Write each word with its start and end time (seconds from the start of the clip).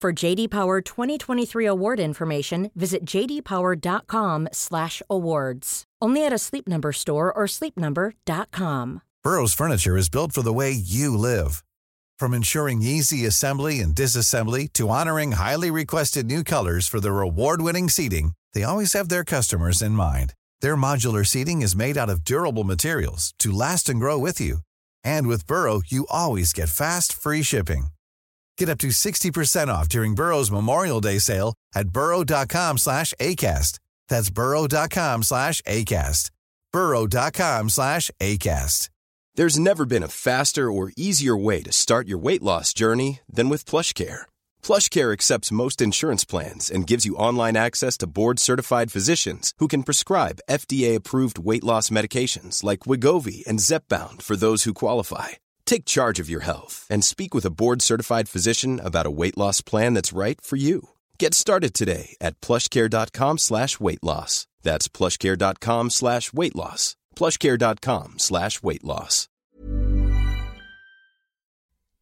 For 0.00 0.12
JD 0.14 0.48
Power 0.48 0.80
2023 0.80 1.66
award 1.66 2.00
information, 2.00 2.70
visit 2.74 3.04
jdpower.com/awards. 3.04 5.84
Only 6.00 6.24
at 6.24 6.32
a 6.32 6.38
Sleep 6.38 6.66
Number 6.66 6.92
store 6.92 7.30
or 7.30 7.44
sleepnumber.com. 7.46 9.02
Burrow's 9.22 9.52
furniture 9.52 9.98
is 9.98 10.08
built 10.08 10.32
for 10.32 10.40
the 10.40 10.54
way 10.54 10.70
you 10.70 11.14
live. 11.14 11.62
From 12.18 12.32
ensuring 12.32 12.80
easy 12.80 13.26
assembly 13.26 13.80
and 13.80 13.94
disassembly 13.94 14.72
to 14.72 14.88
honoring 14.88 15.32
highly 15.32 15.70
requested 15.70 16.24
new 16.24 16.44
colors 16.44 16.88
for 16.88 17.00
their 17.00 17.20
award-winning 17.20 17.90
seating, 17.90 18.32
they 18.54 18.62
always 18.62 18.94
have 18.94 19.10
their 19.10 19.24
customers 19.24 19.82
in 19.82 19.92
mind. 19.92 20.32
Their 20.62 20.76
modular 20.76 21.26
seating 21.26 21.60
is 21.60 21.76
made 21.76 21.98
out 21.98 22.08
of 22.08 22.24
durable 22.24 22.64
materials 22.64 23.34
to 23.38 23.50
last 23.50 23.90
and 23.90 24.00
grow 24.00 24.16
with 24.16 24.40
you. 24.40 24.60
And 25.04 25.26
with 25.26 25.46
Burrow, 25.46 25.82
you 25.86 26.06
always 26.08 26.54
get 26.54 26.70
fast, 26.70 27.12
free 27.12 27.42
shipping. 27.42 27.88
Get 28.60 28.68
up 28.68 28.78
to 28.80 28.88
60% 28.88 29.68
off 29.68 29.88
during 29.88 30.14
Burrow's 30.14 30.50
Memorial 30.50 31.00
Day 31.00 31.18
sale 31.18 31.54
at 31.74 31.88
burrow.com 31.88 32.76
slash 32.76 33.14
ACAST. 33.18 33.78
That's 34.10 34.28
burrow.com 34.28 35.22
slash 35.22 35.62
ACAST. 35.62 36.30
burrow.com 36.70 37.70
slash 37.70 38.10
ACAST. 38.20 38.90
There's 39.36 39.58
never 39.58 39.86
been 39.86 40.02
a 40.02 40.08
faster 40.08 40.70
or 40.70 40.92
easier 40.94 41.38
way 41.38 41.62
to 41.62 41.72
start 41.72 42.06
your 42.06 42.18
weight 42.18 42.42
loss 42.42 42.74
journey 42.74 43.20
than 43.32 43.48
with 43.48 43.64
PlushCare. 43.64 44.22
PlushCare 44.62 45.14
accepts 45.14 45.50
most 45.50 45.80
insurance 45.80 46.26
plans 46.26 46.70
and 46.70 46.86
gives 46.86 47.06
you 47.06 47.16
online 47.16 47.56
access 47.56 47.96
to 47.96 48.06
board-certified 48.06 48.92
physicians 48.92 49.54
who 49.58 49.68
can 49.68 49.84
prescribe 49.84 50.40
FDA-approved 50.50 51.38
weight 51.38 51.64
loss 51.64 51.88
medications 51.88 52.62
like 52.62 52.80
Wegovy 52.80 53.46
and 53.46 53.60
Zepbound 53.60 54.20
for 54.20 54.36
those 54.36 54.64
who 54.64 54.74
qualify. 54.74 55.28
Take 55.70 55.84
charge 55.84 56.18
of 56.18 56.28
your 56.28 56.40
health 56.40 56.84
and 56.90 57.04
speak 57.04 57.32
with 57.32 57.44
a 57.46 57.56
board-certified 57.60 58.28
physician 58.28 58.80
about 58.80 59.06
a 59.06 59.10
weight 59.20 59.38
loss 59.38 59.60
plan 59.60 59.94
that's 59.94 60.12
right 60.12 60.40
for 60.40 60.56
you. 60.56 60.88
Get 61.16 61.32
started 61.32 61.74
today 61.74 62.16
at 62.20 62.40
plushcare.com 62.40 63.38
slash 63.38 63.78
weight 63.78 64.02
loss. 64.02 64.48
That's 64.62 64.88
plushcare.com 64.88 65.90
slash 65.90 66.32
weight 66.32 66.56
loss. 66.56 66.96
plushcare.com 67.14 68.18
slash 68.18 68.62
weight 68.64 68.82
loss. 68.82 69.28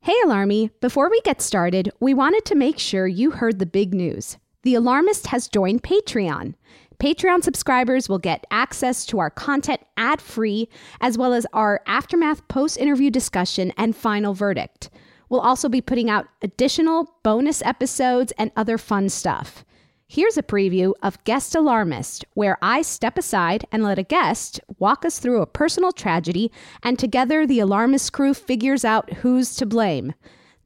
Hey, 0.01 0.17
Alarmy! 0.25 0.71
Before 0.81 1.11
we 1.11 1.21
get 1.21 1.43
started, 1.43 1.91
we 2.01 2.15
wanted 2.15 2.47
to 2.47 2.55
make 2.55 2.79
sure 2.79 3.07
you 3.07 3.33
heard 3.33 3.59
the 3.59 3.67
big 3.67 3.93
news. 3.93 4.39
The 4.63 4.77
Alarmist 4.77 5.27
has 5.27 5.47
joined 5.47 5.83
Patreon. 5.83 6.55
Patreon 7.01 7.45
subscribers 7.45 8.09
will 8.09 8.19
get 8.19 8.45
access 8.51 9.07
to 9.07 9.21
our 9.21 9.31
content 9.31 9.81
ad 9.97 10.21
free, 10.21 10.69
as 11.01 11.17
well 11.17 11.33
as 11.33 11.47
our 11.53 11.81
aftermath 11.87 12.47
post 12.49 12.77
interview 12.77 13.09
discussion 13.09 13.73
and 13.77 13.95
final 13.95 14.35
verdict. 14.35 14.91
We'll 15.29 15.41
also 15.41 15.69
be 15.69 15.81
putting 15.81 16.11
out 16.11 16.27
additional 16.43 17.15
bonus 17.23 17.63
episodes 17.63 18.33
and 18.37 18.51
other 18.57 18.79
fun 18.79 19.11
stuff. 19.11 19.65
Here's 20.09 20.39
a 20.39 20.43
preview 20.43 20.95
of 21.03 21.23
Guest 21.25 21.55
Alarmist, 21.55 22.25
where 22.33 22.57
I 22.63 22.83
step 22.83 23.19
aside 23.19 23.67
and 23.71 23.85
let 23.85 23.99
a 23.99 24.03
guest 24.03 24.59
walk 24.79 25.05
us 25.05 25.19
through 25.19 25.43
a 25.43 25.47
personal 25.47 25.93
tragedy, 25.93 26.51
and 26.83 26.99
together 26.99 27.47
the 27.47 27.61
Alarmist 27.61 28.13
crew 28.13 28.33
figures 28.33 28.87
out 28.87 29.13
who's 29.19 29.55
to 29.57 29.67
blame. 29.67 30.15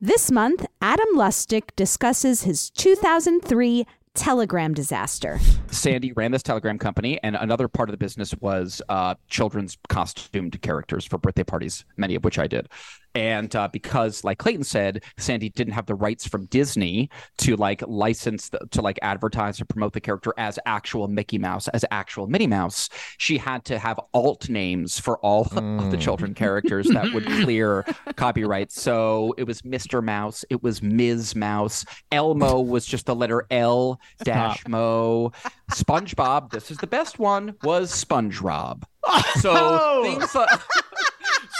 This 0.01 0.31
month, 0.31 0.65
Adam 0.81 1.15
Lustig 1.15 1.75
discusses 1.77 2.45
his 2.45 2.71
2003 2.71 3.85
Telegram 4.15 4.75
disaster. 4.75 5.41
Sandy 5.71 6.13
ran 6.13 6.33
this 6.33 6.43
Telegram 6.43 6.79
company, 6.79 7.19
and 7.23 7.35
another 7.35 7.67
part 7.67 7.89
of 7.89 7.93
the 7.93 7.99
business 7.99 8.35
was 8.41 8.83
uh, 8.89 9.15
children's 9.29 9.79
costumed 9.89 10.61
characters 10.61 11.05
for 11.05 11.19
birthday 11.19 11.45
parties, 11.45 11.85
many 11.97 12.15
of 12.15 12.25
which 12.25 12.39
I 12.39 12.47
did. 12.47 12.69
And 13.15 13.55
uh, 13.55 13.69
because, 13.73 14.25
like 14.25 14.39
Clayton 14.39 14.65
said, 14.65 15.05
Sandy 15.19 15.51
didn't 15.51 15.75
have 15.75 15.87
the 15.87 15.95
rights 15.95 16.27
from 16.27 16.47
Disney 16.47 17.11
to 17.39 17.57
like 17.57 17.83
license 17.87 18.49
the, 18.49 18.61
to 18.71 18.83
like 18.83 18.99
advertise 19.03 19.59
and 19.59 19.69
promote 19.69 19.93
the 19.93 20.01
character 20.01 20.33
as 20.39 20.59
actual 20.67 21.09
Mickey 21.09 21.39
Mouse, 21.39 21.69
as 21.69 21.85
actual 21.91 22.27
Minnie 22.27 22.47
Mouse. 22.47 22.89
She 23.19 23.39
had 23.39 23.65
to 23.67 23.79
have 23.79 24.01
alt 24.15 24.49
names 24.49 24.99
for 24.99 25.19
all 25.19 25.45
mm. 25.47 25.79
of 25.79 25.91
the 25.91 25.97
children 25.97 26.35
characters 26.35 26.89
that 26.89 27.13
would 27.13 27.27
clear 27.43 27.85
copyright. 28.17 28.73
So 28.73 29.35
it 29.37 29.45
was 29.45 29.63
Mr. 29.63 30.03
Mouse, 30.03 30.45
it 30.51 30.63
was 30.63 30.83
Ms. 30.83 31.37
Mouse, 31.37 31.85
Elmo 32.11 32.61
was 32.61 32.87
just 32.87 33.07
the 33.07 33.15
letter 33.15 33.47
L 33.51 34.01
dash 34.25 34.67
Mo. 34.69 35.33
SpongeBob, 35.73 36.51
this 36.51 36.71
is 36.71 36.79
the 36.79 36.87
best 36.87 37.19
one, 37.19 37.55
was 37.63 37.93
SpongeRob. 37.93 38.83
So 39.41 39.53
oh. 39.55 40.03
things 40.05 40.33
like 40.35 40.49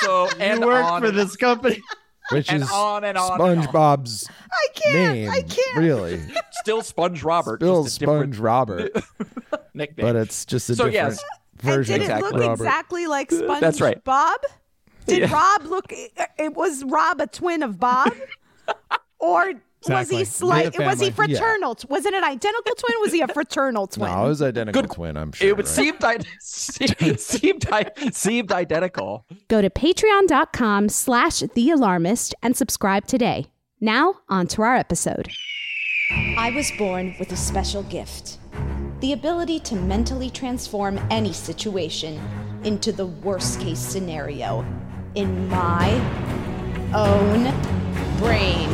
so 0.01 0.29
and 0.39 0.61
you 0.61 0.67
work 0.67 0.85
on 0.85 1.03
for 1.03 1.11
this 1.11 1.35
company. 1.37 1.83
Which 2.31 2.49
and 2.51 2.63
is 2.63 2.71
on 2.71 3.03
and 3.05 3.19
on 3.19 3.39
SpongeBob's 3.39 4.29
I 4.51 4.67
can't. 4.75 4.95
name, 4.95 5.31
I 5.31 5.43
can't. 5.43 5.77
really. 5.79 6.21
Still 6.53 6.83
Sponge 6.83 7.23
Robert. 7.25 7.59
Still 7.61 7.83
just 7.85 8.01
a 8.01 8.05
Sponge 8.05 8.39
Robert, 8.39 8.93
nickname. 9.75 10.07
but 10.07 10.17
it's 10.17 10.45
just 10.45 10.71
a 10.71 10.77
So, 10.77 10.85
different 10.89 11.15
yes. 11.15 11.25
version 11.63 11.95
and 11.97 12.03
did 12.05 12.11
it 12.11 12.15
of 12.15 12.21
look 12.23 12.33
Robert. 12.35 12.53
exactly 12.53 13.07
like 13.07 13.31
SpongeBob? 13.31 13.61
That's 13.61 13.81
right. 13.81 14.03
Bob? 14.05 14.41
Did 15.07 15.19
Yeah. 15.19 15.33
Rob 15.33 15.65
look? 15.65 15.93
It 16.39 16.55
was 16.55 16.85
Rob 16.85 17.21
a 17.21 17.27
twin 17.27 17.63
of 17.65 17.81
Bob, 17.81 18.15
or 19.19 19.55
Exactly. 19.85 19.95
was 19.95 20.11
he 20.11 20.25
slight? 20.25 20.79
Was 20.79 21.01
he 21.01 21.11
family. 21.11 21.33
Yeah. 21.35 21.39
fraternal? 21.41 21.77
Was 21.89 22.07
it 22.07 22.15
an 22.15 22.25
identical 22.25 22.75
twin? 22.75 22.97
Was 23.01 23.13
he 23.13 23.21
a 23.21 23.29
fraternal 23.29 23.87
twin? 23.89 24.11
No, 24.11 24.25
it 24.25 24.29
was 24.29 24.43
identical 24.43 24.83
Good- 24.83 24.91
twin. 24.91 25.17
I'm 25.17 25.33
sure. 25.33 25.49
it 25.49 25.57
would 25.57 25.67
right? 25.67 25.75
seem 25.75 25.95
seemed, 26.41 27.21
seemed, 27.21 27.21
seemed, 27.21 28.15
seemed 28.15 28.53
identical. 28.53 29.27
Go 29.49 29.61
to 29.61 29.71
patreon.com 29.71 30.89
slash 30.89 31.41
the 31.41 31.71
alarmist 31.71 32.35
and 32.43 32.57
subscribe 32.57 33.07
today. 33.07 33.47
Now, 33.81 34.21
on 34.29 34.47
to 34.49 34.63
our 34.63 34.77
episode. 34.77 35.29
I 36.37 36.51
was 36.55 36.71
born 36.79 37.15
with 37.19 37.33
a 37.33 37.37
special 37.37 37.83
gift 37.85 38.39
the 39.01 39.13
ability 39.15 39.59
to 39.59 39.75
mentally 39.75 40.31
transform 40.31 40.97
any 41.11 41.33
situation 41.33 42.21
into 42.63 42.93
the 42.93 43.07
worst 43.07 43.59
case 43.61 43.81
scenario 43.81 44.65
in 45.17 45.49
my 45.49 45.91
own 46.95 47.43
brain. 48.19 48.69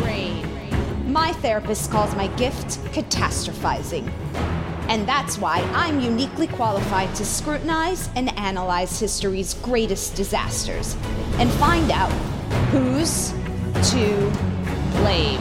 My 1.08 1.32
therapist 1.32 1.90
calls 1.90 2.14
my 2.14 2.26
gift 2.36 2.78
catastrophizing. 2.92 4.12
And 4.88 5.08
that's 5.08 5.38
why 5.38 5.60
I'm 5.72 6.00
uniquely 6.00 6.46
qualified 6.46 7.14
to 7.14 7.24
scrutinize 7.24 8.10
and 8.14 8.28
analyze 8.38 9.00
history's 9.00 9.54
greatest 9.54 10.16
disasters 10.16 10.96
and 11.38 11.50
find 11.52 11.90
out 11.90 12.10
who's 12.70 13.32
to 13.90 14.30
blame. 15.00 15.40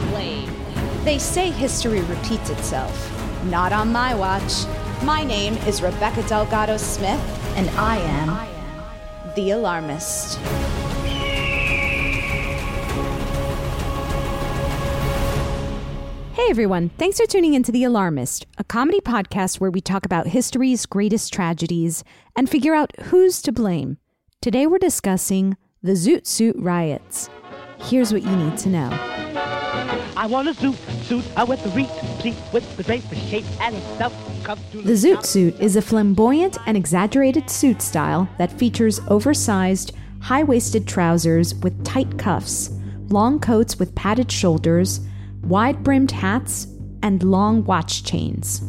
They 1.04 1.18
say 1.18 1.50
history 1.50 2.00
repeats 2.00 2.48
itself. 2.48 3.44
Not 3.44 3.72
on 3.74 3.92
my 3.92 4.14
watch. 4.14 4.64
My 5.02 5.22
name 5.22 5.54
is 5.66 5.82
Rebecca 5.82 6.22
Delgado 6.28 6.78
Smith, 6.78 7.20
and 7.56 7.68
I 7.70 7.98
am 7.98 9.34
the 9.34 9.50
alarmist. 9.50 10.38
Hey 16.38 16.50
everyone, 16.50 16.90
thanks 16.90 17.18
for 17.18 17.26
tuning 17.26 17.54
into 17.54 17.72
The 17.72 17.82
Alarmist, 17.82 18.46
a 18.58 18.64
comedy 18.64 19.00
podcast 19.00 19.58
where 19.58 19.72
we 19.72 19.80
talk 19.80 20.06
about 20.06 20.28
history's 20.28 20.86
greatest 20.86 21.32
tragedies 21.32 22.04
and 22.36 22.48
figure 22.48 22.76
out 22.76 22.92
who's 23.06 23.42
to 23.42 23.50
blame. 23.50 23.98
Today 24.40 24.64
we're 24.64 24.78
discussing 24.78 25.56
the 25.82 25.94
Zoot 25.94 26.28
Suit 26.28 26.54
riots. 26.56 27.28
Here's 27.80 28.12
what 28.12 28.22
you 28.22 28.36
need 28.36 28.56
to 28.58 28.68
know. 28.68 28.88
I 30.16 30.28
want 30.30 30.46
a 30.46 30.54
suit, 30.54 30.76
suit 31.02 31.24
uh, 31.36 31.44
with 31.44 31.60
the 31.64 31.70
pleat, 31.70 32.36
with 32.52 32.76
the 32.76 32.84
drape, 32.84 33.10
the 33.10 33.16
shape, 33.16 33.44
and 33.60 33.76
stuff. 33.96 34.14
The 34.72 34.92
zoot 34.92 35.26
suit 35.26 35.58
is 35.58 35.74
a 35.74 35.82
flamboyant 35.82 36.56
and 36.68 36.76
exaggerated 36.76 37.50
suit 37.50 37.82
style 37.82 38.28
that 38.38 38.52
features 38.52 39.00
oversized, 39.08 39.92
high 40.20 40.44
waisted 40.44 40.86
trousers 40.86 41.56
with 41.56 41.84
tight 41.84 42.16
cuffs, 42.16 42.70
long 43.08 43.40
coats 43.40 43.80
with 43.80 43.92
padded 43.96 44.30
shoulders, 44.30 45.00
wide 45.48 45.82
brimmed 45.82 46.10
hats, 46.10 46.66
and 47.02 47.22
long 47.22 47.64
watch 47.64 48.04
chains. 48.04 48.62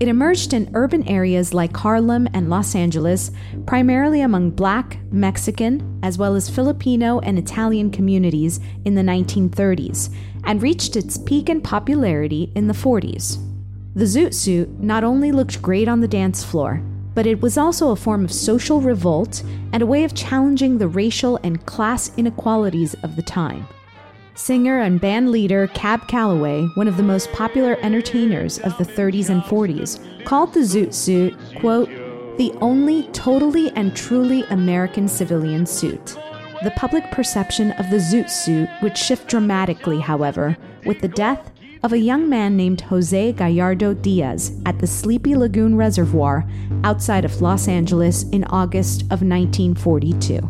It 0.00 0.08
emerged 0.08 0.54
in 0.54 0.70
urban 0.74 1.06
areas 1.06 1.52
like 1.52 1.76
Harlem 1.76 2.26
and 2.32 2.48
Los 2.48 2.74
Angeles, 2.74 3.30
primarily 3.66 4.22
among 4.22 4.52
black, 4.52 4.98
Mexican, 5.10 6.00
as 6.02 6.16
well 6.16 6.34
as 6.34 6.48
Filipino 6.48 7.20
and 7.20 7.38
Italian 7.38 7.90
communities 7.90 8.60
in 8.86 8.94
the 8.94 9.02
1930s, 9.02 10.08
and 10.44 10.62
reached 10.62 10.96
its 10.96 11.18
peak 11.18 11.50
in 11.50 11.60
popularity 11.60 12.50
in 12.54 12.66
the 12.66 12.72
40s. 12.72 13.46
The 13.94 14.06
zoot 14.06 14.32
suit 14.32 14.70
not 14.80 15.04
only 15.04 15.32
looked 15.32 15.60
great 15.60 15.88
on 15.88 16.00
the 16.00 16.08
dance 16.08 16.42
floor, 16.42 16.82
but 17.14 17.26
it 17.26 17.42
was 17.42 17.58
also 17.58 17.90
a 17.90 17.96
form 17.96 18.24
of 18.24 18.32
social 18.32 18.80
revolt 18.80 19.42
and 19.72 19.82
a 19.82 19.86
way 19.86 20.04
of 20.04 20.14
challenging 20.14 20.78
the 20.78 20.88
racial 20.88 21.38
and 21.42 21.66
class 21.66 22.10
inequalities 22.16 22.94
of 23.02 23.16
the 23.16 23.22
time. 23.22 23.66
Singer 24.40 24.80
and 24.80 24.98
band 24.98 25.30
leader 25.30 25.66
Cab 25.74 26.08
Calloway, 26.08 26.64
one 26.72 26.88
of 26.88 26.96
the 26.96 27.02
most 27.02 27.30
popular 27.30 27.76
entertainers 27.82 28.58
of 28.60 28.76
the 28.78 28.84
30s 28.84 29.28
and 29.28 29.42
40s, 29.42 30.24
called 30.24 30.54
the 30.54 30.60
zoot 30.60 30.94
suit, 30.94 31.36
quote, 31.58 31.90
the 32.38 32.50
only 32.62 33.02
totally 33.08 33.70
and 33.72 33.94
truly 33.94 34.44
American 34.44 35.08
civilian 35.08 35.66
suit. 35.66 36.16
The 36.64 36.72
public 36.74 37.10
perception 37.10 37.72
of 37.72 37.90
the 37.90 37.98
zoot 37.98 38.30
suit 38.30 38.70
would 38.80 38.96
shift 38.96 39.28
dramatically, 39.28 40.00
however, 40.00 40.56
with 40.86 41.02
the 41.02 41.08
death 41.08 41.52
of 41.82 41.92
a 41.92 41.98
young 41.98 42.26
man 42.26 42.56
named 42.56 42.80
Jose 42.80 43.32
Gallardo 43.32 43.92
Diaz 43.92 44.58
at 44.64 44.78
the 44.78 44.86
Sleepy 44.86 45.36
Lagoon 45.36 45.76
Reservoir 45.76 46.48
outside 46.82 47.26
of 47.26 47.42
Los 47.42 47.68
Angeles 47.68 48.22
in 48.30 48.44
August 48.44 49.02
of 49.02 49.20
1942. 49.20 50.40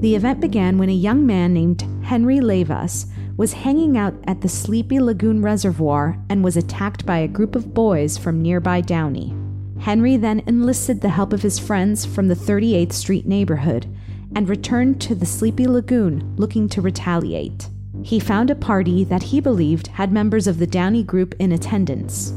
The 0.00 0.14
event 0.14 0.40
began 0.40 0.78
when 0.78 0.88
a 0.88 0.92
young 0.92 1.26
man 1.26 1.52
named 1.52 1.86
Henry 2.02 2.38
Leyvas 2.38 3.06
was 3.36 3.52
hanging 3.52 3.98
out 3.98 4.14
at 4.26 4.40
the 4.40 4.48
Sleepy 4.48 4.98
Lagoon 4.98 5.42
Reservoir 5.42 6.16
and 6.30 6.42
was 6.42 6.56
attacked 6.56 7.04
by 7.04 7.18
a 7.18 7.28
group 7.28 7.54
of 7.54 7.74
boys 7.74 8.16
from 8.16 8.40
nearby 8.40 8.80
Downey. 8.80 9.34
Henry 9.80 10.16
then 10.16 10.40
enlisted 10.46 11.00
the 11.00 11.10
help 11.10 11.32
of 11.32 11.42
his 11.42 11.58
friends 11.58 12.06
from 12.06 12.28
the 12.28 12.34
38th 12.34 12.92
Street 12.92 13.26
neighborhood 13.26 13.86
and 14.34 14.48
returned 14.48 15.00
to 15.02 15.14
the 15.14 15.26
Sleepy 15.26 15.66
Lagoon 15.66 16.34
looking 16.36 16.68
to 16.70 16.80
retaliate. 16.80 17.68
He 18.02 18.18
found 18.20 18.50
a 18.50 18.54
party 18.54 19.04
that 19.04 19.22
he 19.22 19.40
believed 19.40 19.88
had 19.88 20.12
members 20.12 20.46
of 20.46 20.58
the 20.58 20.66
Downey 20.66 21.02
group 21.02 21.34
in 21.38 21.52
attendance. 21.52 22.32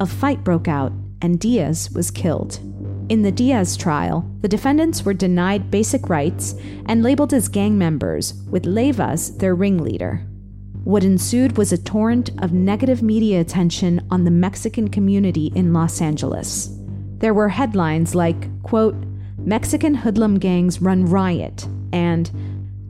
A 0.00 0.06
fight 0.06 0.44
broke 0.44 0.68
out, 0.68 0.92
and 1.20 1.38
Diaz 1.38 1.90
was 1.94 2.10
killed. 2.10 2.58
In 3.08 3.22
the 3.22 3.32
Diaz 3.32 3.76
trial, 3.76 4.28
the 4.40 4.48
defendants 4.48 5.04
were 5.04 5.14
denied 5.14 5.70
basic 5.70 6.08
rights 6.08 6.54
and 6.86 7.02
labeled 7.02 7.34
as 7.34 7.48
gang 7.48 7.76
members, 7.76 8.34
with 8.50 8.64
Leyvas 8.64 9.38
their 9.38 9.54
ringleader. 9.54 10.26
What 10.84 11.02
ensued 11.02 11.56
was 11.56 11.72
a 11.72 11.78
torrent 11.78 12.30
of 12.42 12.52
negative 12.52 13.02
media 13.02 13.40
attention 13.40 14.06
on 14.10 14.24
the 14.24 14.30
Mexican 14.30 14.88
community 14.88 15.50
in 15.54 15.72
Los 15.72 16.02
Angeles. 16.02 16.68
There 17.20 17.32
were 17.32 17.48
headlines 17.48 18.14
like, 18.14 18.62
quote, 18.62 18.94
Mexican 19.38 19.94
hoodlum 19.94 20.38
gangs 20.38 20.82
run 20.82 21.06
riot, 21.06 21.66
and 21.94 22.30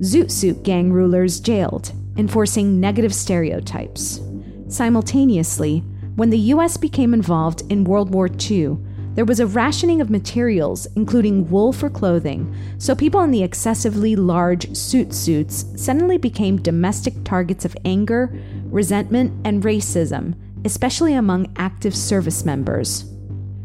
Zoot 0.00 0.32
Suit 0.32 0.64
gang 0.64 0.92
rulers 0.92 1.38
jailed, 1.38 1.92
enforcing 2.16 2.80
negative 2.80 3.14
stereotypes. 3.14 4.20
Simultaneously, 4.66 5.84
when 6.16 6.30
the 6.30 6.38
U.S. 6.38 6.76
became 6.76 7.14
involved 7.14 7.62
in 7.70 7.84
World 7.84 8.12
War 8.12 8.28
II, 8.28 8.76
there 9.14 9.24
was 9.24 9.38
a 9.38 9.46
rationing 9.46 10.00
of 10.00 10.10
materials, 10.10 10.86
including 10.96 11.48
wool 11.48 11.72
for 11.72 11.88
clothing, 11.88 12.52
so 12.78 12.94
people 12.94 13.20
in 13.20 13.30
the 13.30 13.44
excessively 13.44 14.16
large 14.16 14.74
suit 14.76 15.14
suits 15.14 15.64
suddenly 15.76 16.18
became 16.18 16.60
domestic 16.60 17.14
targets 17.24 17.64
of 17.64 17.76
anger, 17.84 18.36
resentment, 18.64 19.32
and 19.46 19.62
racism, 19.62 20.34
especially 20.64 21.14
among 21.14 21.52
active 21.56 21.94
service 21.94 22.44
members. 22.44 23.04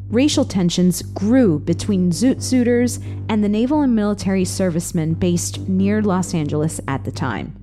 Racial 0.09 0.45
tensions 0.45 1.01
grew 1.01 1.59
between 1.59 2.11
zoot 2.11 2.41
suiters 2.41 2.99
and 3.27 3.43
the 3.43 3.49
naval 3.49 3.81
and 3.81 3.95
military 3.95 4.45
servicemen 4.45 5.13
based 5.13 5.67
near 5.67 6.01
Los 6.01 6.33
Angeles 6.33 6.79
at 6.87 7.03
the 7.05 7.11
time. 7.11 7.55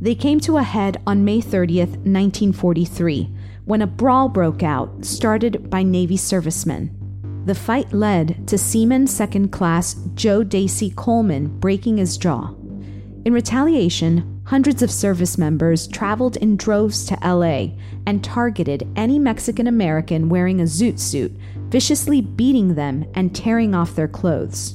They 0.00 0.14
came 0.14 0.40
to 0.40 0.56
a 0.56 0.62
head 0.62 1.02
on 1.06 1.24
May 1.24 1.40
30th, 1.40 1.96
1943, 2.06 3.30
when 3.66 3.82
a 3.82 3.86
brawl 3.86 4.28
broke 4.28 4.62
out, 4.62 5.04
started 5.04 5.68
by 5.68 5.82
Navy 5.82 6.16
servicemen. 6.16 6.99
The 7.46 7.54
fight 7.54 7.92
led 7.92 8.46
to 8.48 8.58
Seaman 8.58 9.06
Second 9.06 9.50
Class 9.50 9.94
Joe 10.14 10.42
Dacy 10.42 10.90
Coleman 10.90 11.58
breaking 11.58 11.96
his 11.96 12.18
jaw. 12.18 12.54
In 13.24 13.32
retaliation, 13.32 14.42
hundreds 14.44 14.82
of 14.82 14.90
service 14.90 15.38
members 15.38 15.86
traveled 15.88 16.36
in 16.36 16.56
droves 16.56 17.04
to 17.06 17.18
LA 17.22 17.68
and 18.06 18.22
targeted 18.22 18.86
any 18.94 19.18
Mexican 19.18 19.66
American 19.66 20.28
wearing 20.28 20.60
a 20.60 20.64
zoot 20.64 20.98
suit, 20.98 21.32
viciously 21.68 22.20
beating 22.20 22.74
them 22.74 23.06
and 23.14 23.34
tearing 23.34 23.74
off 23.74 23.94
their 23.94 24.08
clothes. 24.08 24.74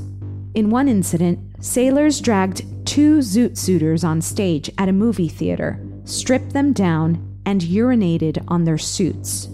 In 0.55 0.69
one 0.69 0.87
incident, 0.87 1.39
sailors 1.63 2.19
dragged 2.19 2.63
two 2.85 3.19
zoot 3.19 3.57
suiters 3.57 4.03
on 4.03 4.21
stage 4.21 4.71
at 4.77 4.89
a 4.89 4.93
movie 4.93 5.27
theater, 5.27 5.79
stripped 6.05 6.53
them 6.53 6.73
down, 6.73 7.39
and 7.45 7.61
urinated 7.61 8.43
on 8.47 8.63
their 8.63 8.77
suits. 8.77 9.49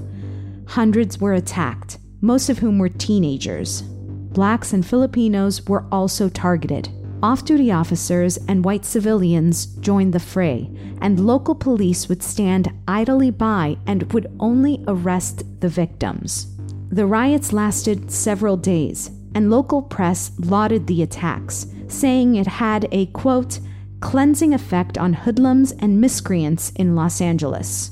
Hundreds 0.67 1.17
were 1.17 1.33
attacked, 1.33 1.97
most 2.21 2.49
of 2.49 2.59
whom 2.59 2.77
were 2.77 2.89
teenagers. 2.89 3.81
Blacks 3.81 4.71
and 4.71 4.85
Filipinos 4.85 5.65
were 5.65 5.85
also 5.91 6.29
targeted. 6.29 6.89
Off 7.23 7.45
duty 7.45 7.71
officers 7.71 8.37
and 8.47 8.63
white 8.65 8.85
civilians 8.85 9.65
joined 9.65 10.13
the 10.13 10.19
fray, 10.19 10.69
and 11.01 11.19
local 11.19 11.53
police 11.53 12.07
would 12.07 12.23
stand 12.23 12.71
idly 12.87 13.29
by 13.29 13.77
and 13.85 14.11
would 14.13 14.31
only 14.39 14.83
arrest 14.87 15.43
the 15.59 15.69
victims. 15.69 16.47
The 16.89 17.05
riots 17.05 17.53
lasted 17.53 18.11
several 18.11 18.57
days, 18.57 19.11
and 19.35 19.49
local 19.49 19.81
press 19.81 20.31
lauded 20.39 20.87
the 20.87 21.03
attacks, 21.03 21.67
saying 21.87 22.35
it 22.35 22.47
had 22.47 22.87
a 22.91 23.05
quote, 23.07 23.59
cleansing 23.99 24.53
effect 24.53 24.97
on 24.97 25.13
hoodlums 25.13 25.73
and 25.73 26.01
miscreants 26.01 26.71
in 26.71 26.95
Los 26.95 27.21
Angeles. 27.21 27.91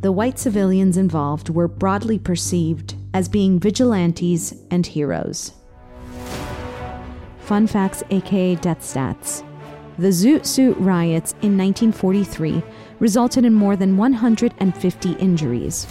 The 0.00 0.12
white 0.12 0.38
civilians 0.38 0.96
involved 0.96 1.48
were 1.48 1.66
broadly 1.66 2.18
perceived 2.18 2.94
as 3.16 3.30
being 3.30 3.58
vigilantes 3.58 4.54
and 4.70 4.84
heroes. 4.84 5.52
Fun 7.38 7.66
facts, 7.66 8.02
aka 8.10 8.56
death 8.56 8.80
stats. 8.80 9.42
The 9.96 10.08
Zoot 10.08 10.44
Suit 10.44 10.76
riots 10.76 11.32
in 11.40 11.56
1943 11.56 12.62
resulted 13.00 13.46
in 13.46 13.54
more 13.54 13.74
than 13.74 13.96
150 13.96 15.12
injuries. 15.12 15.86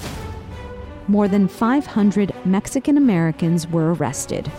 More 1.08 1.28
than 1.28 1.48
500 1.48 2.32
Mexican 2.46 2.96
Americans 2.96 3.68
were 3.68 3.96
arrested. 3.96 4.52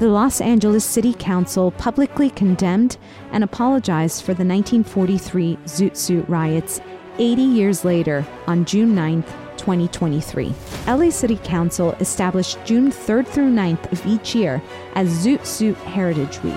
The 0.00 0.08
Los 0.08 0.42
Angeles 0.42 0.84
City 0.84 1.14
Council 1.14 1.70
publicly 1.70 2.28
condemned 2.28 2.98
and 3.32 3.42
apologized 3.42 4.20
for 4.20 4.34
the 4.34 4.44
1943 4.44 5.56
Zoot 5.64 5.96
Suit 5.96 6.28
riots 6.28 6.82
80 7.18 7.40
years 7.40 7.86
later 7.86 8.26
on 8.46 8.66
June 8.66 8.94
9, 8.94 9.24
2023. 9.58 10.54
LA 10.86 11.10
City 11.10 11.36
Council 11.44 11.92
established 12.00 12.58
June 12.64 12.90
3rd 12.90 13.26
through 13.26 13.50
9th 13.50 13.90
of 13.92 14.06
each 14.06 14.34
year 14.34 14.62
as 14.94 15.08
Zoot 15.24 15.44
Suit 15.46 15.76
Heritage 15.78 16.42
Week. 16.42 16.54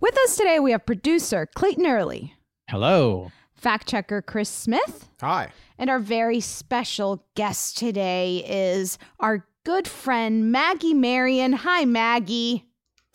With 0.00 0.16
us 0.18 0.36
today, 0.36 0.58
we 0.60 0.72
have 0.72 0.86
producer 0.86 1.46
Clayton 1.54 1.86
Early, 1.86 2.34
Hello. 2.68 3.30
fact 3.54 3.88
checker 3.88 4.22
Chris 4.22 4.48
Smith, 4.48 5.08
Hi. 5.20 5.50
and 5.78 5.90
our 5.90 5.98
very 5.98 6.40
special 6.40 7.24
guest 7.34 7.76
today 7.78 8.44
is 8.48 8.98
our 9.20 9.46
good 9.64 9.86
friend 9.86 10.50
Maggie 10.50 10.94
Marion. 10.94 11.52
Hi, 11.52 11.84
Maggie. 11.84 12.64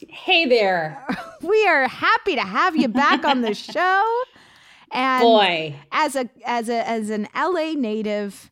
Hey 0.09 0.45
there. 0.45 1.03
We 1.41 1.67
are 1.67 1.87
happy 1.87 2.35
to 2.35 2.41
have 2.41 2.75
you 2.75 2.87
back 2.87 3.23
on 3.23 3.41
the 3.41 3.53
show. 3.53 4.03
And 4.95 5.21
Boy. 5.21 5.75
as 5.91 6.15
a 6.15 6.29
as 6.45 6.69
a 6.69 6.87
as 6.87 7.09
an 7.09 7.27
LA 7.35 7.73
native, 7.73 8.49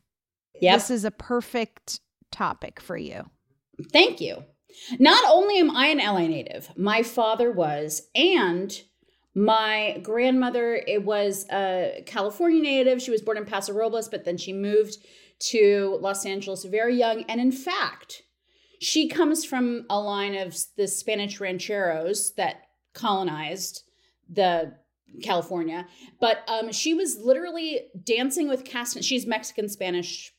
Yep. 0.60 0.74
this 0.76 0.90
is 0.90 1.04
a 1.04 1.10
perfect 1.10 2.00
topic 2.30 2.80
for 2.80 2.96
you. 2.96 3.24
Thank 3.92 4.20
you. 4.20 4.44
Not 4.98 5.24
only 5.32 5.58
am 5.58 5.70
I 5.74 5.86
an 5.86 5.98
LA 5.98 6.26
native, 6.26 6.70
my 6.76 7.02
father 7.02 7.50
was, 7.50 8.08
and 8.14 8.78
my 9.34 10.00
grandmother 10.02 10.74
it 10.74 11.04
was 11.04 11.46
a 11.50 12.02
California 12.06 12.62
native. 12.62 13.00
She 13.00 13.10
was 13.10 13.22
born 13.22 13.36
in 13.38 13.46
Paso 13.46 13.72
Robles, 13.72 14.08
but 14.08 14.24
then 14.24 14.36
she 14.36 14.52
moved 14.52 14.98
to 15.50 15.98
Los 16.00 16.26
Angeles 16.26 16.64
very 16.64 16.96
young. 16.96 17.22
And 17.24 17.40
in 17.40 17.52
fact, 17.52 18.22
she 18.80 19.08
comes 19.08 19.44
from 19.44 19.86
a 19.88 19.98
line 19.98 20.34
of 20.36 20.56
the 20.76 20.86
Spanish 20.86 21.40
rancheros 21.40 22.32
that 22.34 22.68
colonized 22.92 23.82
the 24.28 24.74
California. 25.22 25.86
But 26.20 26.38
um, 26.48 26.72
she 26.72 26.94
was 26.94 27.16
literally 27.18 27.82
dancing 28.04 28.48
with 28.48 28.64
castanets. 28.64 29.06
She's 29.06 29.26
Mexican 29.26 29.68
Spanish 29.68 30.32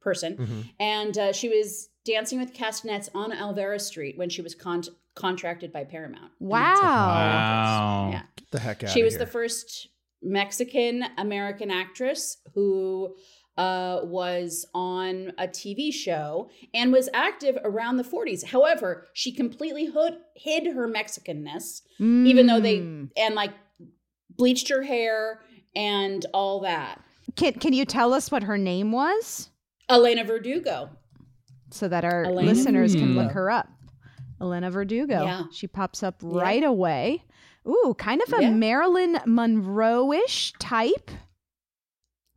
person, 0.00 0.36
Mm-hmm. 0.36 0.60
and 0.80 1.18
uh, 1.18 1.32
she 1.32 1.48
was 1.48 1.88
dancing 2.04 2.38
with 2.40 2.54
castanets 2.54 3.08
on 3.14 3.32
Olvera 3.32 3.80
Street 3.80 4.16
when 4.16 4.30
she 4.30 4.40
was 4.42 4.54
con- 4.54 4.84
contracted 5.14 5.72
by 5.72 5.84
Paramount. 5.84 6.30
Wow. 6.38 6.74
Wow. 6.74 8.08
Yeah. 8.12 8.22
Get 8.36 8.50
the 8.50 8.58
heck 8.60 8.84
out 8.84 8.90
She 8.90 9.00
of 9.00 9.04
was 9.04 9.14
here. 9.14 9.20
the 9.20 9.26
first 9.30 9.88
Mexican 10.22 11.04
American 11.18 11.70
actress 11.70 12.38
who 12.54 13.16
uh, 13.56 14.00
was 14.04 14.66
on 14.72 15.32
a 15.36 15.48
TV 15.48 15.92
show 15.92 16.48
and 16.72 16.92
was 16.92 17.08
active 17.12 17.58
around 17.64 17.96
the 17.96 18.04
40s. 18.04 18.44
However, 18.44 19.06
she 19.14 19.32
completely 19.32 19.86
hood, 19.86 20.16
hid 20.36 20.66
her 20.74 20.86
Mexicanness, 20.88 21.82
even 21.98 22.46
though 22.46 22.60
they 22.60 22.78
Mm. 22.78 23.10
and 23.16 23.34
like 23.34 23.50
bleached 24.38 24.70
her 24.70 24.82
hair 24.82 25.40
and 25.76 26.24
all 26.32 26.60
that. 26.60 27.02
Can 27.36 27.52
Can 27.54 27.72
you 27.74 27.84
tell 27.84 28.14
us 28.14 28.30
what 28.30 28.44
her 28.44 28.56
name 28.56 28.90
was 28.92 29.50
Elena 29.90 30.24
Verdugo. 30.24 30.88
so 31.70 31.88
that 31.88 32.04
our 32.04 32.24
Elena 32.24 32.48
listeners 32.48 32.94
can 32.94 33.08
hmm. 33.08 33.18
look 33.18 33.32
her 33.32 33.50
up? 33.50 33.68
Elena 34.40 34.70
Verdugo. 34.70 35.24
Yeah. 35.24 35.42
She 35.52 35.66
pops 35.66 36.02
up 36.02 36.16
right 36.22 36.62
away. 36.64 37.24
Ooh, 37.66 37.94
kind 37.98 38.22
of 38.22 38.32
a 38.32 38.42
Yeah. 38.42 38.50
Marilyn 38.50 39.18
Monroe-ish 39.26 40.52
type. 40.60 41.10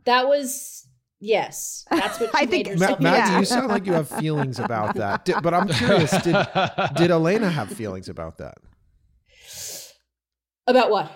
That 0.06 0.28
was 0.28 0.88
yes. 1.20 1.86
That's 1.92 2.20
what 2.20 2.32
she 2.36 2.38
I 2.38 2.42
made 2.42 2.50
think- 2.50 2.68
Ma- 2.68 2.72
herself. 2.72 3.00
Maggie, 3.00 3.32
Yeah. 3.32 3.40
you 3.40 3.46
sound 3.58 3.68
like 3.68 3.86
you 3.86 3.94
have 3.94 4.10
feelings 4.10 4.60
about 4.60 4.96
that. 4.96 5.26
Did, 5.26 5.36
but 5.44 5.54
I'm 5.54 5.68
curious, 5.70 6.12
did, 6.24 6.36
did 6.96 7.12
Elena 7.12 7.50
have 7.50 7.70
feelings 7.70 8.10
about 8.10 8.40
that? 8.40 8.58
About 10.68 10.90
what? 10.90 11.12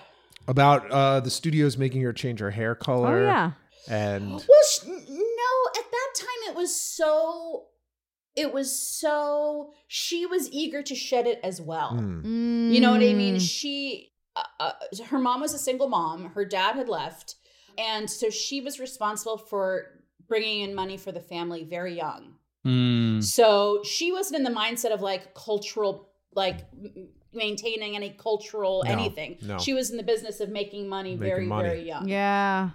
About 0.48 0.90
uh, 0.90 1.20
the 1.20 1.30
studios 1.30 1.76
making 1.76 2.02
her 2.02 2.12
change 2.12 2.40
her 2.40 2.50
hair 2.50 2.74
color? 2.74 3.18
Oh 3.18 3.22
yeah. 3.24 3.52
And 3.88 4.30
Well, 4.30 4.42
sh- 4.70 4.86
no, 4.86 4.92
at 5.78 5.90
that 5.90 6.08
time 6.14 6.50
it 6.50 6.56
was 6.56 6.74
so 6.74 7.66
it 8.34 8.52
was 8.52 8.78
so 8.78 9.72
she 9.88 10.26
was 10.26 10.50
eager 10.52 10.82
to 10.82 10.94
shed 10.94 11.26
it 11.26 11.40
as 11.42 11.60
well. 11.60 11.96
Hmm. 11.96 12.70
You 12.70 12.80
know 12.80 12.90
what 12.90 13.00
I 13.00 13.14
mean? 13.14 13.36
Mm. 13.36 13.40
She 13.40 14.12
uh, 14.36 14.42
uh, 14.60 14.72
her 15.06 15.18
mom 15.18 15.40
was 15.40 15.54
a 15.54 15.58
single 15.58 15.88
mom, 15.88 16.26
her 16.34 16.44
dad 16.44 16.76
had 16.76 16.88
left, 16.88 17.36
and 17.78 18.08
so 18.08 18.28
she 18.30 18.60
was 18.60 18.78
responsible 18.78 19.38
for 19.38 20.02
bringing 20.28 20.60
in 20.60 20.74
money 20.74 20.96
for 20.96 21.12
the 21.12 21.20
family 21.20 21.64
very 21.64 21.96
young. 21.96 22.34
Mm. 22.66 23.22
So 23.22 23.82
she 23.84 24.12
wasn't 24.12 24.36
in 24.36 24.42
the 24.42 24.58
mindset 24.58 24.92
of 24.92 25.00
like 25.00 25.34
cultural 25.34 26.10
like 26.34 26.66
m- 26.72 27.08
maintaining 27.36 27.94
any 27.94 28.10
cultural 28.10 28.82
No, 28.84 28.90
anything. 28.90 29.36
no. 29.42 29.58
She 29.58 29.74
was 29.74 29.90
in 29.90 29.96
the 29.98 30.02
business 30.02 30.40
of 30.40 30.48
making 30.48 30.88
money 30.88 31.10
Making 31.10 31.20
very 31.34 31.46
money. 31.46 31.68
very 31.68 31.82
young. 31.86 32.08
Yeah. 32.08 32.70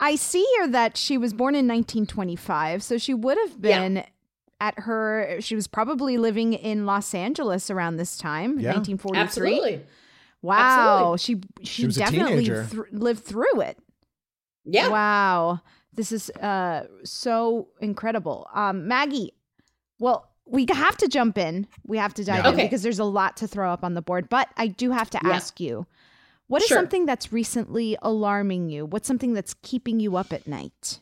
I 0.00 0.16
see 0.16 0.44
here 0.56 0.68
that 0.68 0.96
she 0.96 1.16
was 1.18 1.32
born 1.32 1.54
in 1.54 1.66
1925, 1.66 2.82
so 2.82 2.98
she 2.98 3.14
would 3.14 3.38
have 3.38 3.52
Yeah. 3.60 3.80
been 3.80 4.04
at 4.60 4.78
her 4.80 5.38
she 5.40 5.54
was 5.56 5.66
probably 5.66 6.16
living 6.16 6.52
in 6.52 6.86
Los 6.86 7.12
Angeles 7.14 7.70
around 7.70 7.96
this 7.96 8.16
time, 8.16 8.58
Yeah. 8.60 8.72
1943. 8.72 9.20
Absolutely. 9.54 9.86
Wow, 10.42 11.16
she 11.16 11.40
she, 11.62 11.82
She 11.90 11.98
definitely 12.00 12.44
teenager. 12.44 12.64
thr- 12.64 12.82
lived 12.92 13.24
through 13.24 13.60
it. 13.62 13.78
Yeah. 14.64 14.88
Wow. 14.88 15.60
This 15.92 16.12
is 16.12 16.30
uh 16.30 16.86
so 17.04 17.68
incredible. 17.80 18.46
Um 18.54 18.86
Maggie, 18.88 19.32
well, 19.98 20.30
we 20.46 20.66
have 20.70 20.96
to 20.98 21.08
jump 21.08 21.38
in. 21.38 21.66
We 21.86 21.98
have 21.98 22.14
to 22.14 22.24
dive 22.24 22.44
Yeah. 22.44 22.48
in 22.48 22.54
Okay. 22.54 22.64
because 22.64 22.82
there's 22.82 22.98
a 22.98 23.04
lot 23.04 23.36
to 23.38 23.46
throw 23.48 23.72
up 23.72 23.82
on 23.84 23.94
the 23.94 24.02
board, 24.02 24.28
but 24.28 24.48
I 24.56 24.66
do 24.68 24.90
have 24.90 25.10
to 25.10 25.20
Yeah. 25.24 25.30
ask 25.30 25.58
you. 25.60 25.86
What 26.46 26.60
is 26.62 26.68
Sure. 26.68 26.76
something 26.78 27.06
that's 27.06 27.32
recently 27.32 27.96
alarming 28.02 28.68
you? 28.68 28.84
What's 28.84 29.08
something 29.08 29.32
that's 29.32 29.54
keeping 29.62 29.98
you 30.00 30.16
up 30.16 30.32
at 30.32 30.46
night? 30.46 31.00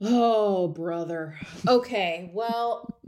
Oh, 0.00 0.68
brother. 0.68 1.36
Okay, 1.66 2.30
well, 2.32 2.98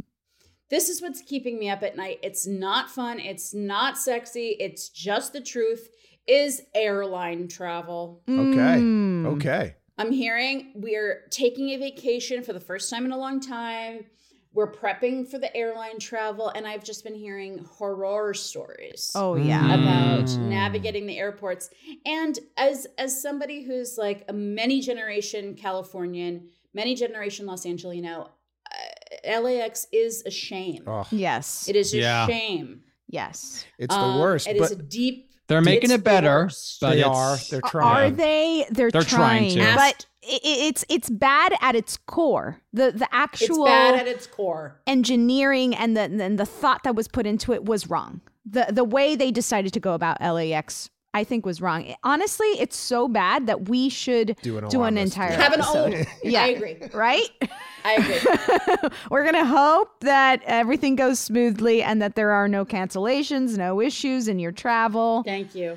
this 0.68 0.88
is 0.88 1.00
what's 1.00 1.22
keeping 1.22 1.58
me 1.58 1.70
up 1.70 1.82
at 1.82 1.96
night. 1.96 2.18
It's 2.22 2.46
not 2.46 2.90
fun, 2.90 3.18
it's 3.18 3.54
not 3.54 3.96
sexy, 3.96 4.56
it's 4.60 4.88
just 4.90 5.32
the 5.32 5.40
truth 5.40 5.88
is 6.26 6.62
airline 6.74 7.48
travel. 7.48 8.22
okay. 8.28 8.78
Mm. 8.80 9.26
Okay. 9.36 9.74
I'm 9.98 10.12
hearing 10.12 10.72
we're 10.76 11.26
taking 11.30 11.70
a 11.70 11.76
vacation 11.76 12.42
for 12.42 12.52
the 12.52 12.60
first 12.60 12.90
time 12.90 13.04
in 13.04 13.12
a 13.12 13.18
long 13.18 13.40
time. 13.40 14.04
We're 14.52 14.70
prepping 14.72 15.28
for 15.30 15.38
the 15.38 15.54
airline 15.56 15.98
travel 16.00 16.48
and 16.48 16.66
I've 16.66 16.82
just 16.82 17.04
been 17.04 17.14
hearing 17.14 17.64
horror 17.64 18.34
stories 18.34 19.12
Oh 19.14 19.36
yeah. 19.36 19.62
Mm. 19.62 19.82
about 19.82 20.30
navigating 20.48 21.06
the 21.06 21.18
airports 21.18 21.70
and 22.04 22.38
as 22.56 22.86
as 22.98 23.20
somebody 23.22 23.62
who's 23.62 23.96
like 23.96 24.24
a 24.28 24.32
many 24.32 24.80
generation 24.80 25.54
californian 25.54 26.48
many 26.74 26.94
generation 26.96 27.46
los 27.46 27.64
angelino 27.64 28.28
uh, 29.26 29.40
lax 29.40 29.86
is 29.92 30.22
a 30.26 30.30
shame 30.30 30.82
Oh, 30.86 31.06
Yes. 31.10 31.68
it 31.68 31.76
is 31.76 31.94
a 31.94 32.26
shame 32.26 32.82
yes. 33.08 33.64
it's 33.78 33.94
the 33.94 34.00
Um, 34.00 34.20
worst. 34.20 34.46
it 34.48 34.58
but 34.58 34.64
is 34.72 34.78
a 34.78 34.82
deep 34.82 35.30
They're 35.48 35.60
making 35.60 35.90
it's 35.90 35.98
it 36.00 36.04
better, 36.04 36.48
the 36.48 36.76
but 36.80 36.90
they 36.94 37.02
are. 37.02 37.36
They're 37.50 37.60
trying. 37.60 37.84
Are 37.84 37.94
trying. 38.10 38.14
they? 38.14 38.66
They're, 38.70 38.90
They're 38.92 39.02
trying 39.02 39.50
to. 39.54 39.74
But 39.74 40.06
i- 40.19 40.19
i- 40.19 40.19
it's 40.32 40.84
it's 40.88 41.10
bad 41.10 41.54
at 41.60 41.74
its 41.74 41.96
core. 41.96 42.60
The 42.72 42.92
the 42.92 43.08
actual 43.12 43.44
it's 43.44 43.50
actual 43.50 43.64
bad 43.66 43.94
at 44.00 44.06
its 44.08 44.26
core 44.26 44.80
engineering 44.86 45.74
and 45.74 45.96
the 45.96 46.02
and 46.02 46.38
the 46.38 46.46
thought 46.46 46.84
that 46.84 46.94
was 46.94 47.08
put 47.08 47.26
into 47.26 47.52
it 47.52 47.64
was 47.64 47.88
wrong. 47.88 48.20
The 48.44 48.66
the 48.70 48.84
way 48.84 49.16
they 49.16 49.30
decided 49.30 49.72
to 49.74 49.80
go 49.80 49.94
about 49.94 50.20
LAX 50.20 50.90
I 51.12 51.24
think 51.24 51.44
was 51.44 51.60
wrong. 51.60 51.92
Honestly, 52.04 52.46
it's 52.60 52.76
so 52.76 53.08
bad 53.08 53.48
that 53.48 53.68
we 53.68 53.88
should 53.88 54.36
Do 54.42 54.58
an 54.58 54.68
do 54.68 54.82
an 54.84 54.96
entire 54.96 55.32
have 55.32 55.52
an 55.52 55.60
episode. 55.60 55.94
old 55.94 56.06
Yeah. 56.22 56.42
i 56.44 56.46
agree 56.48 56.76
right? 56.94 57.28
i 57.84 57.94
agree 57.94 58.88
We're 59.10 59.24
going 59.24 59.34
to 59.34 59.44
hope 59.44 59.88
that 60.02 60.40
everything 60.46 60.94
goes 60.94 61.18
smoothly 61.18 61.82
and 61.82 62.00
that 62.00 62.14
there 62.14 62.30
are 62.30 62.46
no 62.46 62.64
cancellations, 62.64 63.56
no 63.58 63.80
issues 63.80 64.28
in 64.28 64.38
your 64.38 64.52
travel. 64.52 65.22
thank 65.24 65.54
you 65.56 65.76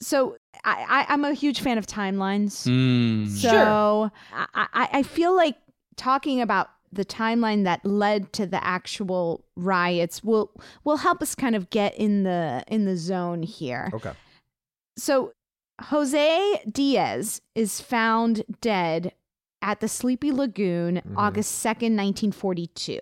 So 0.00 0.36
I, 0.64 1.06
I, 1.08 1.12
I'm 1.12 1.24
a 1.24 1.32
huge 1.32 1.60
fan 1.60 1.78
of 1.78 1.86
timelines. 1.86 2.66
Mm. 2.66 3.28
So 3.28 4.10
I, 4.32 4.46
I, 4.72 4.88
I 4.92 5.02
feel 5.02 5.34
like 5.34 5.56
talking 5.96 6.40
about 6.40 6.70
the 6.92 7.04
timeline 7.04 7.64
that 7.64 7.84
led 7.84 8.32
to 8.32 8.46
the 8.46 8.62
actual 8.64 9.44
riots 9.56 10.24
will 10.24 10.50
will 10.84 10.96
help 10.96 11.22
us 11.22 11.34
kind 11.34 11.54
of 11.54 11.70
get 11.70 11.96
in 11.96 12.24
the 12.24 12.64
in 12.66 12.84
the 12.84 12.96
zone 12.96 13.42
here. 13.42 13.90
Okay. 13.94 14.12
So 14.96 15.32
Jose 15.80 16.62
Diaz 16.70 17.40
is 17.54 17.80
found 17.80 18.42
dead 18.60 19.12
at 19.62 19.80
the 19.80 19.88
Sleepy 19.88 20.32
Lagoon 20.32 20.96
Mhm. 21.06 21.14
August 21.16 21.64
2nd, 21.64 21.96
1942. 21.96 23.00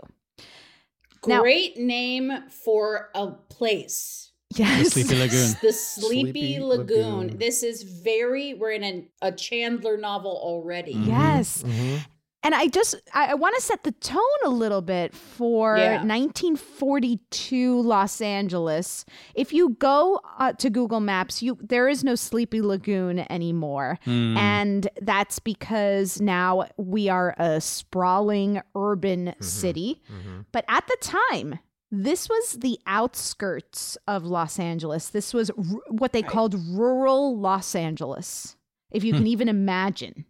Now- 1.27 1.41
great 1.41 1.79
name 1.79 2.45
for 2.49 3.11
a 3.15 3.29
place 3.29 4.28
Yes. 4.57 4.93
Sleepy 4.93 5.15
Lagoon. 5.17 5.51
the 5.63 5.73
Sleepy, 5.73 6.21
Sleepy 6.33 6.59
Lagoon. 6.61 7.17
Lagoon. 7.19 7.39
This 7.39 7.63
is 7.63 7.83
very, 7.83 8.55
we're 8.55 8.73
in 8.73 8.85
a, 8.85 9.09
a 9.29 9.33
Chandler 9.33 9.97
novel 9.99 10.33
already. 10.43 10.95
Mhm. 10.95 11.07
Yes. 11.07 11.63
Mhm. 11.63 12.05
And 12.45 12.55
I 12.55 12.69
just 12.69 12.95
I, 13.13 13.33
I 13.33 13.35
want 13.35 13.57
to 13.57 13.61
set 13.63 13.83
the 13.83 13.91
tone 13.93 14.23
a 14.45 14.49
little 14.49 14.81
bit 14.81 15.13
for 15.15 15.77
Yeah. 15.77 16.03
1942 16.05 17.81
Los 17.83 18.21
Angeles. 18.21 19.05
If 19.35 19.53
you 19.53 19.71
go 19.79 20.21
uh, 20.39 20.53
to 20.55 20.71
Google 20.71 21.01
Maps, 21.01 21.43
you 21.43 21.59
there 21.61 21.89
is 21.89 22.05
no 22.05 22.15
Sleepy 22.15 22.63
Lagoon 22.63 23.31
anymore. 23.31 23.99
Mm. 24.07 24.37
And 24.37 24.89
that's 25.03 25.41
because 25.41 26.21
now 26.21 26.67
we 26.77 27.09
are 27.09 27.35
a 27.39 27.61
sprawling 27.61 28.63
urban 28.75 29.35
city. 29.41 30.01
Mhm. 30.11 30.47
But 30.53 30.65
at 30.69 30.87
the 30.87 30.97
time, 31.01 31.59
this 31.91 32.29
was 32.29 32.55
the 32.55 32.79
outskirts 32.87 33.97
of 34.07 34.25
Los 34.25 34.59
Angeles. 34.59 35.09
This 35.09 35.33
was 35.33 35.51
r- 35.51 35.65
what 35.89 36.13
they 36.13 36.23
called 36.23 36.55
rural 36.69 37.39
Los 37.39 37.75
Angeles, 37.75 38.57
if 38.91 39.05
you 39.05 39.13
can 39.13 39.27
even 39.27 39.49
imagine. 39.49 40.25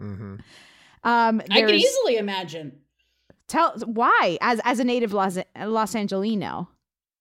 Mhm. 0.00 0.40
Um, 1.04 1.42
I 1.50 1.62
can 1.62 1.70
easily 1.74 2.16
imagine. 2.16 2.78
Tell 3.48 3.76
why, 3.86 4.38
as 4.40 4.60
as 4.64 4.78
a 4.78 4.84
native 4.84 5.12
Los 5.12 5.36
Los 5.60 5.96
Angelino, 5.96 6.68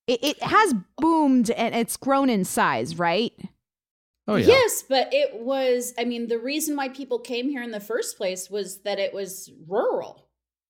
it, 0.05 0.23
it 0.23 0.43
has 0.43 0.75
boomed 0.99 1.49
and 1.49 1.73
it's 1.73 1.97
grown 1.97 2.29
in 2.29 2.45
size, 2.45 2.99
right? 2.99 3.33
Oh 4.27 4.35
yeah. 4.35 4.45
Yes, 4.49 4.83
but 4.87 5.11
it 5.11 5.41
was, 5.41 5.95
I 5.97 6.03
mean, 6.03 6.27
the 6.27 6.37
reason 6.37 6.75
why 6.75 6.89
people 6.89 7.17
came 7.17 7.49
here 7.49 7.63
in 7.63 7.71
the 7.71 7.79
first 7.79 8.17
place 8.17 8.51
was 8.51 8.81
that 8.83 8.99
it 8.99 9.15
was 9.15 9.49
rural. 9.67 10.27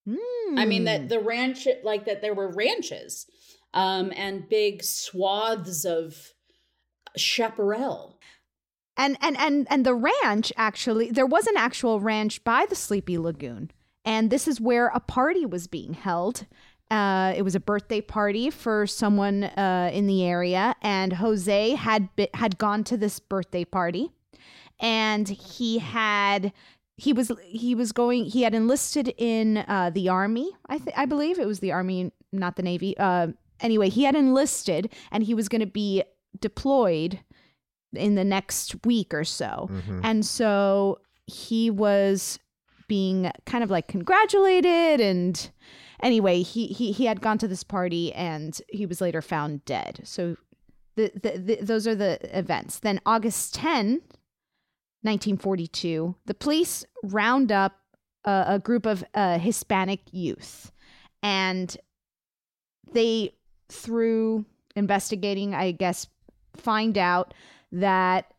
I 0.07 0.65
mean, 0.65 0.81
Hmm. 0.81 0.85
that 0.85 1.09
the 1.09 1.19
ranch, 1.19 1.67
like 1.83 2.05
that 2.05 2.21
there 2.21 2.33
were 2.33 2.49
ranches 2.51 3.25
um, 3.73 4.11
and 4.15 4.49
big 4.49 4.83
swaths 4.83 5.85
of 5.85 6.33
chaparral. 7.17 8.19
and 8.97 9.17
and 9.21 9.37
and 9.37 9.67
and 9.69 9.85
the 9.85 9.93
ranch 9.95 10.51
actually 10.57 11.09
there 11.11 11.25
was 11.25 11.47
an 11.47 11.55
actual 11.57 11.99
ranch 11.99 12.43
by 12.43 12.65
the 12.69 12.75
Sleepy 12.75 13.17
Lagoon, 13.17 13.71
and 14.05 14.29
this 14.29 14.47
is 14.47 14.59
where 14.59 14.87
a 14.87 14.99
party 14.99 15.45
was 15.45 15.67
being 15.67 15.93
held. 15.93 16.45
Uh, 16.89 17.33
it 17.37 17.43
was 17.43 17.55
a 17.55 17.59
birthday 17.59 18.01
party 18.01 18.49
for 18.49 18.85
someone 18.85 19.45
uh, 19.45 19.89
in 19.93 20.07
the 20.07 20.25
area, 20.25 20.75
and 20.81 21.13
Jose 21.13 21.69
had 21.75 22.13
be- 22.17 22.27
had 22.33 22.57
gone 22.57 22.83
to 22.85 22.97
this 22.97 23.19
birthday 23.19 23.63
party. 23.65 24.11
and 24.83 25.29
he 25.29 25.77
had 25.77 26.51
he 27.03 27.13
was 27.13 27.31
he 27.45 27.73
was 27.75 27.91
going 27.91 28.25
he 28.25 28.41
had 28.43 28.53
enlisted 28.53 29.13
in 29.17 29.57
uh, 29.67 29.89
the 29.93 30.07
army. 30.09 30.51
I 30.67 30.77
th- 30.77 30.95
I 30.95 31.05
believe 31.05 31.39
it 31.39 31.47
was 31.47 31.59
the 31.59 31.71
army, 31.71 32.11
not 32.31 32.55
the 32.57 32.63
navy. 32.63 32.95
Uh, 32.97 33.27
anyway, 33.59 33.89
he 33.89 34.03
had 34.03 34.15
enlisted, 34.15 34.83
and 35.11 35.23
he 35.23 35.33
was 35.33 35.49
going 35.49 35.61
to 35.61 35.73
be 35.83 36.03
deployed 36.39 37.19
in 37.93 38.15
the 38.15 38.23
next 38.23 38.85
week 38.85 39.13
or 39.13 39.23
so, 39.23 39.67
Mhm. 39.71 40.01
and 40.03 40.25
so 40.25 40.99
he 41.27 41.69
was 41.69 42.39
being 42.87 43.31
kind 43.45 43.63
of 43.63 43.69
like 43.71 43.87
congratulated 43.87 44.99
and 44.99 45.49
anyway 46.03 46.41
he, 46.41 46.67
he 46.67 46.91
he 46.91 47.05
had 47.05 47.21
gone 47.21 47.37
to 47.37 47.47
this 47.47 47.63
party 47.63 48.11
and 48.13 48.61
he 48.67 48.85
was 48.85 48.99
later 48.99 49.21
found 49.21 49.63
dead 49.63 50.01
so 50.03 50.35
the, 50.97 51.09
the, 51.23 51.37
the 51.37 51.55
those 51.61 51.87
are 51.87 51.95
the 51.95 52.19
events 52.37 52.79
then 52.79 52.99
august 53.05 53.53
10 53.55 54.01
1942 55.03 56.15
the 56.25 56.33
police 56.33 56.85
round 57.03 57.51
up 57.51 57.73
a, 58.25 58.43
a 58.47 58.59
group 58.59 58.85
of 58.85 59.03
uh, 59.13 59.39
hispanic 59.39 59.99
youth 60.11 60.71
and 61.23 61.77
they 62.93 63.33
through 63.69 64.45
investigating 64.75 65.53
i 65.53 65.71
guess 65.71 66.07
find 66.55 66.97
out 66.97 67.33
that 67.71 68.33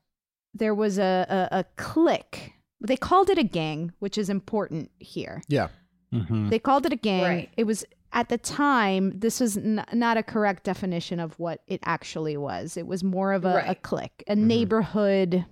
there 0.54 0.74
was 0.74 0.98
a, 0.98 1.48
a, 1.52 1.58
a 1.60 1.64
clique 1.76 2.52
they 2.80 2.96
called 2.96 3.30
it 3.30 3.38
a 3.38 3.44
gang 3.44 3.92
which 4.00 4.18
is 4.18 4.28
important 4.28 4.90
here 4.98 5.42
Yeah. 5.48 5.68
Mm-hmm. 6.12 6.50
they 6.50 6.58
called 6.58 6.84
it 6.84 6.92
a 6.92 6.96
gang. 6.96 7.22
Right. 7.22 7.50
It 7.56 7.64
was 7.64 7.86
at 8.12 8.28
the 8.28 8.36
time. 8.36 9.18
This 9.18 9.40
was 9.40 9.56
n- 9.56 9.82
not 9.94 10.18
a 10.18 10.22
correct 10.22 10.64
definition 10.64 11.18
of 11.18 11.38
what 11.38 11.62
it 11.66 11.80
actually 11.86 12.36
was. 12.36 12.76
It 12.76 12.86
was 12.86 13.02
more 13.02 13.32
of 13.32 13.46
a, 13.46 13.48
a 13.48 13.54
Right. 13.54 13.82
clique, 13.82 14.22
a 14.28 14.36
neighborhood 14.36 15.46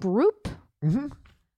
group. 0.00 0.48
Mm-hmm. 0.84 1.08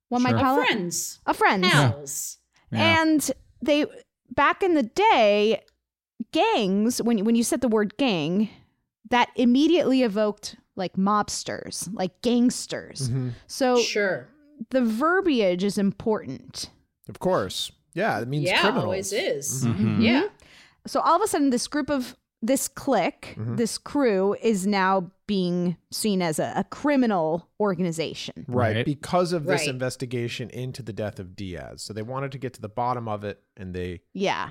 What 0.09 0.21
Sure. 0.23 0.31
might 0.31 0.39
A 0.39 0.43
call 0.45 0.61
it? 0.61 0.67
friends. 0.67 1.21
A 1.27 1.33
friends. 1.35 1.69
Pals. 1.69 2.39
Yeah. 2.71 3.03
And 3.03 3.31
they 3.63 3.87
back 4.31 4.63
in 4.63 4.75
the 4.75 4.83
day, 4.83 5.63
gangs. 6.33 7.01
When 7.03 7.25
when 7.25 7.35
you 7.35 7.45
said 7.45 7.61
the 7.61 7.69
word 7.69 7.97
gang, 7.97 8.49
that 9.11 9.31
immediately 9.37 10.03
evoked 10.03 10.57
like 10.77 10.95
mobsters, 10.95 11.89
like 11.93 12.21
gangsters. 12.23 13.09
Mm-hmm. 13.09 13.31
So 13.47 13.79
Sure. 13.79 14.29
the 14.71 14.83
verbiage 14.83 15.65
is 15.65 15.79
important. 15.79 16.71
Of 17.09 17.19
course. 17.19 17.71
Yeah, 17.95 18.21
it 18.21 18.29
means 18.29 18.47
Yeah, 18.47 18.61
criminals. 18.61 18.85
always 18.85 19.13
is. 19.13 19.65
Mhm. 19.67 20.01
Yeah. 20.03 20.29
So 20.87 21.01
all 21.01 21.17
of 21.17 21.23
a 21.23 21.29
sudden, 21.29 21.51
this 21.51 21.67
group 21.69 21.91
of 21.91 22.17
this 22.43 22.67
clique, 22.69 23.35
Mhm. 23.39 23.57
this 23.57 23.79
crew, 23.79 24.35
is 24.43 24.67
now 24.67 25.11
being 25.27 25.77
seen 25.91 26.21
as 26.21 26.39
a, 26.39 26.53
a 26.57 26.65
criminal 26.65 27.49
organization. 27.61 28.45
Right, 28.49 28.77
Right. 28.77 28.85
because 28.85 29.33
of 29.33 29.45
this 29.45 29.61
Right. 29.63 29.69
investigation 29.69 30.51
into 30.51 30.83
the 30.83 30.93
death 30.93 31.19
of 31.21 31.37
Diaz. 31.37 31.83
So 31.83 31.93
they 31.93 32.03
wanted 32.03 32.33
to 32.33 32.39
get 32.39 32.53
to 32.55 32.61
the 32.61 32.69
bottom 32.69 33.09
of 33.09 33.23
it, 33.25 33.41
and 33.57 33.73
they 33.75 34.01
Yeah. 34.13 34.51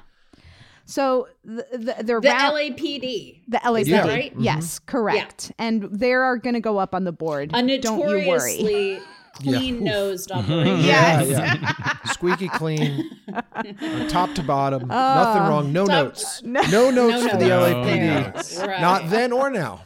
So 0.85 1.27
the, 1.43 1.65
the, 1.71 1.95
they're 2.03 2.19
The 2.21 2.29
round- 2.29 2.55
LAPD. 2.55 3.43
the 3.47 3.57
LAPD. 3.63 3.81
Is 3.81 3.87
that 3.89 4.05
right? 4.07 4.33
Yes, 4.39 4.79
correct. 4.79 5.51
And 5.59 5.83
they 5.83 6.13
are 6.13 6.37
going 6.37 6.55
to 6.55 6.59
go 6.59 6.79
up 6.79 6.95
on 6.95 7.03
the 7.03 7.11
board. 7.11 7.51
A 7.53 7.77
Don't 7.77 7.99
you 9.39 9.51
worry. 9.51 9.51
notoriously 9.51 9.51
Yeah. 9.51 9.57
clean 9.59 9.83
nosed 9.83 10.31
operation. 10.33 10.77
yeah, 10.85 11.21
Yes. 11.23 11.29
yeah. 11.29 11.93
squeaky 12.11 12.49
clean, 12.49 13.09
uh, 13.33 13.41
top 14.09 14.33
to 14.35 14.43
bottom, 14.43 14.83
Oh. 14.83 14.87
nothing 14.87 15.41
wrong, 15.43 15.71
no 15.73 15.85
Top- 15.85 16.05
notes, 16.05 16.41
no- 16.43 16.61
no, 16.63 16.89
notes 16.91 17.23
No 17.23 17.29
for 17.29 17.37
the. 17.37 17.45
LAPD, 17.45 17.85
There. 18.55 18.67
Right. 18.67 18.81
not 18.81 19.09
then 19.09 19.31
or 19.31 19.49
now. 19.49 19.81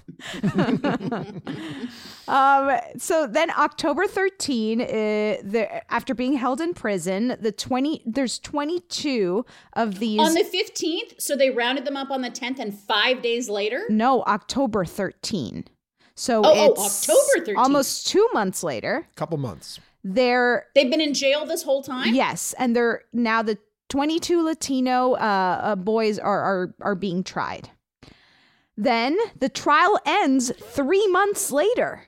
Um, 2.27 2.71
so 2.97 3.27
then 3.27 3.51
October 3.51 4.07
13, 4.07 4.81
uh, 4.81 4.85
the, 5.43 5.67
after 5.93 6.15
being 6.15 6.33
held 6.33 6.59
in 6.59 6.73
prison, 6.73 7.37
the 7.39 7.51
20, 7.51 8.01
there's 8.05 8.39
22 8.39 9.45
of 9.73 9.99
these. 9.99 10.19
On 10.19 10.33
the 10.33 10.43
15th, 10.43 11.21
so 11.21 11.35
they 11.35 11.51
rounded 11.51 11.85
them 11.85 11.95
up 11.95 12.09
on 12.09 12.21
the 12.23 12.31
10th, 12.31 12.57
and 12.57 12.73
five 12.77 13.21
days 13.21 13.47
later, 13.47 13.83
no, 13.89 14.23
October 14.23 14.85
13. 14.85 15.65
So 16.15 16.41
Oh, 16.45 16.51
oh, 16.53 16.71
it's 16.71 17.09
October 17.09 17.45
13th. 17.51 17.57
almost 17.57 18.07
two 18.07 18.27
months 18.33 18.63
later. 18.63 19.07
A 19.11 19.15
couple 19.15 19.37
months. 19.37 19.79
They're 20.03 20.67
they've 20.75 20.89
been 20.89 21.01
in 21.01 21.13
jail 21.13 21.45
this 21.45 21.63
whole 21.63 21.81
time. 21.83 22.13
yes, 22.13 22.53
and 22.59 22.75
they're 22.75 23.01
now 23.11 23.41
the 23.41 23.57
22 23.89 24.43
Latino 24.43 25.13
uh, 25.13 25.17
uh, 25.63 25.75
boys 25.75 26.17
are, 26.19 26.41
are 26.41 26.75
are 26.81 26.95
being 26.95 27.23
tried. 27.23 27.69
Then 28.77 29.17
the 29.39 29.49
trial 29.49 29.99
ends 30.05 30.51
three 30.61 31.05
months 31.07 31.51
later. 31.51 32.03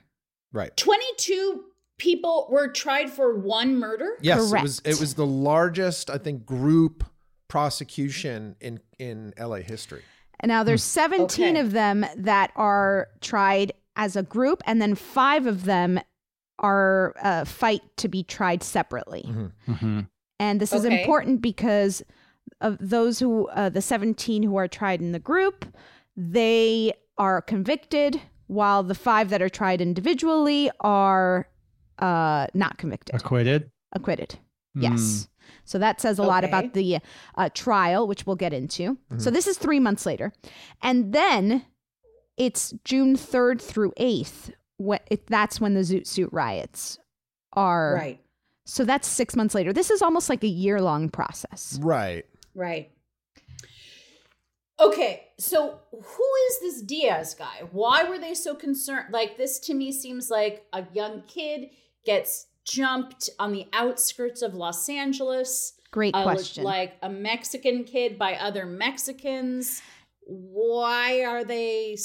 Right. 0.52 0.74
22 0.76 1.64
people 1.98 2.46
were 2.50 2.68
tried 2.68 3.10
for 3.10 3.36
one 3.38 3.78
murder. 3.78 4.16
Yes, 4.20 4.52
it 4.52 4.62
was. 4.62 4.80
It 4.84 5.00
was 5.00 5.14
the 5.14 5.26
largest, 5.26 6.08
I 6.10 6.18
think, 6.18 6.46
group 6.46 7.04
prosecution 7.48 8.54
in 8.60 8.80
in 8.98 9.32
LA 9.38 9.56
history. 9.56 10.02
And 10.40 10.50
now 10.50 10.62
there's 10.62 10.84
17 10.84 11.24
Okay. 11.56 11.58
of 11.60 11.72
them 11.72 12.06
that 12.16 12.52
are 12.54 13.08
tried 13.20 13.72
as 13.98 14.16
a 14.16 14.22
group, 14.22 14.62
and 14.64 14.80
then 14.80 14.94
five 14.94 15.46
of 15.46 15.64
them 15.64 16.00
are 16.60 17.14
uh, 17.22 17.44
fight 17.44 17.82
to 17.98 18.08
be 18.08 18.22
tried 18.22 18.62
separately. 18.62 19.24
Mm-hmm. 19.26 20.00
And 20.40 20.60
this 20.60 20.72
is 20.72 20.84
important 20.84 21.42
because 21.42 22.02
of 22.60 22.78
those 22.80 23.18
who, 23.18 23.48
uh, 23.48 23.68
the 23.68 23.82
17 23.82 24.42
who 24.44 24.56
are 24.56 24.68
tried 24.68 25.00
in 25.00 25.12
the 25.12 25.18
group, 25.18 25.64
they 26.16 26.92
are 27.18 27.42
convicted, 27.42 28.20
while 28.46 28.82
the 28.82 28.94
five 28.94 29.30
that 29.30 29.42
are 29.42 29.48
tried 29.48 29.80
individually 29.80 30.70
are 30.80 31.48
uh, 31.98 32.46
not 32.54 32.78
convicted, 32.78 33.16
Acquitted. 33.16 33.70
acquitted. 33.92 34.38
Mm. 34.76 34.82
Yes. 34.82 35.28
So 35.64 35.78
that 35.78 36.00
says 36.00 36.18
a 36.18 36.22
lot 36.22 36.44
about 36.44 36.72
the 36.72 36.98
uh, 37.36 37.48
trial, 37.52 38.06
which 38.06 38.26
we'll 38.26 38.36
get 38.36 38.52
into. 38.52 38.96
So 39.18 39.30
this 39.30 39.46
is 39.46 39.58
three 39.58 39.80
months 39.80 40.06
later. 40.06 40.32
And 40.82 41.12
then 41.12 41.64
it's 42.38 42.72
June 42.84 43.16
3rd 43.16 43.60
through 43.60 43.92
8th. 43.98 44.52
What, 44.78 45.02
it, 45.10 45.26
that's 45.26 45.60
when 45.60 45.74
the 45.74 45.80
Zoot 45.80 46.06
Suit 46.06 46.30
riots 46.32 46.98
are. 47.52 47.94
Right. 47.94 48.20
So 48.64 48.84
that's 48.84 49.08
six 49.08 49.34
months 49.34 49.54
later. 49.54 49.72
This 49.72 49.90
is 49.90 50.02
almost 50.02 50.28
like 50.28 50.44
a 50.44 50.48
year 50.48 50.80
long 50.80 51.08
process. 51.08 51.78
Right. 51.82 52.24
Right. 52.54 52.90
Okay, 54.80 55.26
so 55.38 55.80
who 55.90 56.24
is 56.48 56.60
this 56.60 56.82
Diaz 56.82 57.34
guy? 57.34 57.64
Why 57.72 58.04
were 58.04 58.18
they 58.18 58.34
so 58.34 58.54
concerned? 58.54 59.06
Like, 59.10 59.36
this 59.36 59.58
to 59.60 59.74
me 59.74 59.90
seems 59.90 60.30
like 60.30 60.66
a 60.72 60.84
young 60.92 61.22
kid 61.26 61.70
gets 62.04 62.46
jumped 62.64 63.28
on 63.40 63.52
the 63.52 63.66
outskirts 63.72 64.40
of 64.40 64.54
Los 64.54 64.88
Angeles. 64.88 65.72
Great 65.90 66.14
uh, 66.14 66.22
question. 66.22 66.62
Like 66.62 66.96
a 67.02 67.08
Mexican 67.08 67.82
kid 67.82 68.18
by 68.18 68.34
other 68.34 68.66
Mexicans. 68.66 69.82
Why 70.28 71.24
are 71.24 71.42
they? 71.42 71.96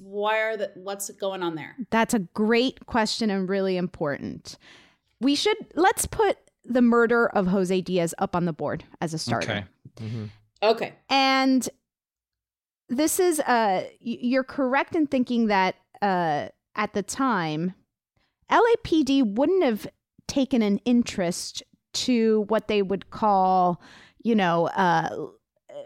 Why 0.00 0.40
are 0.40 0.56
the? 0.56 0.72
What's 0.74 1.08
going 1.10 1.42
on 1.42 1.54
there? 1.54 1.76
That's 1.90 2.14
a 2.14 2.18
great 2.18 2.86
question 2.86 3.30
and 3.30 3.48
really 3.48 3.76
important. 3.76 4.58
We 5.20 5.34
should 5.34 5.56
let's 5.74 6.06
put 6.06 6.38
the 6.64 6.82
murder 6.82 7.28
of 7.28 7.46
Jose 7.46 7.80
Diaz 7.82 8.14
up 8.18 8.34
on 8.34 8.44
the 8.44 8.52
board 8.52 8.84
as 9.00 9.14
a 9.14 9.18
starter. 9.18 9.64
Okay. 9.98 10.30
Okay. 10.62 10.94
And 11.08 11.68
this 12.88 13.20
is 13.20 13.40
uh 13.40 13.84
you're 14.00 14.44
correct 14.44 14.96
in 14.96 15.06
thinking 15.06 15.46
that 15.46 15.76
uh 16.02 16.48
at 16.74 16.92
the 16.92 17.02
time 17.02 17.74
LAPD 18.50 19.34
wouldn't 19.34 19.62
have 19.62 19.86
taken 20.26 20.62
an 20.62 20.78
interest 20.84 21.62
to 21.92 22.44
what 22.48 22.68
they 22.68 22.82
would 22.82 23.10
call, 23.10 23.80
you 24.22 24.34
know, 24.34 24.66
uh, 24.68 25.08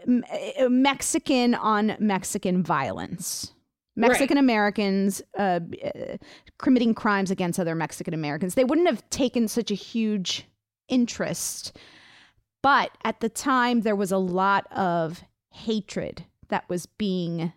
Mexican 0.05 1.55
on 1.55 1.95
Mexican 1.99 2.63
violence. 2.63 3.53
Mexican 3.95 4.37
Americans 4.37 5.21
uh, 5.37 5.61
uh, 5.83 6.17
committing 6.59 6.93
crimes 6.93 7.31
against 7.31 7.59
other 7.59 7.75
Mexican 7.75 8.13
Americans. 8.13 8.55
They 8.55 8.65
wouldn't 8.65 8.87
have 8.87 9.09
taken 9.09 9.47
such 9.47 9.71
a 9.71 9.75
huge 9.75 10.45
interest. 10.89 11.77
But 12.61 12.91
at 13.03 13.19
the 13.21 13.29
time, 13.29 13.81
there 13.81 13.95
was 13.95 14.11
a 14.11 14.17
lot 14.17 14.67
of 14.71 15.23
hatred 15.51 16.25
that 16.49 16.67
was 16.67 16.85
being 16.85 17.53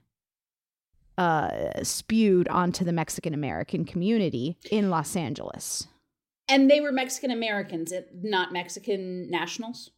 uh, 1.16 1.82
spewed 1.82 2.46
onto 2.48 2.84
the 2.84 2.92
Mexican 2.92 3.34
American 3.34 3.84
community 3.84 4.56
in 4.70 4.90
Los 4.90 5.16
Angeles. 5.16 5.88
And 6.48 6.70
they 6.70 6.80
were 6.80 6.92
Mexican 6.92 7.30
Americans, 7.30 7.92
not 8.22 8.52
Mexican 8.52 9.28
nationals. 9.30 9.90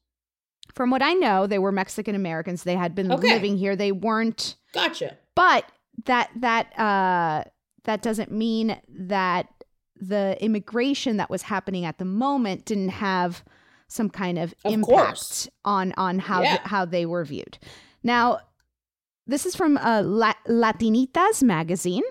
From 0.74 0.90
what 0.90 1.02
I 1.02 1.12
know, 1.14 1.46
they 1.46 1.58
were 1.58 1.72
Mexican 1.72 2.14
Americans. 2.14 2.62
They 2.64 2.76
had 2.76 2.94
been 2.94 3.10
Okay. 3.12 3.28
living 3.34 3.56
here. 3.56 3.76
They 3.76 3.92
weren't 3.92 4.56
Gotcha. 4.72 5.16
but 5.34 5.64
that 6.06 6.30
that 6.36 6.78
uh 6.78 7.44
that 7.84 8.02
doesn't 8.02 8.30
mean 8.30 8.80
that 8.88 9.48
the 9.96 10.36
immigration 10.42 11.16
that 11.18 11.28
was 11.30 11.42
happening 11.42 11.84
at 11.84 11.98
the 11.98 12.04
moment 12.04 12.64
didn't 12.64 12.88
have 12.90 13.44
some 13.88 14.08
kind 14.08 14.38
of, 14.38 14.54
Of 14.64 14.72
impact 14.72 14.88
course. 14.90 15.48
on 15.64 15.92
on 15.96 16.18
how 16.20 16.42
Yeah. 16.42 16.58
how 16.64 16.84
they 16.84 17.04
were 17.06 17.24
viewed. 17.24 17.58
Now, 18.02 18.38
this 19.26 19.44
is 19.46 19.54
from 19.56 19.76
uh, 19.76 20.02
La- 20.02 20.34
Latinitas 20.48 21.42
magazine. 21.42 22.02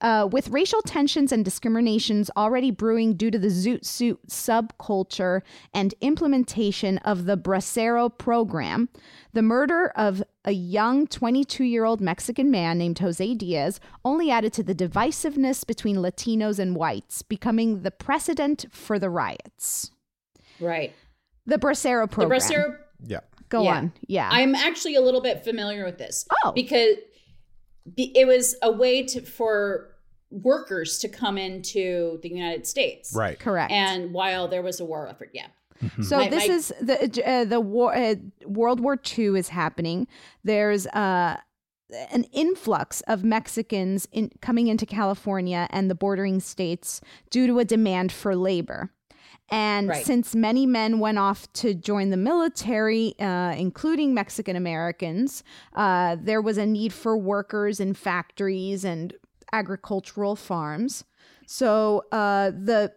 Uh, 0.00 0.26
with 0.32 0.48
racial 0.48 0.80
tensions 0.82 1.30
and 1.30 1.44
discriminations 1.44 2.30
already 2.36 2.70
brewing 2.70 3.14
due 3.14 3.30
to 3.30 3.38
the 3.38 3.48
Zoot 3.48 3.84
Suit 3.84 4.18
subculture 4.28 5.42
and 5.74 5.94
implementation 6.00 6.96
of 6.98 7.26
the 7.26 7.36
Bracero 7.36 8.08
program, 8.16 8.88
the 9.34 9.42
murder 9.42 9.92
of 9.96 10.22
a 10.46 10.52
young 10.52 11.06
22 11.06 11.64
year 11.64 11.84
old 11.84 12.00
Mexican 12.00 12.50
man 12.50 12.78
named 12.78 12.98
Jose 12.98 13.34
Diaz 13.34 13.78
only 14.04 14.30
added 14.30 14.52
to 14.54 14.62
the 14.62 14.74
divisiveness 14.74 15.66
between 15.66 15.96
Latinos 15.96 16.58
and 16.58 16.74
whites, 16.74 17.20
becoming 17.22 17.82
the 17.82 17.90
precedent 17.90 18.64
for 18.70 18.98
the 18.98 19.10
riots. 19.10 19.90
Right. 20.60 20.94
The 21.44 21.58
Bracero 21.58 22.10
program. 22.10 22.38
The 22.38 22.44
Bracero 22.46 22.76
Yeah. 23.06 23.20
Go 23.50 23.64
Yeah. 23.64 23.76
on. 23.76 23.92
Yeah. 24.06 24.28
I'm 24.32 24.54
actually 24.54 24.94
a 24.94 25.00
little 25.00 25.20
bit 25.20 25.44
familiar 25.44 25.84
with 25.84 25.98
this. 25.98 26.26
Oh. 26.44 26.52
Because 26.52 26.96
it 27.96 28.26
was 28.26 28.56
a 28.62 28.70
way 28.70 29.02
to 29.04 29.20
for 29.22 29.89
workers 30.30 30.98
to 30.98 31.08
come 31.08 31.36
into 31.38 32.18
the 32.22 32.28
United 32.28 32.66
States. 32.66 33.12
Right. 33.14 33.38
Correct. 33.38 33.72
And 33.72 34.12
while 34.12 34.48
there 34.48 34.62
was 34.62 34.80
a 34.80 34.84
war 34.84 35.08
effort, 35.08 35.30
yeah. 35.32 35.46
So 36.02 36.18
My- 36.18 36.28
this 36.28 36.46
my- 36.48 36.54
is 36.54 36.72
the 36.80 37.22
uh, 37.26 37.44
the 37.46 37.60
war 37.60 37.94
uh, 37.96 38.14
World 38.44 38.80
War 38.80 38.98
II 39.18 39.38
is 39.38 39.48
happening. 39.48 40.06
There's 40.44 40.86
uh, 40.88 41.38
an 42.12 42.24
influx 42.32 43.00
of 43.08 43.24
Mexicans 43.24 44.06
in, 44.12 44.30
coming 44.42 44.66
into 44.68 44.84
California 44.86 45.66
and 45.70 45.90
the 45.90 45.94
bordering 45.94 46.38
states 46.40 47.00
due 47.30 47.46
to 47.46 47.58
a 47.58 47.64
demand 47.64 48.12
for 48.12 48.36
labor. 48.36 48.90
And 49.52 49.88
Right. 49.88 50.06
since 50.06 50.32
many 50.36 50.64
men 50.64 51.00
went 51.00 51.18
off 51.18 51.52
to 51.54 51.74
join 51.74 52.10
the 52.10 52.16
military, 52.16 53.14
uh, 53.18 53.52
including 53.56 54.14
Mexican 54.14 54.54
Americans, 54.54 55.42
uh, 55.74 56.16
there 56.20 56.40
was 56.40 56.56
a 56.58 56.66
need 56.66 56.92
for 56.92 57.16
workers 57.16 57.80
in 57.80 57.94
factories 57.94 58.84
and 58.84 59.12
agricultural 59.52 60.36
farms. 60.36 61.04
So 61.46 62.04
uh, 62.12 62.50
the 62.50 62.92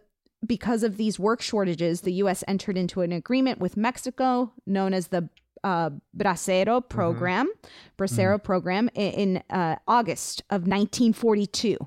because 0.46 0.82
of 0.82 0.96
these 0.98 1.18
work 1.18 1.40
shortages, 1.40 2.02
the 2.02 2.12
U.S. 2.14 2.44
entered 2.46 2.76
into 2.76 3.00
an 3.00 3.12
agreement 3.12 3.60
with 3.60 3.76
Mexico 3.78 4.52
known 4.66 4.92
as 4.92 5.08
the 5.08 5.28
uh, 5.64 5.88
Bracero 6.16 6.86
program, 6.86 7.50
Bracero 7.96 8.42
program, 8.42 8.90
i- 8.94 9.00
in, 9.00 9.42
uh, 9.48 9.76
August 9.88 10.42
of 10.50 10.62
1942. 10.66 11.78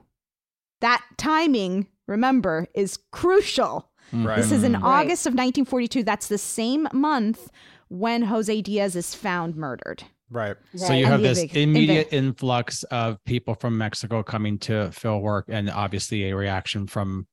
That 0.81 1.03
timing, 1.17 1.85
remember, 2.07 2.67
is 2.73 2.97
crucial. 3.11 3.91
Right. 4.11 4.37
This 4.37 4.51
is 4.51 4.63
in 4.63 4.73
Right. 4.73 4.81
August 4.83 5.27
of 5.27 5.33
1942. 5.33 6.03
That's 6.03 6.27
the 6.27 6.37
same 6.39 6.87
month 6.91 7.51
when 7.89 8.23
Jose 8.23 8.61
Diaz 8.63 8.95
is 8.95 9.13
found 9.13 9.55
murdered. 9.55 10.03
Right. 10.29 10.55
So 10.75 10.91
you 10.93 11.05
And 11.05 11.07
have 11.07 11.21
this 11.21 11.39
evic- 11.43 11.55
immediate 11.55 12.09
influx 12.11 12.83
of 12.83 13.23
people 13.25 13.55
from 13.55 13.77
Mexico 13.77 14.23
coming 14.23 14.57
to 14.59 14.91
fill 14.91 15.19
work, 15.21 15.45
and 15.47 15.69
obviously 15.69 16.29
a 16.29 16.35
reaction 16.35 16.85
from 16.87 17.27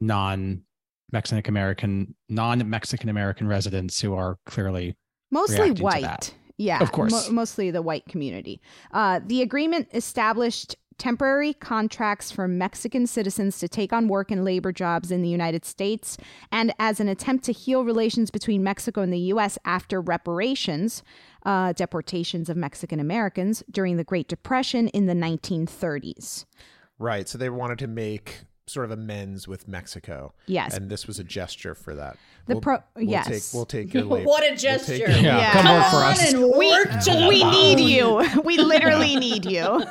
non 0.00 0.62
Mexican 1.12 1.48
American, 1.50 2.14
non 2.28 2.68
Mexican 2.68 3.08
American 3.08 3.48
residents 3.48 4.00
who 4.00 4.14
are 4.14 4.36
clearly 4.46 4.96
mostly 5.30 5.56
reacting 5.56 5.74
to 5.76 5.82
white. 5.82 6.02
that. 6.02 6.34
Yeah, 6.56 6.82
Of 6.82 6.92
course. 6.92 7.28
mo- 7.28 7.34
mostly 7.34 7.70
the 7.70 7.80
white 7.80 8.04
community. 8.06 8.60
Uh, 8.92 9.20
the 9.24 9.40
agreement 9.40 9.88
established 9.94 10.76
temporary 11.00 11.54
contracts 11.54 12.30
for 12.30 12.46
Mexican 12.46 13.06
citizens 13.06 13.58
to 13.58 13.66
take 13.66 13.90
on 13.90 14.06
work 14.06 14.30
and 14.30 14.44
labor 14.44 14.70
jobs 14.70 15.10
in 15.10 15.22
the 15.22 15.30
United 15.30 15.64
States, 15.64 16.18
and 16.52 16.74
as 16.78 17.00
an 17.00 17.08
attempt 17.08 17.42
to 17.46 17.52
heal 17.52 17.84
relations 17.84 18.30
between 18.30 18.62
Mexico 18.62 19.00
and 19.00 19.10
the 19.10 19.18
U.S. 19.18 19.58
after 19.64 19.98
reparations, 19.98 21.02
uh, 21.46 21.72
deportations 21.72 22.50
of 22.50 22.56
Mexican 22.58 23.00
Americans 23.00 23.64
during 23.70 23.96
the 23.96 24.04
Great 24.04 24.28
Depression 24.28 24.88
in 24.88 25.06
the 25.06 25.14
1930s. 25.14 26.44
Right. 26.98 27.26
So 27.26 27.38
they 27.38 27.48
wanted 27.48 27.78
to 27.78 27.86
make 27.86 28.42
sort 28.66 28.84
of 28.84 28.90
amends 28.90 29.48
with 29.48 29.66
Mexico. 29.66 30.34
Yes. 30.46 30.76
And 30.76 30.90
this 30.90 31.06
was 31.06 31.18
a 31.18 31.24
gesture 31.24 31.74
for 31.74 31.94
that. 31.94 32.18
The 32.46 32.54
We'll- 32.54 32.60
pro- 32.60 32.78
we'll 32.96 33.04
yes. 33.04 33.26
Take, 33.26 33.42
we'll 33.54 33.66
take 33.66 33.94
your 33.94 34.04
labor. 34.04 34.24
What 34.26 34.42
a 34.42 34.48
We'll 34.50 34.56
gesture. 34.56 34.96
take 35.06 35.22
Yeah, 35.22 35.38
Yeah. 35.38 35.52
come 35.52 35.66
work 35.76 35.86
for 35.90 35.96
on 35.98 36.12
us. 36.12 36.32
and 36.32 36.42
we, 36.42 36.70
work 36.70 36.88
to 37.04 37.26
we 37.28 37.44
need 37.44 37.80
you. 37.80 38.24
We 38.44 38.58
literally 38.58 39.16
need 39.16 39.44
you. 39.44 39.60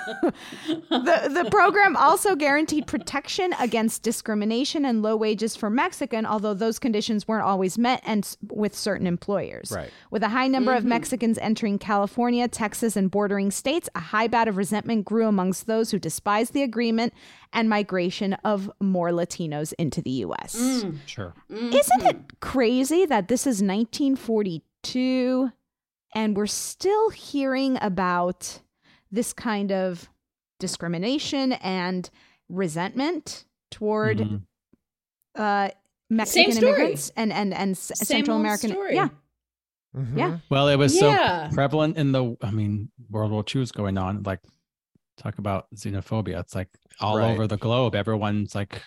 the 0.89 1.41
The 1.43 1.47
program 1.51 1.95
also 1.95 2.35
guaranteed 2.35 2.87
protection 2.87 3.53
against 3.59 4.03
discrimination 4.03 4.85
and 4.85 5.01
low 5.01 5.15
wages 5.15 5.55
for 5.55 5.69
Mexican, 5.69 6.25
although 6.25 6.53
those 6.53 6.79
conditions 6.79 7.27
weren't 7.27 7.45
always 7.45 7.77
met 7.77 8.01
and 8.05 8.35
with 8.51 8.75
certain 8.75 9.07
employers. 9.07 9.71
Right. 9.73 9.89
With 10.11 10.23
a 10.23 10.29
high 10.29 10.47
number 10.47 10.73
of 10.73 10.79
mm-hmm. 10.79 10.89
Mexicans 10.89 11.37
entering 11.37 11.79
California, 11.79 12.47
Texas, 12.47 12.95
and 12.95 13.09
bordering 13.09 13.51
states, 13.51 13.89
a 13.95 13.99
high 13.99 14.27
bout 14.27 14.47
of 14.47 14.57
resentment 14.57 15.05
grew 15.05 15.27
amongst 15.27 15.67
those 15.67 15.91
who 15.91 15.99
despised 15.99 16.53
the 16.53 16.63
agreement 16.63 17.13
and 17.51 17.67
migration 17.67 18.33
of 18.43 18.69
more 18.79 19.09
Latinos 19.09 19.73
into 19.79 20.01
the 20.03 20.11
U.S. 20.11 20.55
Mm. 20.55 20.97
sure. 21.07 21.33
Isn't 21.49 22.01
it 22.03 22.38
crazy 22.41 23.05
that 23.05 23.27
this 23.27 23.41
is 23.47 23.61
1942 23.61 25.51
and 26.15 26.35
we're 26.35 26.47
still 26.47 27.09
hearing 27.09 27.77
about 27.81 28.61
this 29.11 29.33
kind 29.33 29.71
of 29.71 30.09
discrimination 30.59 31.53
and 31.53 32.09
resentment 32.49 33.45
toward 33.71 34.17
Mhm. 34.19 34.41
uh, 35.35 35.69
Mexican 36.09 36.51
story. 36.53 36.67
immigrants 36.71 37.11
and 37.15 37.31
and 37.31 37.53
and 37.53 37.77
Same 37.77 37.95
Central 37.95 38.37
old 38.37 38.41
American? 38.41 38.71
story. 38.71 38.95
Yeah, 38.95 39.09
Mhm. 39.95 40.17
yeah. 40.17 40.39
Well, 40.49 40.67
it 40.67 40.75
was 40.77 40.99
Yeah. 40.99 41.49
so 41.49 41.55
prevalent 41.55 41.97
in 41.97 42.11
the, 42.11 42.35
I 42.41 42.49
mean, 42.51 42.91
World 43.09 43.31
War 43.31 43.43
II 43.55 43.61
is 43.61 43.71
going 43.71 43.97
on. 43.97 44.23
Like, 44.23 44.39
talk 45.17 45.37
about 45.37 45.67
xenophobia. 45.75 46.39
It's 46.39 46.55
like 46.55 46.69
all 46.99 47.17
Right. 47.17 47.31
over 47.31 47.45
the 47.47 47.57
globe. 47.57 47.93
Everyone's 47.95 48.55
like, 48.55 48.81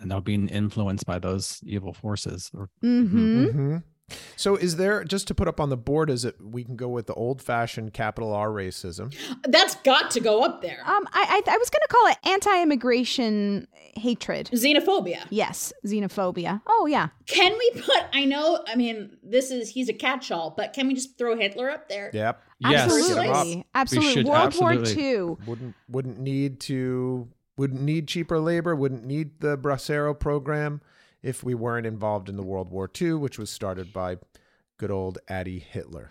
you 0.00 0.06
know, 0.06 0.20
being 0.20 0.48
influenced 0.48 1.06
by 1.06 1.18
those 1.18 1.60
evil 1.64 1.92
forces. 1.92 2.50
Mm-hmm. 2.82 3.44
Mhm. 3.46 3.82
So 4.36 4.54
is 4.54 4.76
there 4.76 5.02
just 5.02 5.26
to 5.28 5.34
put 5.34 5.48
up 5.48 5.60
on 5.60 5.68
the 5.68 5.76
board? 5.76 6.10
Is 6.10 6.24
it 6.24 6.36
we 6.40 6.62
can 6.62 6.76
go 6.76 6.88
with 6.88 7.06
the 7.06 7.14
old 7.14 7.42
fashioned 7.42 7.92
capital 7.92 8.32
R 8.32 8.50
racism? 8.50 9.12
That's 9.48 9.74
got 9.76 10.12
to 10.12 10.20
go 10.20 10.44
up 10.44 10.62
there. 10.62 10.78
Um, 10.86 11.08
I, 11.12 11.42
I 11.46 11.52
I 11.52 11.58
was 11.58 11.70
gonna 11.70 11.88
call 11.88 12.06
it 12.12 12.18
anti-immigration 12.24 13.66
hatred. 13.96 14.50
Xenophobia. 14.52 15.26
Yes, 15.30 15.72
xenophobia. 15.84 16.60
Oh 16.68 16.86
yeah. 16.86 17.08
Can 17.26 17.52
we 17.58 17.80
put? 17.80 18.04
I 18.12 18.24
know. 18.26 18.62
I 18.68 18.76
mean, 18.76 19.16
this 19.24 19.50
is 19.50 19.70
he's 19.70 19.88
a 19.88 19.92
catch-all, 19.94 20.54
but 20.56 20.72
can 20.72 20.86
we 20.86 20.94
just 20.94 21.18
throw 21.18 21.36
Hitler 21.36 21.70
up 21.70 21.88
there? 21.88 22.10
Yep. 22.12 22.42
yes. 22.60 22.84
Absolutely. 22.84 23.66
Absolutely. 23.74 24.12
should 24.12 24.26
World 24.26 24.46
absolutely. 24.46 24.94
War 25.04 25.30
II. 25.30 25.36
Wouldn't 25.46 25.74
wouldn't 25.88 26.18
need 26.20 26.60
to 26.60 27.28
wouldn't 27.56 27.80
need 27.80 28.08
cheaper 28.08 28.38
labor. 28.38 28.74
Wouldn't 28.74 29.04
need 29.04 29.40
the 29.40 29.56
Bracero 29.56 30.18
program 30.18 30.80
if 31.22 31.42
we 31.42 31.54
weren't 31.54 31.86
involved 31.86 32.28
in 32.28 32.36
the 32.36 32.42
World 32.42 32.70
War 32.70 32.90
II, 33.00 33.14
which 33.14 33.38
was 33.38 33.50
started 33.50 33.92
by 33.92 34.16
good 34.78 34.90
old 34.90 35.18
Addy 35.28 35.58
Hitler. 35.58 36.10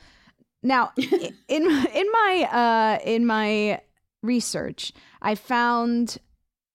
Now, 0.63 0.91
in 0.97 1.07
in 1.47 2.11
my 2.11 2.49
uh, 2.51 3.05
in 3.05 3.25
my 3.25 3.81
research, 4.23 4.91
I 5.21 5.35
found 5.35 6.17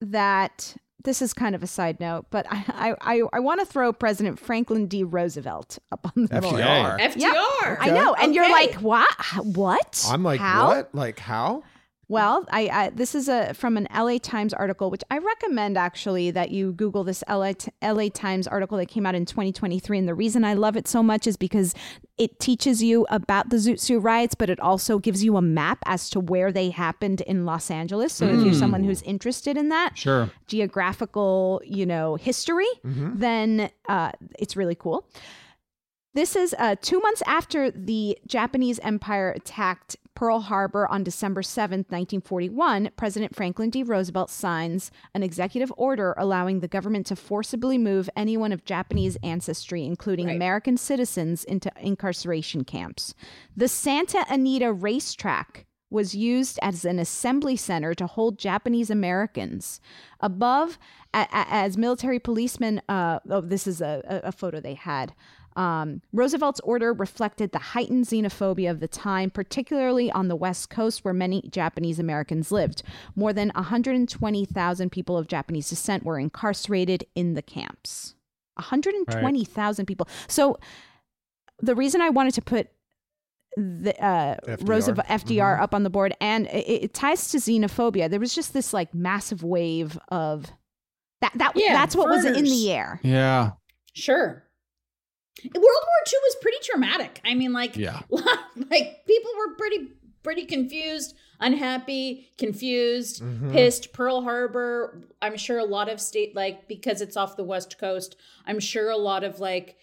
that 0.00 0.76
this 1.02 1.22
is 1.22 1.32
kind 1.34 1.54
of 1.54 1.62
a 1.62 1.66
side 1.66 1.98
note, 1.98 2.26
but 2.30 2.46
I 2.50 2.64
I, 2.68 3.16
I, 3.16 3.22
I 3.32 3.40
want 3.40 3.60
to 3.60 3.66
throw 3.66 3.92
President 3.92 4.38
Franklin 4.38 4.86
D. 4.86 5.02
Roosevelt 5.02 5.78
up 5.90 6.06
on 6.06 6.26
the 6.26 6.40
board. 6.40 6.54
FDR. 6.54 7.00
FDR. 7.00 7.76
I 7.80 7.90
know, 7.90 8.14
and 8.14 8.34
you're 8.34 8.50
like, 8.50 8.74
what? 8.76 9.08
What? 9.42 10.06
I'm 10.08 10.22
like, 10.22 10.40
How? 10.40 10.68
what? 10.68 10.94
Like 10.94 11.18
how? 11.18 11.64
Well, 12.10 12.44
I, 12.50 12.68
I 12.72 12.90
this 12.90 13.14
is 13.14 13.28
a 13.28 13.54
from 13.54 13.76
an 13.76 13.86
LA 13.94 14.18
Times 14.18 14.52
article, 14.52 14.90
which 14.90 15.04
I 15.12 15.18
recommend 15.18 15.78
actually 15.78 16.32
that 16.32 16.50
you 16.50 16.72
Google 16.72 17.04
this 17.04 17.22
LA, 17.28 17.52
LA 17.80 18.08
Times 18.12 18.48
article 18.48 18.78
that 18.78 18.86
came 18.86 19.06
out 19.06 19.14
in 19.14 19.24
2023. 19.24 19.96
And 19.96 20.08
the 20.08 20.14
reason 20.14 20.42
I 20.42 20.54
love 20.54 20.76
it 20.76 20.88
so 20.88 21.04
much 21.04 21.28
is 21.28 21.36
because 21.36 21.72
it 22.18 22.40
teaches 22.40 22.82
you 22.82 23.06
about 23.10 23.50
the 23.50 23.58
Zoot 23.58 23.78
Suit 23.78 24.00
riots, 24.00 24.34
but 24.34 24.50
it 24.50 24.58
also 24.58 24.98
gives 24.98 25.22
you 25.22 25.36
a 25.36 25.42
map 25.42 25.78
as 25.86 26.10
to 26.10 26.18
where 26.18 26.50
they 26.50 26.70
happened 26.70 27.20
in 27.20 27.46
Los 27.46 27.70
Angeles. 27.70 28.12
So 28.12 28.26
if 28.26 28.44
you're 28.44 28.54
someone 28.54 28.82
who's 28.82 29.02
interested 29.02 29.56
in 29.56 29.68
that 29.68 29.96
sure. 29.96 30.32
geographical, 30.48 31.62
you 31.64 31.86
know, 31.86 32.16
history, 32.16 32.66
then 32.82 33.70
uh, 33.88 34.10
it's 34.36 34.56
really 34.56 34.74
cool. 34.74 35.06
This 36.12 36.34
is 36.34 36.54
uh, 36.58 36.74
two 36.80 36.98
months 37.00 37.22
after 37.24 37.70
the 37.70 38.18
Japanese 38.26 38.80
Empire 38.80 39.30
attacked 39.30 39.96
Pearl 40.16 40.40
Harbor 40.40 40.88
on 40.88 41.04
December 41.04 41.40
7th, 41.40 41.86
1941. 41.88 42.90
President 42.96 43.34
Franklin 43.36 43.70
D. 43.70 43.84
Roosevelt 43.84 44.28
signs 44.28 44.90
an 45.14 45.22
executive 45.22 45.72
order 45.76 46.14
allowing 46.18 46.60
the 46.60 46.68
government 46.68 47.06
to 47.06 47.16
forcibly 47.16 47.78
move 47.78 48.10
anyone 48.16 48.50
of 48.50 48.64
Japanese 48.64 49.16
ancestry, 49.22 49.84
including 49.86 50.26
Right. 50.26 50.34
American 50.36 50.76
citizens, 50.76 51.44
into 51.44 51.70
incarceration 51.80 52.64
camps. 52.64 53.14
The 53.56 53.68
Santa 53.68 54.26
Anita 54.28 54.72
racetrack 54.72 55.66
was 55.90 56.14
used 56.14 56.58
as 56.60 56.84
an 56.84 56.98
assembly 56.98 57.56
center 57.56 57.94
to 57.94 58.06
hold 58.06 58.38
Japanese 58.38 58.90
Americans. 58.90 59.80
Above, 60.20 60.78
a- 61.14 61.26
a- 61.32 61.46
as 61.50 61.76
military 61.76 62.18
policemen, 62.18 62.80
uh, 62.88 63.20
oh, 63.28 63.40
this 63.40 63.66
is 63.66 63.80
a- 63.80 64.02
a 64.24 64.32
photo 64.32 64.60
they 64.60 64.74
had. 64.74 65.14
Um, 65.56 66.00
Roosevelt's 66.12 66.60
order 66.60 66.92
reflected 66.92 67.52
the 67.52 67.58
heightened 67.58 68.06
xenophobia 68.06 68.70
of 68.70 68.80
the 68.80 68.88
time, 68.88 69.30
particularly 69.30 70.10
on 70.10 70.28
the 70.28 70.36
West 70.36 70.70
Coast, 70.70 71.04
where 71.04 71.12
many 71.14 71.42
Japanese 71.50 71.98
Americans 71.98 72.52
lived. 72.52 72.82
More 73.16 73.32
than 73.32 73.50
120,000 73.54 74.90
people 74.90 75.18
of 75.18 75.26
Japanese 75.26 75.68
descent 75.68 76.04
were 76.04 76.18
incarcerated 76.18 77.04
in 77.14 77.34
the 77.34 77.42
camps. 77.42 78.14
120,000 78.56 79.86
people. 79.86 80.08
So 80.28 80.58
the 81.60 81.74
reason 81.74 82.00
I 82.00 82.10
wanted 82.10 82.34
to 82.34 82.42
put 82.42 82.68
the 83.56 83.94
uh, 84.02 84.36
FDR. 84.46 84.68
Roosevelt 84.68 85.06
FDR 85.08 85.58
Mhm. 85.58 85.60
up 85.62 85.74
on 85.74 85.82
the 85.82 85.90
board, 85.90 86.14
and 86.20 86.46
it, 86.46 86.84
it 86.84 86.94
ties 86.94 87.30
to 87.32 87.38
xenophobia. 87.38 88.08
There 88.08 88.20
was 88.20 88.32
just 88.34 88.52
this 88.52 88.72
like 88.72 88.94
massive 88.94 89.42
wave 89.42 89.98
of 90.08 90.46
that. 91.20 91.32
That 91.34 91.52
Yeah, 91.56 91.72
that's 91.72 91.96
what 91.96 92.08
was 92.08 92.24
in 92.24 92.44
the 92.44 92.70
air. 92.72 93.00
Yeah. 93.02 93.52
Sure. 93.92 94.44
World 95.44 95.54
War 95.64 96.02
II 96.06 96.18
was 96.22 96.36
pretty 96.42 96.58
traumatic. 96.62 97.20
I 97.24 97.34
mean, 97.34 97.52
like, 97.52 97.76
Yeah. 97.76 98.00
like 98.10 99.06
people 99.06 99.30
were 99.38 99.54
pretty, 99.56 99.88
pretty 100.22 100.44
confused, 100.44 101.14
unhappy, 101.40 102.28
confused, 102.36 103.22
Mhm. 103.22 103.52
pissed. 103.52 103.92
Pearl 103.92 104.22
Harbor. 104.22 105.08
I'm 105.22 105.36
sure 105.36 105.58
a 105.58 105.64
lot 105.64 105.88
of 105.88 106.00
state, 106.00 106.34
like, 106.36 106.68
because 106.68 107.00
it's 107.00 107.16
off 107.16 107.36
the 107.36 107.44
West 107.44 107.78
Coast. 107.78 108.16
I'm 108.46 108.60
sure 108.60 108.90
a 108.90 108.96
lot 108.96 109.24
of 109.24 109.40
like, 109.40 109.76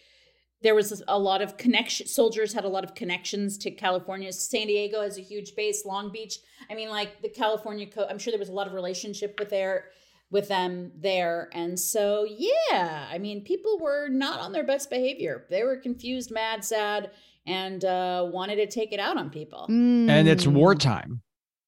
there 0.62 0.76
was 0.76 1.02
a 1.08 1.18
lot 1.20 1.42
of 1.42 1.58
connection. 1.58 2.08
Soldiers 2.08 2.54
had 2.54 2.66
a 2.66 2.70
lot 2.70 2.84
of 2.84 2.94
connections 2.96 3.58
to 3.60 3.72
California. 3.72 4.32
San 4.34 4.68
Diego 4.68 5.02
has 5.02 5.18
a 5.18 5.22
huge 5.22 5.56
base. 5.56 5.86
Long 5.86 6.12
Beach. 6.12 6.40
I 6.70 6.74
mean, 6.76 6.90
like 6.90 7.22
the 7.22 7.30
California. 7.30 7.86
Co- 7.88 8.08
I'm 8.10 8.18
sure 8.20 8.32
there 8.32 8.40
was 8.40 8.50
a 8.50 8.54
lot 8.54 8.66
of 8.68 8.74
relationship 8.74 9.38
with 9.40 9.50
their 9.52 9.86
with 10.30 10.48
them 10.50 10.92
there. 10.96 11.50
And 11.54 11.80
so, 11.80 12.26
yeah, 12.30 13.08
I 13.10 13.18
mean, 13.18 13.44
people 13.44 13.80
were 13.80 14.10
not 14.10 14.40
on 14.40 14.52
their 14.52 14.66
best 14.66 14.90
behavior. 14.90 15.46
They 15.50 15.64
were 15.64 15.78
confused, 15.78 16.32
mad, 16.32 16.64
sad, 16.66 17.12
and 17.46 17.84
uh, 17.86 18.28
wanted 18.32 18.58
to 18.58 18.68
take 18.68 18.92
it 18.92 19.00
out 19.00 19.18
on 19.18 19.30
people. 19.30 19.66
And 19.70 20.28
it's 20.28 20.46
wartime. 20.46 21.22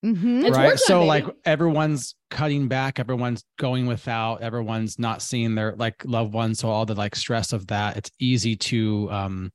Mm-hmm. 0.06 0.44
Right. 0.44 0.52
wartime, 0.54 0.78
so 0.78 1.00
baby. 1.00 1.08
like 1.08 1.26
everyone's 1.46 2.16
cutting 2.30 2.68
back, 2.70 3.00
everyone's 3.00 3.44
going 3.58 3.86
without, 3.86 4.42
everyone's 4.42 4.98
not 4.98 5.22
seeing 5.22 5.56
their 5.56 5.76
like 5.76 6.04
loved 6.06 6.34
ones. 6.34 6.60
So 6.60 6.70
all 6.70 6.86
the 6.86 6.96
like 6.96 7.16
stress 7.16 7.52
of 7.52 7.68
that, 7.68 7.98
it's 7.98 8.12
easy 8.20 8.56
to 8.56 9.10
um 9.12 9.52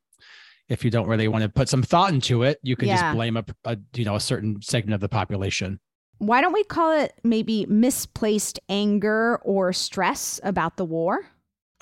if 0.69 0.85
you 0.85 0.91
don't 0.91 1.07
really 1.09 1.29
want 1.29 1.45
to 1.45 1.49
put 1.49 1.69
some 1.69 1.83
thought 1.83 2.13
into 2.13 2.43
it, 2.43 2.59
you 2.63 2.77
can 2.77 2.89
Yeah. 2.89 3.01
just 3.01 3.15
blame 3.15 3.37
a, 3.39 3.45
a 3.65 3.79
you 3.95 4.05
know 4.05 4.17
a 4.17 4.21
certain 4.21 4.61
segment 4.61 4.95
of 4.95 5.01
the 5.01 5.09
population. 5.09 5.81
Why 6.19 6.41
don't 6.41 6.53
we 6.53 6.65
call 6.65 6.93
it 6.99 7.13
maybe 7.25 7.67
misplaced 7.67 8.61
anger 8.69 9.37
or 9.45 9.73
stress 9.73 10.41
about 10.43 10.77
the 10.77 10.85
war? 10.85 11.27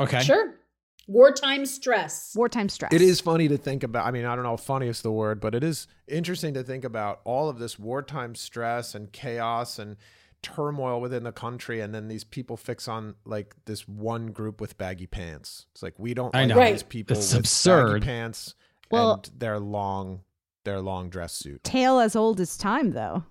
Okay. 0.01 0.21
Sure. 0.23 0.55
Wartime 1.09 1.67
stress. 1.67 2.33
Wartime 2.35 2.69
stress. 2.69 2.93
It 2.93 3.03
is 3.03 3.21
funny 3.21 3.49
to 3.49 3.57
think 3.59 3.83
about. 3.83 4.07
I 4.07 4.11
mean, 4.11 4.25
I 4.25 4.35
don't 4.35 4.45
know 4.45 4.55
if 4.55 4.61
funny 4.61 4.89
is 4.89 5.03
the 5.03 5.11
word, 5.13 5.41
but 5.41 5.55
it 5.55 5.63
is 5.65 5.87
interesting 6.09 6.55
to 6.55 6.63
think 6.63 6.85
about 6.85 7.21
all 7.25 7.49
of 7.49 7.59
this 7.59 7.79
wartime 7.79 8.35
stress 8.35 8.95
and 8.95 9.13
chaos 9.13 9.79
and 9.79 9.97
turmoil 10.43 11.01
within 11.01 11.25
the 11.25 11.33
country. 11.33 11.81
And 11.81 11.95
then 11.95 12.09
these 12.09 12.25
people 12.25 12.57
fix 12.57 12.89
on 12.89 13.15
like 13.25 13.55
this 13.67 13.87
one 13.87 14.29
group 14.29 14.61
with 14.61 14.79
baggy 14.79 15.07
pants. 15.07 15.67
It's 15.73 15.83
like, 15.83 15.99
we 15.99 16.15
don't 16.15 16.35
I 16.35 16.41
like 16.45 16.49
know. 16.49 16.55
these 16.55 16.83
Right. 16.83 16.89
people 16.89 17.17
It's 17.17 17.33
with 17.33 17.41
absurd. 17.41 17.95
baggy 18.01 18.05
pants 18.07 18.55
Well- 18.91 19.15
and 19.25 19.31
their 19.39 19.59
long, 19.59 20.21
their 20.65 20.81
long 20.81 21.11
dress 21.11 21.33
suit. 21.35 21.63
tale 21.65 21.99
as 21.99 22.15
old 22.17 22.41
as 22.41 22.57
time, 22.57 22.93
though. 22.93 23.25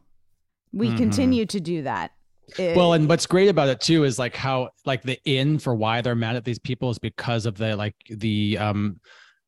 We 0.73 0.89
Mhm. 0.89 0.97
continue 0.97 1.45
to 1.47 1.59
do 1.59 1.83
that. 1.83 2.11
It- 2.57 2.75
Well, 2.75 2.93
and 2.93 3.07
what's 3.07 3.25
great 3.25 3.47
about 3.49 3.69
it 3.69 3.79
too 3.81 4.03
is 4.03 4.19
like 4.19 4.35
how 4.35 4.69
like 4.85 5.03
the 5.03 5.19
in 5.25 5.59
for 5.59 5.73
why 5.75 6.01
they're 6.01 6.15
mad 6.15 6.35
at 6.35 6.43
these 6.45 6.59
people 6.59 6.89
is 6.89 6.99
because 6.99 7.45
of 7.45 7.57
the 7.57 7.75
like 7.75 7.95
the 8.09 8.57
um 8.57 8.99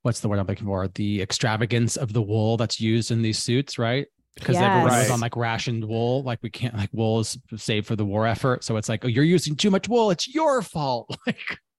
what's 0.03 0.19
the 0.19 0.27
word 0.29 0.39
I'm 0.39 0.47
looking 0.47 0.67
for? 0.67 0.87
The 0.89 1.21
extravagance 1.21 1.95
of 1.97 2.11
the 2.13 2.21
wool 2.21 2.57
that's 2.57 2.79
used 2.81 3.09
in 3.11 3.21
these 3.21 3.39
suits, 3.39 3.77
right? 3.79 4.05
Because 4.35 4.57
everyone 4.57 4.91
Yes. 4.91 5.03
was 5.03 5.11
on 5.11 5.19
like 5.21 5.35
rationed 5.37 5.85
wool. 5.85 6.23
Like 6.23 6.39
we 6.41 6.49
can't 6.49 6.75
like 6.75 6.89
wool 6.91 7.19
is 7.21 7.37
saved 7.55 7.87
for 7.87 7.95
the 7.95 8.03
war 8.05 8.25
effort. 8.27 8.63
So 8.63 8.75
it's 8.77 8.89
like, 8.89 9.05
oh, 9.05 9.07
you're 9.07 9.23
using 9.23 9.55
too 9.55 9.69
much 9.71 9.87
wool. 9.87 10.11
It's 10.11 10.27
your 10.33 10.61
fault. 10.61 11.09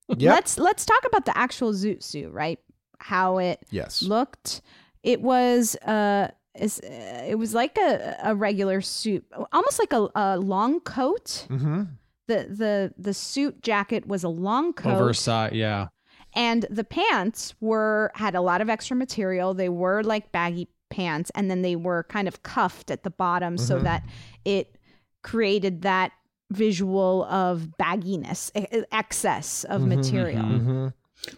Like 0.08 0.20
Yep. 0.20 0.34
let's 0.34 0.58
let's 0.58 0.84
talk 0.84 1.02
about 1.06 1.24
the 1.24 1.36
actual 1.36 1.72
zoot 1.72 2.02
suit, 2.02 2.30
right? 2.30 2.58
How 2.98 3.38
it 3.38 3.60
Yes. 3.70 4.02
looked. 4.02 4.60
It 5.02 5.22
was 5.22 5.76
uh 5.76 6.28
is 6.58 6.80
uh, 6.80 7.24
it 7.28 7.36
was 7.38 7.54
like 7.54 7.76
a, 7.78 8.16
a 8.22 8.34
regular 8.34 8.80
suit, 8.80 9.24
almost 9.52 9.78
like 9.78 9.92
a, 9.92 10.08
a 10.14 10.38
long 10.38 10.80
coat. 10.80 11.46
Mm-hmm. 11.50 11.82
The 12.26 12.46
the 12.48 12.94
the 12.96 13.12
suit 13.14 13.62
jacket 13.62 14.06
was 14.06 14.24
a 14.24 14.28
long 14.28 14.72
coat. 14.72 14.94
oversight. 14.94 15.52
Yeah. 15.52 15.88
and 16.34 16.66
the 16.70 16.84
pants 16.84 17.54
were 17.60 18.10
had 18.14 18.34
a 18.34 18.40
lot 18.40 18.60
of 18.60 18.68
extra 18.68 18.96
material 18.96 19.54
they 19.54 19.68
were 19.68 20.02
like 20.02 20.32
baggy 20.32 20.66
pants 20.90 21.30
and 21.34 21.48
then 21.50 21.62
they 21.62 21.76
were 21.76 22.02
kind 22.08 22.26
of 22.26 22.42
cuffed 22.42 22.90
at 22.90 23.02
the 23.04 23.10
bottom 23.10 23.56
so 23.58 23.78
Mhm. 23.78 23.82
that 23.84 24.02
it 24.44 24.76
created 25.22 25.82
that 25.82 26.10
visual 26.50 27.24
of 27.24 27.68
bagginess 27.78 28.50
excess 28.90 29.64
of 29.64 29.82
Mhm, 29.82 29.88
material 29.88 30.42
mhm. 30.44 30.60
Mm-hmm. 30.60 30.86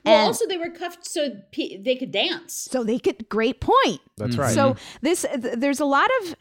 Well, 0.04 0.14
And- 0.16 0.26
also 0.26 0.46
they 0.46 0.56
were 0.58 0.70
cuffed 0.70 1.06
so 1.06 1.30
pe- 1.52 1.76
they 1.78 1.96
could 1.96 2.10
dance. 2.12 2.68
so 2.70 2.82
they 2.84 2.98
could 2.98 3.28
great 3.28 3.60
point 3.60 4.00
That's 4.16 4.36
Mhm. 4.36 4.38
right. 4.40 4.54
so 4.54 4.76
this 5.02 5.22
th- 5.22 5.56
there's 5.58 5.80
a 5.80 5.84
lot 5.84 6.08
of 6.22 6.36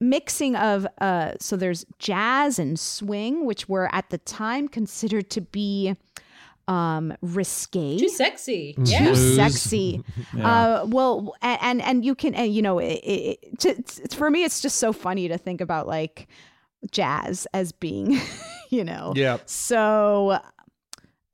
mixing 0.00 0.56
of 0.56 0.86
uh 1.00 1.32
so 1.38 1.56
there's 1.56 1.84
jazz 2.00 2.58
and 2.58 2.78
swing 2.78 3.46
which 3.46 3.68
were 3.68 3.88
at 3.94 4.10
the 4.10 4.18
time 4.18 4.66
considered 4.66 5.30
to 5.30 5.40
be 5.40 5.94
um 6.68 7.12
risque 7.22 7.98
Too 7.98 8.08
sexy. 8.08 8.74
Mhm. 8.78 8.90
Yeah. 8.90 8.98
too 9.06 9.14
sexy 9.36 10.02
Yeah. 10.36 10.48
Uh, 10.82 10.86
well, 10.88 11.34
a- 11.42 11.62
and 11.64 11.80
and 11.82 12.04
you 12.04 12.14
can, 12.14 12.34
and 12.34 12.54
you 12.54 12.62
know, 12.62 12.78
it, 12.78 13.00
it, 13.04 13.58
to, 13.60 13.68
it's, 13.70 14.14
for 14.14 14.30
me, 14.30 14.44
it's 14.44 14.60
just 14.60 14.76
so 14.78 14.92
funny 14.92 15.28
to 15.28 15.36
think 15.38 15.60
about 15.60 15.86
like 15.86 16.28
jazz 16.90 17.46
as 17.52 17.70
being, 17.72 18.18
you 18.70 18.82
know, 18.84 19.12
yeah. 19.16 19.38
so 19.46 20.38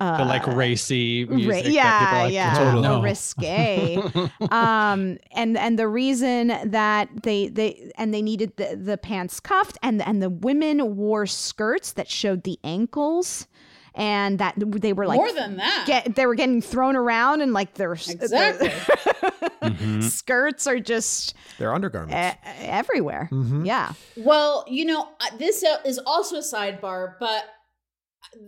uh, 0.01 0.19
the 0.19 0.25
like 0.25 0.47
racy 0.47 1.25
ra- 1.25 1.35
music. 1.37 1.65
that 1.65 1.65
people 1.65 1.75
yeah, 1.75 2.23
like, 2.23 2.33
yeah, 2.33 2.57
"Oh, 2.61 2.81
no 2.81 2.97
no." 2.97 3.03
risque. 3.03 3.97
um, 4.51 5.19
and 5.33 5.57
and 5.59 5.79
the 5.79 5.89
reason 5.89 6.49
that 6.71 7.09
they 7.23 7.49
they 7.49 7.91
and 7.97 8.15
they 8.15 8.23
needed 8.23 8.57
the 8.57 8.77
the 8.77 8.97
pants 8.97 9.41
cuffed, 9.41 9.77
and 9.83 10.01
and 10.03 10.23
the 10.23 10.31
women 10.31 10.97
wore 10.97 11.27
skirts 11.27 11.93
that 11.93 12.09
showed 12.09 12.45
the 12.45 12.59
ankles. 12.65 13.47
And 13.95 14.39
that 14.39 14.55
they 14.57 14.93
were 14.93 15.09
like 15.09 15.17
More 15.17 15.33
than 15.33 15.57
that. 15.57 15.85
get 15.85 16.15
they 16.15 16.25
were 16.27 16.37
getting 16.37 16.63
thrown 16.63 16.95
around 16.95 17.41
and 17.41 17.53
like 17.53 17.75
their 17.75 17.95
Exactly. 17.95 18.69
Mhm. 19.63 20.05
skirts 20.05 20.69
are 20.69 20.79
just 20.79 21.35
They're 21.59 21.75
undergarments. 21.75 22.15
e- 22.15 22.49
everywhere. 22.61 23.29
Mhm. 23.33 23.67
Yeah. 23.67 23.95
Well, 24.17 24.65
you 24.69 24.85
know, 24.85 25.09
uh, 25.21 25.37
this 25.39 25.65
uh, 25.65 25.79
is 25.85 25.99
also 26.07 26.37
a 26.37 26.41
sidebar, 26.43 27.15
but 27.19 27.43
uh, 28.35 28.39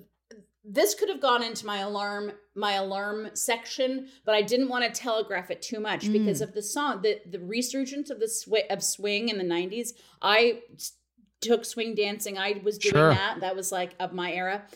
this 0.72 0.94
could 0.94 1.08
have 1.08 1.20
gone 1.20 1.42
into 1.42 1.66
my 1.66 1.78
alarm 1.78 2.32
my 2.54 2.72
alarm 2.74 3.30
section, 3.34 4.08
but 4.24 4.34
I 4.34 4.42
didn't 4.42 4.68
want 4.68 4.84
to 4.84 4.90
telegraph 5.00 5.50
it 5.50 5.62
too 5.62 5.80
much 5.80 6.04
Mm. 6.06 6.12
because 6.12 6.40
of 6.40 6.52
the 6.52 6.62
song, 6.62 7.02
the 7.02 7.20
the 7.26 7.40
resurgence 7.40 8.10
of 8.10 8.20
the 8.20 8.28
sw- 8.28 8.68
of 8.70 8.82
swing 8.82 9.28
in 9.30 9.38
the 9.38 9.44
'90s. 9.44 9.92
i 10.22 10.60
took 11.40 11.64
swing 11.64 11.94
dancing. 11.94 12.36
I 12.36 12.60
was 12.62 12.76
doing 12.76 12.92
Sure. 12.92 13.14
that. 13.14 13.40
That 13.40 13.56
was 13.56 13.72
like 13.72 13.94
of 13.98 14.12
my 14.12 14.30
era, 14.32 14.66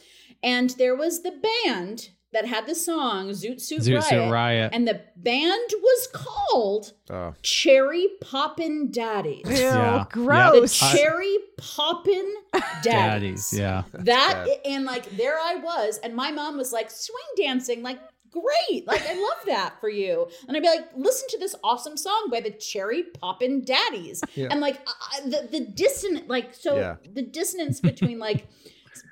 and 0.43 0.71
there 0.71 0.97
was 0.97 1.23
the 1.23 1.33
band 1.65 2.09
that 2.35 2.45
had 2.47 2.67
the 2.67 2.75
song 2.75 3.31
"Zoot 3.31 3.61
Suit, 3.61 3.81
Zoot 3.83 3.95
Riot,", 3.95 4.05
Suit 4.05 4.31
Riot. 4.31 4.71
and 4.75 4.87
the 4.87 5.01
band 5.17 5.71
was 5.83 6.09
called 6.13 6.93
Oh. 7.11 7.35
Cherry 7.43 8.09
Poppin' 8.21 8.91
Daddies. 8.91 9.45
Ew, 9.47 9.57
Yeah. 9.57 10.05
The 10.05 10.07
gross. 10.13 10.83
I- 10.83 10.97
cherry 10.97 11.37
poppin' 11.57 12.35
daddies. 12.53 12.83
Daddies. 12.85 13.53
Yeah. 13.53 13.83
That 13.93 14.47
and 14.67 14.85
like 14.85 15.17
there 15.17 15.39
I 15.39 15.55
was, 15.57 15.99
and 16.05 16.15
my 16.15 16.31
mom 16.31 16.57
was 16.59 16.73
like, 16.73 16.91
swing 16.91 17.17
dancing, 17.37 17.83
like 17.83 17.99
great. 18.31 18.85
Like 18.87 19.03
I 19.09 19.15
love 19.15 19.47
that 19.47 19.75
for 19.81 19.89
you. 19.89 20.27
And 20.49 20.57
I'd 20.57 20.63
be 20.63 20.69
like, 20.69 20.89
listen 20.97 21.29
to 21.31 21.39
this 21.39 21.55
awesome 21.63 21.97
song 21.97 22.29
by 22.33 22.41
the 22.41 22.51
cherry 22.51 23.05
poppin' 23.05 23.65
daddies. 23.65 24.23
Yeah. 24.35 24.49
And 24.51 24.61
like 24.61 24.81
I, 24.89 24.93
I- 25.19 25.29
the 25.29 25.49
the 25.51 25.61
dissonant 25.61 26.29
like 26.29 26.55
so 26.55 26.77
Yeah. 26.77 26.97
the 27.13 27.23
dissonance 27.23 27.81
between 27.81 28.19
like 28.19 28.47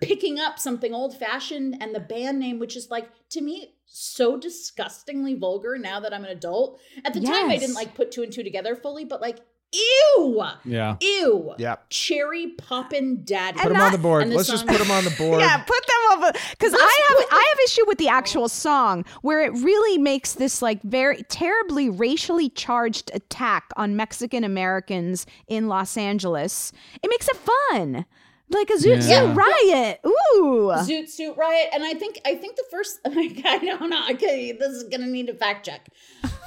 picking 0.03 0.38
up 0.38 0.59
something 0.59 0.93
old 0.93 1.17
fashioned 1.17 1.77
and 1.81 1.95
the 1.95 2.01
band 2.01 2.38
name, 2.38 2.59
which 2.59 2.77
is 2.77 2.91
like 2.91 3.09
to 3.31 3.41
me 3.41 3.75
so 3.87 4.37
disgustingly 4.37 5.35
vulgar 5.35 5.79
now 5.79 6.01
that 6.01 6.12
I'm 6.12 6.25
an 6.25 6.31
adult. 6.31 6.81
At 7.05 7.15
the 7.15 7.21
time 7.21 7.51
I 7.51 7.57
didn't 7.57 7.75
like 7.75 7.95
put 7.95 8.11
two 8.12 8.23
and 8.23 8.33
two 8.33 8.43
together 8.43 8.75
fully, 8.77 9.05
but 9.05 9.21
like 9.21 9.38
ew. 9.73 10.43
Yeah. 10.65 10.97
Ew. 11.01 11.55
Yeah. 11.59 11.77
Cherry 11.88 12.49
poppin' 12.59 13.23
daddy. 13.25 13.59
Put 13.59 13.73
them 13.73 13.81
on 13.81 13.93
the 13.93 13.99
board. 13.99 14.29
the 14.31 14.35
Let's 14.37 14.49
just 14.49 14.67
put 14.67 14.79
them 14.79 14.91
on 14.91 15.05
the 15.05 15.11
board. 15.19 15.41
yeah, 15.41 15.59
put 15.59 15.87
them 15.87 16.25
up 16.25 16.37
because 16.51 16.75
I 16.75 17.01
have 17.09 17.27
I 17.31 17.47
have 17.49 17.59
issue 17.65 17.87
with 17.87 17.99
the 17.99 18.09
actual 18.09 18.49
song 18.49 19.05
where 19.23 19.41
it 19.41 19.53
really 19.53 19.99
makes 19.99 20.35
this 20.35 20.61
like 20.62 20.83
very 20.83 21.23
terribly 21.25 21.88
racially 21.88 22.51
charged 22.51 23.11
attack 23.15 23.71
on 23.77 23.97
Mexican 23.97 24.45
Americans 24.45 25.27
in 25.49 25.69
Los 25.69 25.97
Angeles. 25.97 26.73
It 27.03 27.09
makes 27.09 27.29
it 27.29 27.37
fun. 27.37 28.05
Like 28.53 28.71
a 28.71 28.75
Zoot 28.75 29.09
Yeah. 29.09 29.27
Suit 29.33 29.35
Riot. 29.35 30.01
Ooh. 30.07 30.71
Zoot 30.77 31.09
Suit 31.09 31.37
Riot, 31.37 31.69
and 31.73 31.83
I 31.83 31.95
think 31.95 32.21
I 32.25 32.35
think 32.35 32.57
the 32.57 32.65
first 32.71 33.01
I 33.07 33.59
don't 33.59 33.91
know. 33.91 34.03
Okay, 34.12 34.53
this 34.53 34.73
is 34.73 34.85
gonna 34.85 35.07
need 35.07 35.29
a 35.29 35.35
fact 35.35 35.67
check. 35.67 35.88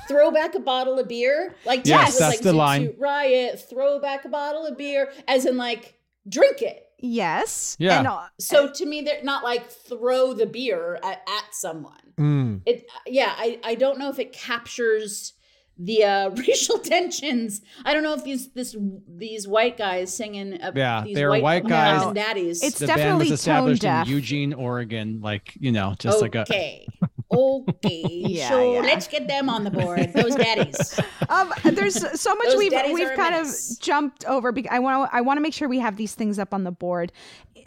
Throw 0.08 0.30
back 0.32 0.54
a 0.56 0.60
bottle 0.60 1.00
of 1.00 1.08
beer, 1.08 1.56
like 1.66 1.82
Yes, 1.86 2.16
it 2.16 2.20
that's 2.20 2.36
like 2.36 2.42
the 2.42 2.52
Zoot 2.52 2.56
line. 2.56 2.82
Suit 2.86 2.96
Riot. 3.00 3.66
Throw 3.70 4.00
back 4.00 4.26
a 4.26 4.30
bottle 4.30 4.66
of 4.66 4.78
beer, 4.78 5.12
as 5.28 5.46
in 5.46 5.58
like 5.58 5.96
drink 6.30 6.62
it. 6.62 6.82
Yes. 7.00 7.76
Yeah. 7.78 8.00
And, 8.00 8.08
uh, 8.08 8.28
So 8.40 8.72
to 8.72 8.86
me, 8.86 9.02
they're 9.02 9.22
not 9.24 9.44
like 9.44 9.70
throw 9.70 10.34
the 10.34 10.46
beer 10.46 10.96
at, 11.04 11.22
at 11.28 11.46
someone. 11.54 12.14
Mm. 12.18 12.62
It 12.66 12.88
yeah, 13.06 13.34
I 13.38 13.60
I 13.64 13.76
don't 13.76 14.00
know 14.00 14.10
if 14.10 14.20
it 14.20 14.32
captures 14.32 15.34
the 15.78 16.04
uh, 16.04 16.30
racial 16.48 16.80
tensions. 16.80 17.62
I 17.84 17.94
don't 17.94 18.04
know 18.04 18.14
if 18.14 18.24
these 18.24 18.50
this 18.52 18.76
these 19.08 19.48
white 19.48 19.78
guys 19.78 20.16
singing 20.16 20.62
uh, 20.62 20.72
Yeah, 20.76 21.04
these 21.04 21.16
they're 21.16 21.30
white, 21.30 21.44
white 21.44 21.68
guys. 21.68 22.04
and 22.04 22.16
daddies. 22.16 22.64
It's 22.64 22.80
the 22.80 22.88
band 22.88 22.98
definitely 23.00 23.30
was 23.32 23.40
established 23.40 23.82
tone 23.82 23.90
deaf. 23.92 24.08
in 24.08 24.14
Eugene, 24.14 24.54
Oregon. 24.54 25.20
Like 25.22 25.54
you 25.60 25.72
know, 25.72 25.96
just 26.00 26.22
like 26.22 26.36
a 26.36 26.42
okay. 26.42 26.88
Okay, 27.34 28.04
Yeah, 28.08 28.50
so 28.50 28.74
yeah. 28.76 28.80
let's 28.82 29.08
get 29.08 29.28
them 29.28 29.50
on 29.50 29.64
the 29.64 29.72
board. 29.72 30.14
Those 30.14 30.36
daddies. 30.36 30.98
um, 31.30 31.52
there's 31.64 31.96
so 32.22 32.34
much 32.36 32.56
we've 32.56 32.72
we've 32.94 33.12
kind 33.16 33.36
of 33.36 33.48
jumped 33.80 34.24
over. 34.26 34.52
bec- 34.52 34.72
I 34.72 34.80
want 34.80 35.10
to 35.10 35.16
I 35.16 35.22
want 35.22 35.38
to 35.38 35.42
make 35.42 35.54
sure 35.54 35.68
we 35.68 35.80
have 35.80 35.98
these 35.98 36.14
things 36.16 36.40
up 36.40 36.54
on 36.54 36.64
the 36.64 36.72
board. 36.72 37.12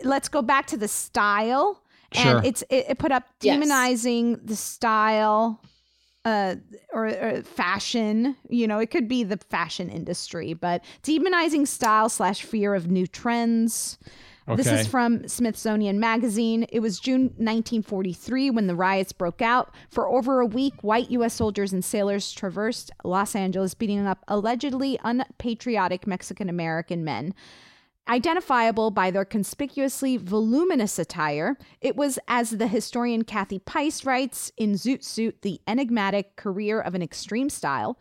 Let's 0.05 0.29
go 0.29 0.43
back 0.43 0.69
to 0.69 0.77
the 0.77 0.89
style, 0.89 1.83
Sure. 2.13 2.39
and 2.39 2.47
it's 2.47 2.63
it, 2.71 2.87
it 2.91 2.99
put 2.99 3.11
up 3.13 3.25
Yes. 3.43 3.59
demonizing 3.59 4.47
the 4.47 4.57
style. 4.57 5.61
Uh, 6.25 6.57
or, 6.93 7.07
or 7.07 7.43
fashion, 7.43 8.37
you 8.51 8.67
know, 8.67 8.79
it 8.79 8.91
could 8.91 9.09
be 9.09 9.25
the 9.25 9.39
fashion 9.39 9.89
industry, 9.89 10.53
but 10.53 10.85
demonizing 11.03 11.67
style 11.67 12.11
slash 12.11 12.43
fear 12.43 12.75
of 12.75 12.91
new 12.91 13.07
trends. 13.07 13.99
This 14.57 14.67
is 14.67 14.87
from 14.87 15.29
Smithsonian 15.29 16.01
Magazine. 16.01 16.65
It 16.71 16.81
was 16.81 16.99
June 16.99 17.25
1943 17.37 18.51
when 18.51 18.67
the 18.67 18.75
riots 18.75 19.13
broke 19.13 19.43
out. 19.43 19.75
For 19.91 20.09
over 20.09 20.41
a 20.41 20.47
week, 20.47 20.75
white 20.83 21.11
U.S. 21.11 21.35
soldiers 21.35 21.73
and 21.73 21.85
sailors 21.85 22.33
traversed 22.33 22.91
Los 23.05 23.35
Angeles, 23.35 23.75
beating 23.75 24.07
up 24.07 24.25
allegedly 24.27 24.99
unpatriotic 25.05 26.07
Mexican 26.07 26.49
American 26.49 27.05
men. 27.05 27.35
Identifiable 28.09 28.91
by 28.91 29.11
their 29.11 29.27
conspicuously 29.27 30.17
voluminous 30.17 30.99
attire, 30.99 31.59
it 31.83 31.95
was, 31.95 32.19
as 32.27 32.53
the 32.53 32.67
historian 32.67 33.23
Kathy 33.23 33.59
Peiss 33.59 34.07
writes 34.07 34.51
in 34.57 34.73
Zoot 34.73 35.05
Suit, 35.05 35.43
the 35.43 35.61
enigmatic 35.67 36.35
career 36.37 36.81
of 36.81 36.95
an 36.95 37.03
extreme 37.03 37.51
style. 37.51 37.99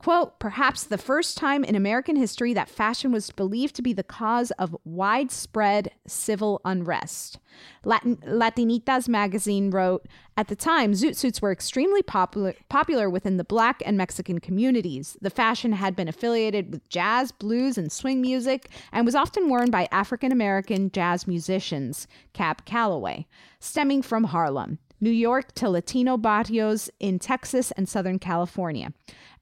Quote, 0.00 0.38
perhaps 0.38 0.84
the 0.84 0.96
first 0.96 1.36
time 1.36 1.62
in 1.62 1.74
American 1.74 2.16
history 2.16 2.54
that 2.54 2.70
fashion 2.70 3.12
was 3.12 3.30
believed 3.32 3.76
to 3.76 3.82
be 3.82 3.92
the 3.92 4.02
cause 4.02 4.50
of 4.52 4.74
widespread 4.82 5.90
civil 6.06 6.62
unrest. 6.64 7.38
Latin, 7.84 8.16
Latinitas 8.26 9.08
magazine 9.08 9.70
wrote, 9.70 10.06
at 10.38 10.48
the 10.48 10.56
time, 10.56 10.94
zoot 10.94 11.16
suits 11.16 11.42
were 11.42 11.52
extremely 11.52 12.02
popular, 12.02 12.54
popular 12.70 13.10
within 13.10 13.36
the 13.36 13.44
black 13.44 13.82
and 13.84 13.98
Mexican 13.98 14.38
communities. 14.38 15.18
The 15.20 15.28
fashion 15.28 15.72
had 15.72 15.94
been 15.94 16.08
affiliated 16.08 16.72
with 16.72 16.88
jazz, 16.88 17.30
blues, 17.30 17.76
and 17.76 17.92
swing 17.92 18.22
music 18.22 18.70
and 18.92 19.04
was 19.04 19.14
often 19.14 19.50
worn 19.50 19.70
by 19.70 19.86
African 19.92 20.32
American 20.32 20.90
jazz 20.90 21.26
musicians, 21.26 22.08
Cab 22.32 22.64
Calloway, 22.64 23.26
stemming 23.58 24.00
from 24.00 24.24
Harlem. 24.24 24.78
New 25.00 25.10
York 25.10 25.52
to 25.54 25.68
Latino 25.68 26.16
barrios 26.16 26.90
in 27.00 27.18
Texas 27.18 27.70
and 27.72 27.88
Southern 27.88 28.18
California. 28.18 28.92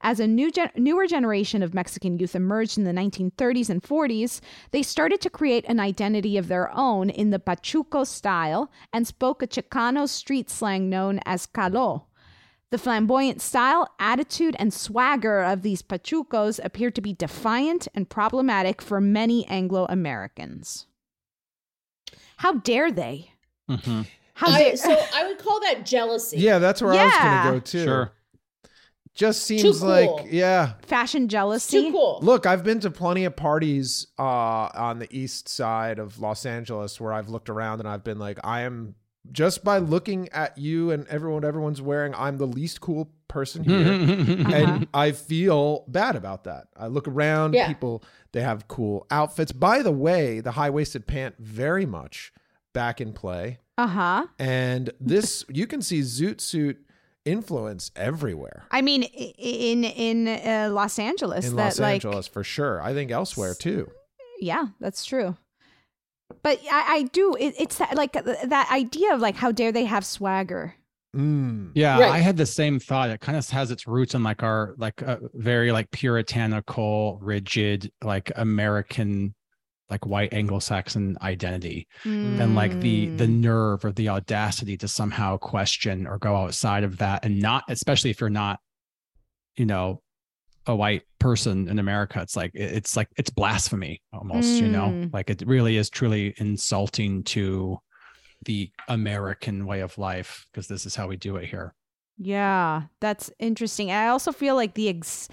As 0.01 0.19
a 0.19 0.27
new 0.27 0.49
gen- 0.51 0.71
newer 0.77 1.05
generation 1.05 1.61
of 1.61 1.73
Mexican 1.73 2.17
youth 2.17 2.33
emerged 2.35 2.77
in 2.77 2.85
the 2.85 2.93
1930s 2.93 3.69
and 3.69 3.83
40s, 3.83 4.39
they 4.71 4.81
started 4.81 5.19
to 5.21 5.29
create 5.29 5.65
an 5.67 5.79
identity 5.79 6.37
of 6.37 6.47
their 6.47 6.71
own 6.73 7.09
in 7.09 7.31
the 7.31 7.39
Pachuco 7.39 8.07
style 8.07 8.71
and 8.93 9.05
spoke 9.05 9.41
a 9.43 9.47
Chicano 9.47 10.07
street 10.07 10.49
slang 10.49 10.89
known 10.89 11.19
as 11.25 11.45
calo. 11.45 12.03
The 12.71 12.77
flamboyant 12.77 13.41
style, 13.41 13.89
attitude, 13.99 14.55
and 14.59 14.71
swagger 14.71 15.41
of 15.41 15.63
these 15.63 15.81
Pachucos 15.81 16.59
appeared 16.63 16.93
to 16.95 17.01
be 17.01 17.13
defiant 17.13 17.87
and 17.95 18.07
problematic 18.07 18.79
for 18.81 19.01
many 19.01 19.45
Anglo 19.47 19.85
Americans. 19.89 20.85
How 22.37 22.53
dare 22.53 22.91
they? 22.91 23.31
Mhm. 23.67 24.05
How 24.39 24.51
I, 24.51 24.59
dare 24.59 24.77
so 24.77 24.97
I 25.13 25.27
would 25.27 25.37
call 25.37 25.59
that 25.61 25.85
jealousy. 25.85 26.37
Yeah, 26.37 26.59
that's 26.59 26.81
where 26.81 26.93
I 26.93 27.03
was 27.03 27.13
Yeah. 27.13 27.43
gonna 27.43 27.51
go 27.55 27.59
too. 27.59 27.83
Sure. 27.83 28.11
Just 29.13 29.43
seems 29.43 29.83
like 29.83 30.07
cool. 30.07 30.27
yeah. 30.29 30.73
fashion 30.85 31.23
It's 31.25 31.31
jealousy? 31.31 31.81
too 31.87 31.91
cool. 31.91 32.19
Look, 32.21 32.45
I've 32.45 32.63
been 32.63 32.79
to 32.81 32.89
plenty 32.89 33.25
of 33.25 33.35
parties 33.35 34.07
uh, 34.17 34.23
on 34.73 34.99
the 34.99 35.07
east 35.11 35.49
side 35.49 35.99
of 35.99 36.19
Los 36.19 36.45
Angeles 36.45 37.01
where 37.01 37.11
I've 37.11 37.27
looked 37.27 37.49
around 37.49 37.79
and 37.81 37.89
I've 37.89 38.03
been 38.05 38.17
like, 38.17 38.39
I 38.45 38.61
am 38.61 38.95
just 39.29 39.61
by 39.65 39.79
looking 39.79 40.29
at 40.29 40.57
you 40.57 40.91
and 40.91 41.05
everyone 41.09 41.43
everyone's 41.43 41.81
wearing, 41.81 42.15
I'm 42.15 42.37
the 42.37 42.47
least 42.47 42.79
cool 42.79 43.11
person 43.27 43.63
here. 43.65 43.79
Uh-huh. 43.91 44.55
and 44.55 44.87
I 44.93 45.11
feel 45.11 45.83
bad 45.89 46.15
about 46.15 46.45
that. 46.45 46.67
I 46.77 46.87
look 46.87 47.07
around, 47.07 47.55
Yeah. 47.55 47.67
people 47.67 48.03
they 48.31 48.41
have 48.41 48.69
cool 48.69 49.05
outfits. 49.11 49.51
By 49.51 49.81
the 49.81 49.91
way, 49.91 50.39
the 50.39 50.51
high 50.51 50.69
waisted 50.69 51.07
pant 51.07 51.35
very 51.39 51.85
much 51.85 52.31
back 52.73 53.01
in 53.01 53.11
play. 53.11 53.57
Uh 53.79 53.87
huh. 53.87 54.27
And 54.37 54.91
this 54.99 55.45
you 55.47 55.65
can 55.65 55.81
see 55.81 56.01
zoot 56.01 56.41
suit 56.41 56.77
influence 57.23 57.91
everywhere. 57.95 58.63
I 58.71 58.81
mean, 58.81 59.03
in 59.03 59.83
in 59.85 60.27
uh, 60.27 60.69
Los 60.71 60.99
Angeles, 60.99 61.47
In 61.47 61.55
that 61.55 61.63
Los 61.63 61.79
like, 61.79 62.03
Angeles 62.05 62.27
for 62.27 62.43
sure. 62.43 62.81
I 62.81 62.93
think 62.93 63.09
elsewhere 63.11 63.53
too. 63.53 63.89
yeah, 64.41 64.67
that's 64.81 65.05
true. 65.05 65.37
But 66.43 66.59
I, 66.71 66.83
I 66.97 67.03
do. 67.03 67.35
It, 67.39 67.55
it's 67.57 67.77
that 67.77 67.95
like 67.95 68.13
that 68.13 68.69
idea 68.71 69.13
of 69.13 69.21
like, 69.21 69.35
how 69.35 69.51
dare 69.51 69.71
they 69.71 69.85
have 69.85 70.05
swagger? 70.05 70.75
Mm. 71.15 71.71
Yeah, 71.73 71.99
Right. 71.99 72.11
I 72.11 72.19
had 72.19 72.37
the 72.37 72.45
same 72.45 72.79
thought. 72.79 73.09
It 73.09 73.19
kind 73.19 73.35
of 73.37 73.49
has 73.49 73.71
its 73.71 73.87
roots 73.87 74.13
in 74.13 74.23
like 74.23 74.43
our 74.43 74.75
like 74.77 75.01
uh, 75.01 75.17
very 75.33 75.71
like 75.71 75.89
puritanical, 75.91 77.17
rigid, 77.21 77.91
like 78.03 78.31
American, 78.35 79.33
like 79.89 80.05
white 80.05 80.33
Anglo-Saxon 80.33 81.17
identity, 81.21 81.87
and 82.03 82.55
like 82.55 82.79
the 82.79 83.07
the 83.09 83.25
Mm. 83.25 83.39
nerve 83.41 83.85
or 83.85 83.91
the 83.91 84.09
audacity 84.09 84.77
to 84.77 84.87
somehow 84.87 85.37
question 85.37 86.05
or 86.07 86.17
go 86.17 86.35
outside 86.35 86.83
of 86.83 86.97
that, 86.97 87.25
and 87.25 87.39
not 87.39 87.63
especially 87.69 88.09
if 88.11 88.19
you're 88.21 88.29
not, 88.29 88.59
you 89.55 89.65
know, 89.65 90.01
a 90.67 90.75
white 90.75 91.03
person 91.19 91.67
in 91.67 91.79
America. 91.79 92.21
It's 92.21 92.35
like 92.35 92.51
it's 92.53 92.95
like 92.95 93.07
it's 93.17 93.29
blasphemy 93.29 94.01
almost. 94.13 94.61
You 94.61 94.67
know, 94.69 94.89
Mm. 94.89 95.13
like 95.13 95.29
it 95.29 95.41
really 95.45 95.77
is 95.77 95.89
truly 95.89 96.33
insulting 96.37 97.23
to 97.23 97.79
the 98.45 98.71
American 98.87 99.65
way 99.65 99.81
of 99.81 99.97
life 99.97 100.45
because 100.51 100.67
this 100.67 100.85
is 100.85 100.95
how 100.95 101.07
we 101.07 101.17
do 101.17 101.35
it 101.37 101.49
here. 101.49 101.73
Yeah, 102.21 102.83
that's 102.99 103.31
interesting. 103.39 103.91
I 103.91 104.07
also 104.07 104.31
feel 104.31 104.55
like 104.55 104.73
the 104.75 104.89
ex- 104.89 105.29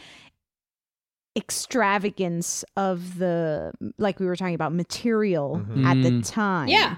extravagance 1.37 2.65
of 2.77 3.19
the 3.19 3.73
like 3.99 4.19
we 4.19 4.27
were 4.27 4.37
talking 4.37 4.55
about 4.55 4.73
material 4.75 5.63
Mhm. 5.69 5.85
at 5.85 6.03
the 6.03 6.11
Mm. 6.11 6.29
time. 6.31 6.69
Yeah. 6.69 6.97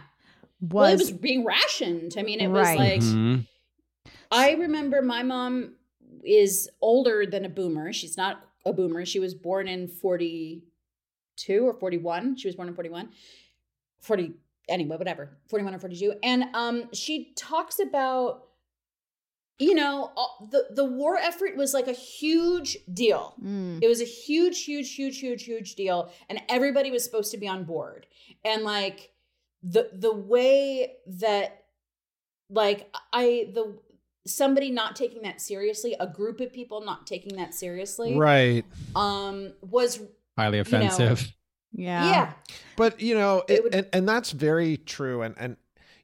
Well, 0.61 0.87
it 0.87 0.93
was, 0.93 1.01
was 1.11 1.13
being 1.13 1.45
rationed. 1.45 2.15
I 2.17 2.23
mean, 2.23 2.41
it 2.41 2.49
Right. 2.49 2.79
was 2.79 2.79
like 2.79 3.01
Mhm. 3.01 3.47
I 4.31 4.53
remember 4.53 5.03
my 5.03 5.23
mom 5.23 5.75
is 6.25 6.69
older 6.81 7.25
than 7.27 7.45
a 7.45 7.49
boomer. 7.49 7.93
She's 7.93 8.17
not 8.17 8.45
a 8.65 8.73
boomer. 8.73 9.05
She 9.07 9.19
was 9.21 9.35
born 9.35 9.69
in 9.69 9.89
42 9.89 11.67
or 11.67 11.75
41. 11.75 12.37
She 12.37 12.49
was 12.49 12.57
born 12.57 12.69
in 12.69 12.75
41. 12.75 13.11
40 14.01 14.35
anyway, 14.69 14.97
whatever. 14.97 15.31
41 15.49 15.75
or 15.75 15.79
42. 15.79 16.15
And 16.23 16.45
um 16.55 16.93
she 16.93 17.33
talks 17.37 17.79
about 17.81 18.48
you 19.59 19.75
know, 19.75 20.13
the 20.51 20.67
the 20.71 20.85
war 20.85 21.17
effort 21.17 21.57
was 21.57 21.75
like 21.75 21.89
a 21.89 21.93
huge 21.93 22.77
deal. 22.93 23.35
Mm. 23.45 23.83
It 23.83 23.89
was 23.89 24.01
a 24.01 24.05
huge, 24.05 24.65
huge, 24.65 24.95
huge, 24.95 25.19
huge, 25.19 25.45
huge 25.45 25.75
deal, 25.75 26.13
and 26.29 26.41
everybody 26.49 26.91
was 26.91 27.03
supposed 27.05 27.31
to 27.33 27.39
be 27.39 27.49
on 27.49 27.65
board. 27.65 28.07
And 28.45 28.63
like 28.63 29.11
the 29.63 29.91
the 29.93 30.15
way 30.15 30.93
that 31.07 31.65
like 32.51 32.89
I 33.13 33.49
the 33.53 33.77
somebody 34.27 34.71
not 34.71 34.95
taking 34.95 35.23
that 35.23 35.41
seriously, 35.41 35.97
a 35.99 36.07
group 36.07 36.41
of 36.41 36.53
people 36.53 36.81
not 36.85 37.07
taking 37.07 37.37
that 37.39 37.55
seriously, 37.55 38.17
Right. 38.17 38.65
um, 38.95 39.55
was 39.63 40.01
Highly 40.37 40.59
know, 40.59 40.63
offensive. 40.63 41.33
yeah. 41.73 42.05
yeah, 42.11 42.33
But 42.77 43.01
you 43.01 43.15
know, 43.15 43.43
It 43.49 43.55
it, 43.55 43.63
would- 43.65 43.75
and 43.75 43.87
and 43.93 44.09
that's 44.09 44.31
very 44.31 44.77
true. 44.77 45.23
And 45.23 45.35
and 45.39 45.57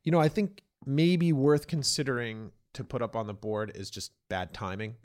you 0.03 0.11
know, 0.11 0.21
I 0.21 0.29
think 0.29 0.63
maybe 0.87 1.33
worth 1.33 1.67
considering 1.67 2.51
to 2.75 2.85
put 2.85 3.03
up 3.03 3.17
on 3.17 3.27
the 3.27 3.35
board 3.35 3.73
is 3.75 3.91
just 3.91 4.13
bad 4.29 4.53
timing, 4.53 4.97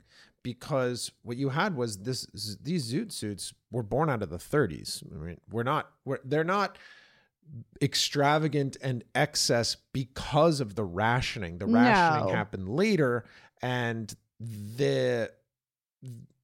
because 0.42 1.10
what 1.22 1.36
you 1.36 1.48
had 1.50 1.76
was 1.76 1.98
this 1.98 2.26
these 2.62 2.92
zoot 2.92 3.12
suits 3.12 3.52
were 3.70 3.82
born 3.82 4.08
out 4.10 4.22
of 4.22 4.30
the 4.30 4.36
30s. 4.38 5.02
I 5.14 5.24
mean, 5.24 5.40
we're 5.50 5.62
not 5.62 5.90
we're 6.04 6.18
they're 6.24 6.44
not 6.44 6.76
extravagant 7.82 8.76
and 8.82 9.04
excess 9.14 9.76
because 9.92 10.60
of 10.60 10.74
the 10.74 10.84
rationing. 10.84 11.58
The 11.58 11.66
rationing 11.66 12.26
No. 12.28 12.34
happened 12.34 12.68
later, 12.68 13.24
and 13.62 14.14
the 14.40 15.30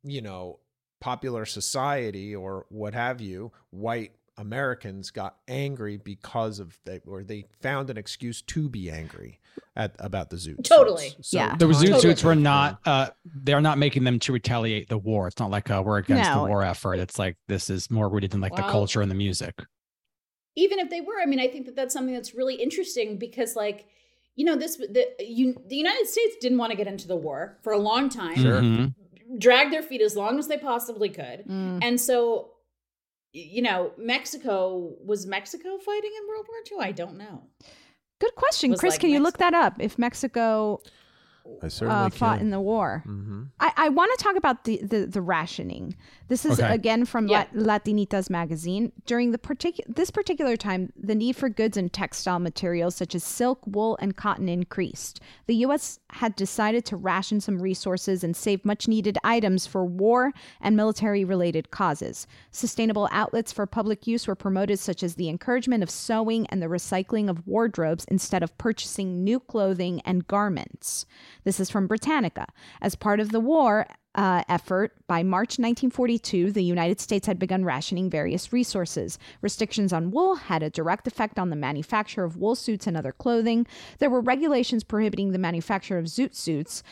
you 0.02 0.20
know 0.22 0.60
popular 1.00 1.44
society 1.44 2.34
or 2.34 2.66
what 2.68 2.94
have 2.94 3.20
you, 3.20 3.52
white 3.70 4.12
Americans 4.38 5.10
got 5.10 5.36
angry 5.48 5.96
because 5.96 6.58
of 6.58 6.78
they 6.84 7.00
or 7.06 7.22
they 7.24 7.46
found 7.60 7.90
an 7.90 7.96
excuse 7.96 8.42
to 8.42 8.68
be 8.68 8.90
angry 8.90 9.40
at 9.74 9.94
about 9.98 10.30
the 10.30 10.36
zoot. 10.36 10.62
Totally. 10.64 11.08
suits. 11.10 11.30
So 11.30 11.38
Yeah. 11.38 11.56
The 11.56 11.66
zoot 11.66 11.90
time- 11.90 12.00
suits 12.00 12.22
were 12.24 12.34
not. 12.34 12.80
Uh, 12.84 13.08
they're 13.24 13.60
not 13.60 13.78
making 13.78 14.04
them 14.04 14.18
to 14.20 14.32
retaliate 14.32 14.88
the 14.88 14.98
war. 14.98 15.26
It's 15.28 15.38
not 15.38 15.50
like 15.50 15.70
uh, 15.70 15.82
we're 15.84 15.98
against 15.98 16.30
No. 16.30 16.42
the 16.42 16.48
war 16.48 16.62
effort. 16.62 16.94
It's 16.98 17.18
like 17.18 17.36
this 17.48 17.70
is 17.70 17.90
more 17.90 18.08
rooted 18.08 18.34
in 18.34 18.40
like 18.40 18.54
the 18.56 18.62
culture 18.62 19.00
and 19.02 19.10
the 19.10 19.14
music. 19.14 19.54
even 20.58 20.78
if 20.78 20.88
they 20.88 21.02
were, 21.02 21.20
I 21.22 21.26
mean, 21.26 21.38
I 21.38 21.48
think 21.48 21.66
that 21.66 21.76
that's 21.76 21.92
something 21.92 22.14
that's 22.14 22.34
really 22.34 22.54
interesting 22.54 23.18
because, 23.18 23.56
like, 23.56 23.86
you 24.36 24.44
know, 24.46 24.56
this 24.56 24.76
the 24.76 25.06
you, 25.20 25.54
the 25.66 25.76
United 25.76 26.06
States 26.06 26.36
didn't 26.40 26.56
want 26.58 26.70
to 26.70 26.76
get 26.78 26.86
into 26.86 27.06
the 27.06 27.16
war 27.16 27.58
for 27.62 27.72
a 27.74 27.78
long 27.78 28.08
time, 28.08 28.36
Sure. 28.36 28.60
Mhm. 28.62 28.94
dragged 29.38 29.70
their 29.72 29.82
feet 29.82 30.00
as 30.00 30.16
long 30.16 30.38
as 30.38 30.46
they 30.48 30.56
possibly 30.56 31.08
could, 31.10 31.44
Mm. 31.46 31.80
and 31.82 32.00
so, 32.00 32.16
y- 32.36 32.48
you 33.36 33.62
know, 33.62 33.92
Mexico 33.98 34.94
was 35.04 35.26
Mexico 35.26 35.76
fighting 35.78 36.10
in 36.20 36.28
World 36.28 36.46
War 36.48 36.80
II. 36.80 36.86
I 36.88 36.92
don't 36.92 37.18
know. 37.18 37.42
Good 38.18 38.34
question, 38.34 38.74
Chris. 38.74 38.94
like 38.94 39.00
can 39.00 39.10
you 39.10 39.20
look 39.20 39.38
that 39.38 39.52
up? 39.52 39.74
If 39.78 39.98
Mexico 39.98 40.80
I 41.62 41.68
certainly 41.68 42.06
uh, 42.06 42.10
fought 42.10 42.38
can. 42.38 42.46
in 42.46 42.50
the 42.50 42.60
war, 42.60 43.02
hmm 43.04 43.44
I, 43.60 43.72
I 43.76 43.88
want 43.90 44.16
to 44.18 44.24
talk 44.24 44.36
about 44.36 44.64
the, 44.64 44.80
the, 44.82 45.06
the 45.06 45.20
rationing. 45.20 45.96
This 46.28 46.44
is 46.44 46.58
Okay. 46.58 46.74
again 46.74 47.04
from 47.04 47.28
Yeah. 47.28 47.44
La- 47.52 47.76
Latinitas 47.78 48.28
magazine. 48.28 48.90
During 49.06 49.30
the 49.30 49.38
particular 49.38 49.92
this 49.94 50.10
particular 50.10 50.56
time, 50.56 50.92
the 50.96 51.14
need 51.14 51.36
for 51.36 51.48
goods 51.48 51.76
and 51.76 51.92
textile 51.92 52.38
materials 52.40 52.96
such 52.96 53.14
as 53.14 53.22
silk, 53.22 53.60
wool, 53.66 53.96
and 54.00 54.16
cotton 54.16 54.48
increased. 54.48 55.20
The 55.46 55.54
U.S. 55.56 56.00
had 56.10 56.34
decided 56.34 56.84
to 56.86 56.96
ration 56.96 57.40
some 57.40 57.60
resources 57.62 58.24
and 58.24 58.34
save 58.36 58.64
much 58.64 58.88
needed 58.88 59.18
items 59.22 59.66
for 59.66 59.84
war 59.84 60.32
and 60.60 60.76
military 60.76 61.24
related 61.24 61.70
causes. 61.70 62.26
Sustainable 62.50 63.08
outlets 63.12 63.52
for 63.52 63.66
public 63.66 64.06
use 64.06 64.26
were 64.26 64.34
promoted, 64.34 64.78
such 64.78 65.02
as 65.02 65.14
the 65.14 65.28
encouragement 65.28 65.82
of 65.82 65.90
sewing 65.90 66.46
and 66.48 66.60
the 66.60 66.66
recycling 66.66 67.28
of 67.30 67.46
wardrobes 67.46 68.04
instead 68.08 68.42
of 68.42 68.56
purchasing 68.58 69.22
new 69.22 69.38
clothing 69.38 70.00
and 70.04 70.26
garments. 70.26 71.06
This 71.44 71.60
is 71.60 71.70
from 71.70 71.86
Britannica. 71.86 72.46
As 72.80 72.94
part 72.96 73.20
of 73.20 73.30
the 73.30 73.40
war, 73.40 73.86
uh, 74.16 74.42
effort, 74.48 74.94
by 75.06 75.22
March 75.22 75.58
1942, 75.58 76.50
the 76.50 76.64
United 76.64 77.00
States 77.00 77.26
had 77.26 77.38
begun 77.38 77.64
rationing 77.64 78.08
various 78.08 78.52
resources. 78.52 79.18
Restrictions 79.42 79.92
on 79.92 80.10
wool 80.10 80.36
had 80.36 80.62
a 80.62 80.70
direct 80.70 81.06
effect 81.06 81.38
on 81.38 81.50
the 81.50 81.56
manufacture 81.56 82.24
of 82.24 82.36
wool 82.36 82.54
suits 82.54 82.86
and 82.86 82.96
other 82.96 83.12
clothing. 83.12 83.66
There 83.98 84.10
were 84.10 84.22
regulations 84.22 84.82
prohibiting 84.84 85.32
the 85.32 85.38
manufacture 85.38 85.98
of 85.98 86.06
zoot 86.06 86.34
suits. 86.34 86.82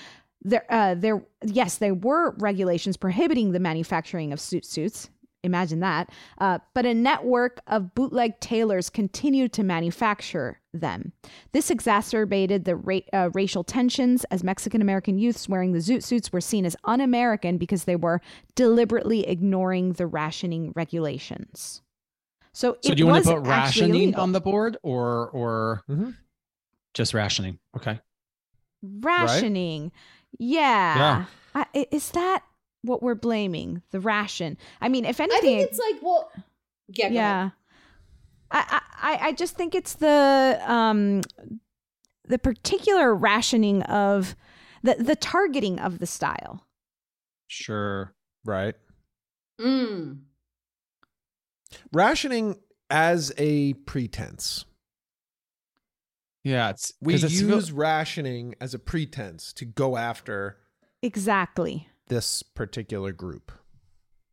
There, 0.43 0.67
uh, 0.69 0.95
there, 0.95 1.25
yes, 1.43 1.79
there 1.79 1.95
were 1.95 2.33
regulations 2.37 2.99
prohibiting 2.99 3.53
the 3.53 3.61
manufacturing 3.61 4.33
of 4.33 4.41
suit 4.41 4.67
suits. 4.67 5.09
Imagine 5.45 5.81
that. 5.81 6.11
Uh, 6.39 6.59
but 6.75 6.87
a 6.87 6.95
network 6.95 7.61
of 7.67 7.95
bootleg 7.95 8.41
tailors 8.41 8.91
continued 8.91 9.53
to 9.53 9.63
manufacture 9.63 10.61
them. 10.73 11.13
This 11.53 11.71
exacerbated 11.71 12.65
the 12.65 12.77
ra- 12.77 13.01
uh, 13.13 13.31
racial 13.35 13.63
tensions 13.63 14.25
as 14.31 14.43
Mexican 14.43 14.81
American 14.83 15.19
youths 15.19 15.49
wearing 15.49 15.73
the 15.73 15.79
zoot 15.79 16.03
suits 16.03 16.33
were 16.33 16.41
seen 16.41 16.65
as 16.67 16.77
un 16.85 17.01
American 17.01 17.59
because 17.59 17.85
they 17.85 17.97
were 17.97 18.21
deliberately 18.57 19.27
ignoring 19.29 19.93
the 19.93 20.07
rationing 20.07 20.73
regulations. 20.75 21.83
So, 22.53 22.77
So 22.83 22.93
it 22.93 22.97
do 22.97 23.03
you 23.03 23.07
want 23.07 23.25
to 23.25 23.35
put 23.35 23.47
rationing 23.47 23.95
illegal. 23.95 24.21
on 24.23 24.33
the 24.33 24.41
board 24.41 24.77
or 24.83 25.29
or 25.31 25.83
Mhm. 25.89 26.17
just 26.95 27.13
rationing? 27.15 27.59
Okay. 27.77 28.01
rationing? 28.83 29.93
Yeah. 30.39 30.97
Yeah. 30.97 31.25
I, 31.55 31.67
i- 31.75 31.87
is 31.91 32.11
that 32.11 32.43
what 32.85 33.03
we're 33.03 33.15
blaming? 33.15 33.83
The 33.91 34.01
ration? 34.01 34.57
I 34.81 34.89
mean, 34.89 35.05
if 35.05 35.21
anything, 35.21 35.37
I 35.37 35.39
anything, 35.39 35.59
think 35.59 35.71
it's 35.71 35.79
like, 35.93 36.03
well, 36.03 36.31
yeah, 36.89 37.09
go 37.09 37.15
yeah. 37.15 37.51
I, 38.51 38.81
I 39.03 39.19
i 39.29 39.33
just 39.33 39.57
think 39.57 39.75
it's 39.75 39.95
the 39.95 40.61
um 40.67 41.23
the 42.29 42.39
particular 42.39 43.15
rationing 43.15 43.83
of 43.83 44.37
the 44.83 44.95
the 44.99 45.17
targeting 45.17 45.79
of 45.81 45.99
the 45.99 46.07
style 46.07 46.65
Sure. 47.47 48.15
Right. 48.45 48.75
Mm. 49.61 50.21
Rationing 51.93 52.57
as 52.91 53.33
a 53.39 53.75
pretense. 53.75 54.65
Yeah, 56.43 56.71
it's 56.71 56.93
we 57.01 57.15
it's 57.15 57.23
use 57.33 57.71
real- 57.71 57.79
rationing 57.81 58.55
as 58.61 58.75
a 58.75 58.79
pretense 58.79 59.53
to 59.55 59.65
go 59.65 59.97
after 59.97 60.59
exactly 61.03 61.89
this 62.09 62.43
particular 62.43 63.13
group. 63.13 63.53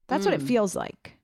that's 0.07 0.25
what 0.25 0.33
it 0.33 0.41
Mm. 0.41 0.47
feels 0.47 0.75
like 0.75 1.17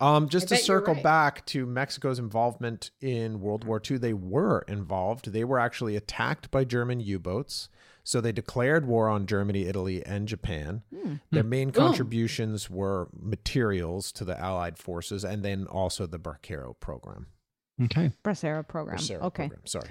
Um, 0.00 0.28
just 0.28 0.50
I 0.52 0.56
to 0.56 0.62
circle 0.62 0.94
right. 0.94 1.02
back 1.02 1.46
to 1.46 1.64
Mexico's 1.66 2.18
involvement 2.18 2.90
in 3.00 3.40
World 3.40 3.62
War 3.64 3.80
II, 3.88 3.98
they 3.98 4.14
were 4.14 4.62
involved. 4.66 5.26
They 5.32 5.44
were 5.44 5.58
actually 5.60 5.94
attacked 5.94 6.50
by 6.50 6.64
German 6.64 6.98
U 7.00 7.18
boats. 7.20 7.68
So 8.02 8.20
they 8.20 8.32
declared 8.32 8.86
war 8.86 9.08
on 9.08 9.26
Germany, 9.26 9.62
Italy, 9.66 10.04
and 10.04 10.26
Japan. 10.26 10.82
Hmm. 10.92 11.16
Their 11.30 11.44
main 11.44 11.70
Boom. 11.70 11.84
contributions 11.86 12.68
were 12.68 13.10
materials 13.16 14.10
to 14.12 14.24
the 14.24 14.36
Allied 14.40 14.76
forces 14.76 15.22
and 15.24 15.44
then 15.44 15.66
also 15.68 16.06
the 16.06 16.18
Barquero 16.18 16.74
program. 16.80 17.26
Okay. 17.80 18.10
bracero 18.24 18.66
program 18.66 18.98
Bracero 18.98 19.20
okay 19.22 19.48
program, 19.48 19.66
Sorry. 19.66 19.90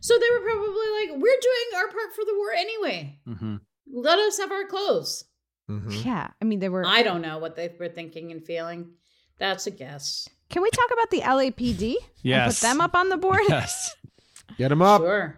So 0.00 0.18
they 0.18 0.26
were 0.30 0.44
probably 0.44 0.88
like, 1.00 1.10
"We're 1.22 1.40
doing 1.40 1.68
our 1.76 1.88
part 1.88 2.12
for 2.14 2.24
the 2.26 2.34
war 2.36 2.50
anyway. 2.52 3.18
Mm-hmm. 3.26 3.56
Let 3.92 4.18
us 4.18 4.38
have 4.38 4.52
our 4.52 4.64
clothes." 4.66 5.24
Mhm. 5.68 6.04
yeah 6.04 6.28
i 6.40 6.44
mean 6.44 6.60
they 6.60 6.68
were 6.68 6.84
I 6.86 7.02
don't 7.02 7.22
know 7.22 7.38
what 7.38 7.56
they 7.56 7.74
were 7.80 7.88
thinking 7.88 8.30
and 8.30 8.44
feeling. 8.44 8.92
That's 9.38 9.66
a 9.66 9.72
guess. 9.72 10.28
can 10.48 10.62
we 10.62 10.70
talk 10.70 10.90
about 10.92 11.10
the 11.10 11.20
lapd 11.22 11.94
Yes. 12.22 12.60
put 12.60 12.68
them 12.68 12.80
up 12.80 12.94
on 12.94 13.08
the 13.08 13.16
board 13.16 13.40
Yes. 13.48 13.96
Get 14.58 14.68
them 14.68 14.80
up. 14.82 15.00
Sure. 15.02 15.36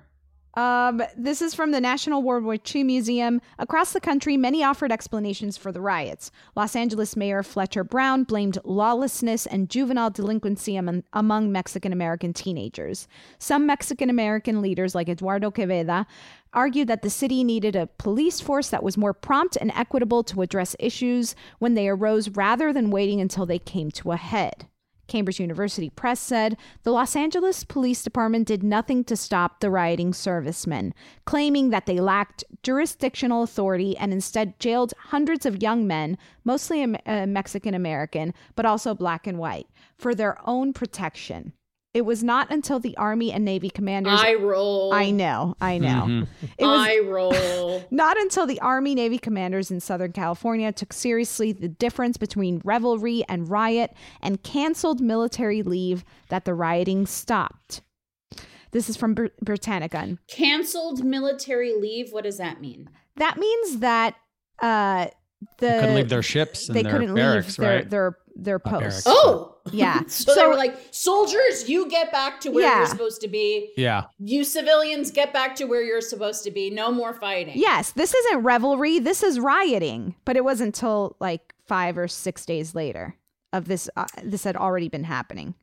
Um, 0.55 1.01
this 1.16 1.40
is 1.40 1.55
from 1.55 1.70
the 1.70 1.80
National 1.80 2.20
World 2.22 2.42
War 2.44 2.57
II 2.74 2.82
Museum. 2.82 3.40
Across 3.61 3.92
the 3.92 4.01
country, 4.01 4.36
many 4.36 4.64
offered 4.64 4.90
explanations 4.90 5.57
for 5.57 5.70
the 5.70 5.80
riots. 5.80 6.32
Los 6.57 6.74
Angeles 6.74 7.16
Mayor 7.16 7.42
Fletcher 7.44 7.84
Brown 7.84 8.24
blamed 8.24 8.59
lawlessness 8.64 9.46
and 9.46 9.70
juvenile 9.70 10.11
delinquency 10.11 10.74
among, 10.76 11.05
among 11.12 11.53
Mexican 11.53 11.92
American 11.92 12.32
teenagers. 12.32 13.07
Some 13.38 13.66
Mexican 13.66 14.11
American 14.11 14.61
leaders, 14.61 14.94
like 14.96 15.09
Eduardo 15.09 15.51
Quevedo, 15.53 16.07
argued 16.53 16.88
that 16.88 17.03
the 17.03 17.11
city 17.11 17.44
needed 17.44 17.76
a 17.76 17.88
police 17.99 18.40
force 18.40 18.68
that 18.70 18.82
was 18.82 18.96
more 18.96 19.14
prompt 19.14 19.57
and 19.57 19.72
equitable 19.74 20.22
to 20.24 20.42
address 20.42 20.76
issues 20.78 21.34
when 21.59 21.74
they 21.74 21.88
arose 21.88 22.30
rather 22.30 22.72
than 22.72 22.90
waiting 22.90 23.20
until 23.20 23.46
they 23.46 23.59
came 23.59 23.90
to 23.92 24.12
a 24.12 24.16
head. 24.16 24.68
Cambridge 25.09 25.40
University 25.40 25.90
Press 25.90 26.20
said 26.20 26.57
the 26.84 26.92
Los 26.92 27.16
Angeles 27.16 27.64
Police 27.64 28.03
Department 28.03 28.46
did 28.46 28.62
nothing 28.62 29.03
to 29.05 29.16
stop 29.16 29.59
the 29.59 29.70
rioting 29.70 30.12
servicemen, 30.12 30.94
claiming 31.24 31.70
that 31.70 31.86
they 31.86 31.99
lacked 31.99 32.44
jurisdictional 32.62 33.42
authority 33.42 33.96
and 33.96 34.12
instead 34.12 34.61
jailed 34.61 34.94
hundreds 35.07 35.46
of 35.46 35.62
young 35.62 35.86
men, 35.86 36.16
mostly 36.44 36.82
uh, 36.82 37.26
Mexican 37.26 37.74
American, 37.74 38.34
but 38.55 38.66
also 38.66 38.94
black 38.94 39.26
and 39.26 39.38
white, 39.38 39.66
for 39.96 40.14
their 40.14 40.38
own 40.46 40.72
protection. 40.72 41.55
It 41.95 42.03
was 42.05 42.22
not 42.22 42.51
until 42.53 42.78
the 42.78 42.97
Army 42.99 43.32
and 43.32 43.45
Navy 43.45 43.70
commanders. 43.70 44.20
I 44.22 44.34
roll. 44.34 44.93
I 44.93 45.11
know, 45.11 45.57
I 45.61 45.78
know. 45.78 46.05
Mhm. 46.07 46.26
It 46.59 46.64
was 46.66 46.86
I 46.89 46.99
roll. 46.99 47.82
not 47.91 48.18
until 48.18 48.47
the 48.47 48.61
Army 48.61 48.95
Navy 48.95 49.18
commanders 49.18 49.70
in 49.70 49.80
Southern 49.80 50.12
California 50.12 50.70
took 50.70 50.93
seriously 50.93 51.51
the 51.53 51.68
difference 51.68 52.16
between 52.18 52.61
revelry 52.62 53.24
and 53.28 53.49
riot 53.51 53.95
and 54.22 54.43
canceled 54.43 55.01
military 55.01 55.62
leave 55.62 56.05
that 56.28 56.45
the 56.45 56.53
rioting 56.55 57.07
stopped. 57.07 57.80
This 58.70 58.91
is 58.91 58.97
from 58.99 59.14
Br- 59.14 59.26
Britannica. 59.43 60.18
Canceled 60.28 61.03
military 61.03 61.72
leave. 61.74 62.12
What 62.12 62.24
does 62.24 62.36
that 62.36 62.61
mean? 62.61 62.91
That 63.16 63.39
means 63.39 63.78
that 63.78 64.14
uh, 64.61 65.07
the 65.59 65.66
They 65.66 65.80
couldn't 65.80 65.95
leave 65.95 66.09
their 66.11 66.22
ships 66.22 66.68
and 66.68 66.76
they 66.76 66.82
their 66.82 66.93
couldn't 66.93 67.14
barracks, 67.14 67.59
leave 67.59 67.66
their 67.66 67.76
right? 67.76 67.91
their 67.91 68.18
their 68.39 68.61
Not 68.64 68.80
posts. 68.80 69.05
barracks. 69.05 69.20
Oh, 69.24 69.57
Yeah. 69.72 70.03
so, 70.07 70.34
they 70.34 70.47
were 70.47 70.55
like, 70.55 70.78
soldiers, 70.93 71.68
you 71.68 71.89
get 71.91 72.11
back 72.12 72.41
to 72.43 72.51
where 72.51 72.64
Yeah. 72.64 72.78
you're 72.78 72.86
supposed 72.86 73.20
to 73.22 73.28
be. 73.28 73.72
Yeah. 73.76 74.05
You 74.18 74.45
civilians 74.45 75.11
get 75.11 75.32
back 75.32 75.57
to 75.57 75.64
where 75.64 75.82
you're 75.82 76.01
supposed 76.01 76.45
to 76.45 76.51
be. 76.51 76.70
No 76.70 76.91
more 76.93 77.12
fighting. 77.12 77.55
Yes, 77.59 77.93
this 77.93 78.14
isn't 78.14 78.39
revelry. 78.39 78.99
This 79.01 79.22
is 79.22 79.39
rioting. 79.41 80.14
But 80.24 80.36
it 80.36 80.45
wasn't 80.45 80.68
until 80.68 81.16
like 81.20 81.55
five 81.66 81.99
or 81.99 82.09
six 82.09 82.47
days 82.47 82.74
later 82.74 83.16
of 83.53 83.66
this. 83.66 83.91
Uh, 83.97 84.07
this 84.22 84.45
had 84.45 84.57
already 84.57 84.89
been 84.89 85.05
happening. 85.05 85.55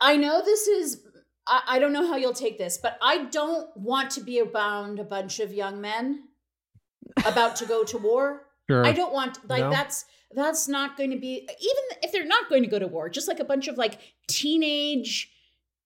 I 0.00 0.16
know 0.16 0.42
this 0.44 0.66
is. 0.68 1.00
I, 1.46 1.62
I 1.68 1.78
don't 1.78 1.92
know 1.92 2.06
how 2.06 2.16
you'll 2.16 2.32
take 2.34 2.58
this, 2.58 2.76
but 2.76 2.98
I 3.00 3.24
don't 3.26 3.74
want 3.76 4.10
to 4.12 4.20
be 4.20 4.40
around 4.40 4.98
a 4.98 5.04
bunch 5.04 5.40
of 5.40 5.52
young 5.52 5.80
men 5.80 6.24
about 7.24 7.56
to 7.56 7.66
go 7.66 7.82
to 7.84 7.96
war. 7.98 8.42
Sure. 8.68 8.84
I 8.84 8.92
don't 8.92 9.12
want 9.12 9.48
like 9.48 9.60
No. 9.62 9.70
that's 9.70 10.04
that's 10.34 10.68
not 10.68 10.96
going 10.96 11.10
to 11.10 11.18
be 11.18 11.36
even 11.40 11.98
if 12.02 12.12
they're 12.12 12.26
not 12.26 12.48
going 12.48 12.62
to 12.62 12.68
go 12.68 12.78
to 12.78 12.86
war, 12.86 13.08
just 13.08 13.28
like 13.28 13.40
a 13.40 13.44
bunch 13.44 13.68
of 13.68 13.78
like 13.78 13.98
teenage 14.28 15.30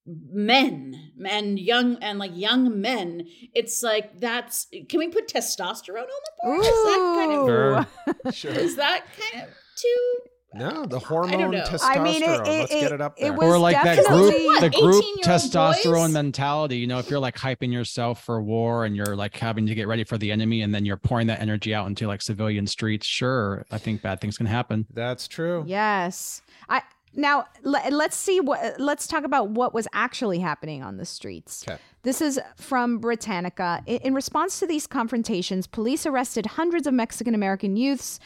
men 0.07 1.13
and 1.29 1.59
young 1.59 1.97
and 2.03 2.19
like 2.19 2.33
young 2.35 2.81
men. 2.81 3.27
It's 3.55 3.83
like 3.83 4.19
that's 4.19 4.67
can 4.89 4.99
we 4.99 5.09
put 5.09 5.29
testosterone 5.29 6.03
on 6.03 6.07
the 6.07 6.33
board? 6.43 6.61
Is 6.61 6.67
that 6.67 7.15
kind 7.17 7.33
of 7.33 7.47
Sure. 7.47 8.33
Sure. 8.33 8.53
is 8.53 8.77
that 8.77 9.05
kind 9.19 9.45
of 9.45 9.51
too 9.77 10.19
No, 10.53 10.85
the 10.85 10.99
hormone 10.99 11.51
know. 11.53 11.61
testosterone. 11.63 11.97
I 11.97 11.99
mean, 12.03 12.23
it- 12.23 12.29
it- 12.29 12.49
Let's 12.49 12.75
get 12.75 12.93
it 12.93 13.01
up 13.01 13.15
it 13.17 13.23
there. 13.23 13.33
was 13.33 13.45
or 13.45 13.59
like 13.59 13.81
that 13.83 14.05
group 14.07 14.35
What, 14.35 14.61
the 14.61 14.71
group 14.71 15.05
testosterone 15.23 16.07
boys? 16.07 16.13
mentality 16.13 16.77
you 16.79 16.87
know 16.87 16.99
if 16.99 17.09
you're 17.09 17.21
like 17.21 17.37
hyping 17.37 17.73
yourself 17.73 18.25
for 18.25 18.43
war 18.43 18.85
and 18.85 18.97
you're 18.97 19.15
like 19.17 19.37
having 19.37 19.67
to 19.67 19.75
get 19.75 19.87
ready 19.87 20.03
for 20.05 20.19
the 20.19 20.33
enemy 20.33 20.63
and 20.63 20.75
then 20.75 20.85
you're 20.85 20.97
pouring 20.97 21.29
that 21.29 21.41
energy 21.41 21.73
out 21.75 21.87
into 21.87 22.07
like 22.09 22.21
civilian 22.21 22.67
streets 22.67 23.07
sure 23.07 23.65
i 23.71 23.79
think 23.79 24.03
bad 24.03 24.21
things 24.21 24.37
can 24.37 24.47
happen 24.47 24.87
That's 24.93 25.29
true. 25.29 25.63
Yes. 25.67 26.43
I 26.69 26.83
now 27.15 27.45
let, 27.63 27.93
let's 27.93 28.17
see 28.17 28.41
what 28.41 28.79
let's 28.81 29.07
talk 29.07 29.25
about 29.25 29.51
what 29.51 29.73
was 29.75 29.87
actually 29.93 30.39
happening 30.39 30.83
on 30.83 30.97
the 30.97 31.05
streets. 31.05 31.65
Okay. 31.69 31.79
This 32.03 32.21
is 32.21 32.41
from 32.57 32.99
Britannica. 32.99 33.83
In, 33.87 33.97
in 33.99 34.15
response 34.15 34.61
to 34.61 34.67
these 34.67 34.87
confrontations, 34.87 35.67
police 35.67 36.07
arrested 36.07 36.47
hundreds 36.47 36.87
of 36.87 36.95
Mexican 36.95 37.35
American 37.35 37.77
youths, 37.77 38.21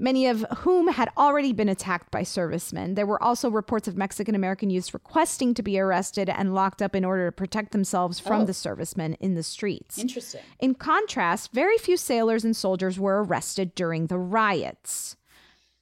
many 0.00 0.26
of 0.26 0.44
whom 0.58 0.88
had 0.88 1.10
already 1.16 1.52
been 1.52 1.68
attacked 1.68 2.10
by 2.10 2.22
servicemen. 2.22 2.94
There 2.94 3.06
were 3.06 3.22
also 3.22 3.50
reports 3.50 3.86
of 3.86 3.96
Mexican 3.96 4.34
American 4.34 4.70
youths 4.70 4.94
requesting 4.94 5.54
to 5.54 5.62
be 5.62 5.78
arrested 5.78 6.28
and 6.28 6.54
locked 6.54 6.80
up 6.82 6.94
in 6.96 7.04
order 7.04 7.26
to 7.26 7.32
protect 7.32 7.72
themselves 7.72 8.18
from 8.18 8.42
Oh. 8.42 8.44
the 8.46 8.54
servicemen 8.54 9.14
in 9.20 9.34
the 9.34 9.42
streets. 9.42 9.98
Interesting. 9.98 10.40
In 10.58 10.74
contrast, 10.74 11.52
very 11.52 11.76
few 11.78 11.96
sailors 11.96 12.44
and 12.44 12.56
soldiers 12.56 12.98
were 12.98 13.22
arrested 13.22 13.74
during 13.74 14.06
the 14.06 14.18
riots. 14.18 15.16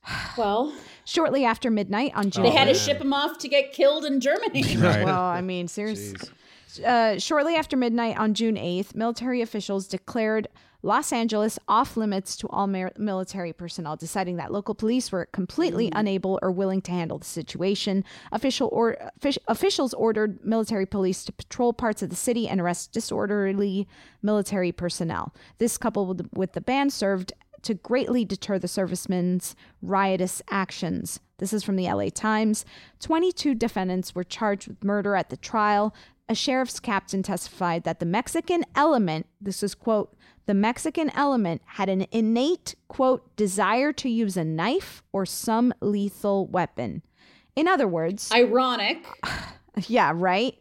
Well, 0.36 0.72
Shortly 1.04 1.44
after 1.44 1.70
midnight 1.70 2.12
on 2.14 2.30
June 2.30 2.42
they 2.44 2.50
had 2.50 2.66
to 2.66 2.70
oh, 2.70 2.74
ship 2.74 2.98
them 2.98 3.12
off 3.14 3.38
to 3.38 3.48
get 3.48 3.72
killed 3.72 4.04
in 4.04 4.20
Germany. 4.20 4.62
Right. 4.76 5.04
Well, 5.04 5.20
I 5.20 5.40
mean, 5.40 5.68
seriously. 5.68 6.28
Uh, 6.80 7.18
shortly 7.18 7.54
after 7.54 7.76
midnight 7.76 8.18
on 8.18 8.34
June 8.34 8.56
8th, 8.56 8.94
military 8.94 9.42
officials 9.42 9.86
declared 9.86 10.48
Los 10.82 11.12
Angeles 11.12 11.58
off 11.66 11.96
limits 11.96 12.36
to 12.36 12.48
all 12.48 12.68
mer- 12.68 12.92
military 12.96 13.52
personnel, 13.52 13.96
deciding 13.96 14.36
that 14.36 14.52
local 14.52 14.74
police 14.74 15.10
were 15.10 15.26
completely 15.26 15.90
unable 15.94 16.38
or 16.40 16.52
willing 16.52 16.80
to 16.82 16.92
handle 16.92 17.18
the 17.18 17.24
situation. 17.24 18.04
Official 18.30 18.68
or, 18.72 18.96
offic- 19.20 19.38
officials 19.48 19.92
ordered 19.94 20.44
military 20.44 20.86
police 20.86 21.24
to 21.24 21.32
patrol 21.32 21.72
parts 21.72 22.02
of 22.02 22.10
the 22.10 22.16
city 22.16 22.48
and 22.48 22.60
arrest 22.60 22.92
disorderly 22.92 23.88
military 24.22 24.70
personnel. 24.70 25.34
This, 25.58 25.78
coupled 25.78 26.08
with, 26.08 26.28
with 26.32 26.52
the 26.52 26.60
ban, 26.60 26.90
served 26.90 27.32
to 27.62 27.74
greatly 27.74 28.24
deter 28.24 28.58
the 28.58 28.68
servicemen's 28.68 29.56
riotous 29.82 30.40
actions. 30.48 31.18
This 31.38 31.52
is 31.52 31.64
from 31.64 31.76
the 31.76 31.90
LA 31.92 32.08
Times. 32.08 32.64
22 33.00 33.54
defendants 33.54 34.14
were 34.14 34.24
charged 34.24 34.68
with 34.68 34.84
murder 34.84 35.16
at 35.16 35.30
the 35.30 35.36
trial. 35.36 35.94
A 36.28 36.34
sheriff's 36.34 36.78
captain 36.78 37.22
testified 37.22 37.84
that 37.84 38.00
the 38.00 38.06
Mexican 38.06 38.64
element, 38.74 39.26
this 39.40 39.62
is 39.62 39.74
quote, 39.74 40.14
the 40.46 40.54
Mexican 40.54 41.10
element 41.10 41.62
had 41.64 41.88
an 41.88 42.06
innate, 42.10 42.74
quote, 42.88 43.34
desire 43.36 43.92
to 43.94 44.08
use 44.08 44.36
a 44.36 44.44
knife 44.44 45.02
or 45.12 45.24
some 45.24 45.72
lethal 45.80 46.46
weapon. 46.46 47.02
In 47.56 47.66
other 47.66 47.88
words, 47.88 48.30
Ironic. 48.32 49.06
yeah, 49.86 50.12
right? 50.14 50.56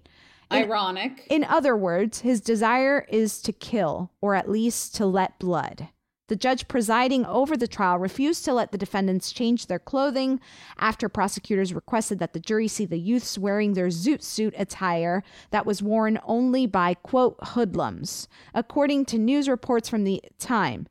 Ironic. 0.51 1.27
In 1.29 1.43
other 1.43 1.75
words, 1.75 2.21
his 2.21 2.41
desire 2.41 3.05
is 3.09 3.41
to 3.41 3.51
kill, 3.51 4.11
or 4.21 4.35
at 4.35 4.49
least 4.49 4.95
to 4.95 5.05
let 5.05 5.37
blood. 5.39 5.89
The 6.27 6.35
judge 6.35 6.67
presiding 6.67 7.25
over 7.25 7.55
the 7.55 7.67
trial 7.67 7.97
refused 7.97 8.43
to 8.45 8.53
let 8.53 8.71
the 8.71 8.77
defendants 8.77 9.31
change 9.31 9.67
their 9.67 9.79
clothing 9.79 10.41
after 10.77 11.07
prosecutors 11.07 11.73
requested 11.73 12.19
that 12.19 12.33
the 12.33 12.39
jury 12.39 12.67
see 12.67 12.85
the 12.85 12.99
youths 12.99 13.37
wearing 13.37 13.73
their 13.73 13.87
zoot 13.87 14.21
suit 14.21 14.53
attire 14.57 15.23
that 15.51 15.65
was 15.65 15.81
worn 15.81 16.19
only 16.25 16.65
by, 16.65 16.93
quote, 16.95 17.37
hoodlums. 17.41 18.27
According 18.53 19.05
to 19.05 19.17
news 19.17 19.47
reports 19.47 19.87
from 19.87 20.03
the 20.03 20.21
time, 20.37 20.87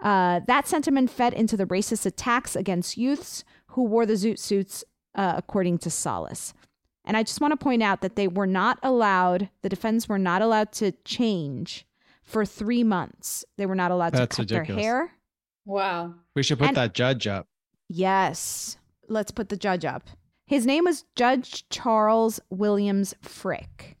uh, 0.00 0.40
that 0.46 0.68
sentiment 0.68 1.10
fed 1.10 1.32
into 1.32 1.56
the 1.56 1.66
racist 1.66 2.06
attacks 2.06 2.54
against 2.54 2.96
youths 2.96 3.44
who 3.68 3.82
wore 3.82 4.06
the 4.06 4.12
zoot 4.12 4.38
suits, 4.38 4.84
uh, 5.16 5.34
according 5.36 5.78
to 5.78 5.90
Solace. 5.90 6.54
And 7.04 7.16
I 7.16 7.22
just 7.22 7.40
want 7.40 7.52
to 7.52 7.56
point 7.56 7.82
out 7.82 8.02
that 8.02 8.16
they 8.16 8.28
were 8.28 8.46
not 8.46 8.78
allowed, 8.82 9.48
the 9.62 9.68
defendants 9.68 10.08
were 10.08 10.18
not 10.18 10.42
allowed 10.42 10.72
to 10.72 10.92
change 11.04 11.86
for 12.26 12.44
three 12.44 12.84
months. 12.84 13.44
They 13.56 13.66
were 13.66 13.74
not 13.74 13.90
allowed 13.90 14.12
That's 14.12 14.36
to 14.36 14.42
cut 14.42 14.50
ridiculous. 14.50 14.82
their 14.84 14.96
hair. 15.06 15.12
Wow. 15.64 16.14
we 16.34 16.42
should 16.42 16.58
put 16.58 16.68
And- 16.68 16.76
that 16.76 16.92
judge 16.94 17.26
up 17.26 17.46
Yes. 17.88 18.76
Let's 19.08 19.30
put 19.30 19.48
the 19.48 19.56
judge 19.56 19.84
up. 19.84 20.02
His 20.46 20.66
name 20.66 20.84
was 20.84 21.04
Judge 21.14 21.68
Charles 21.70 22.40
Williams 22.50 23.14
Frick. 23.22 23.96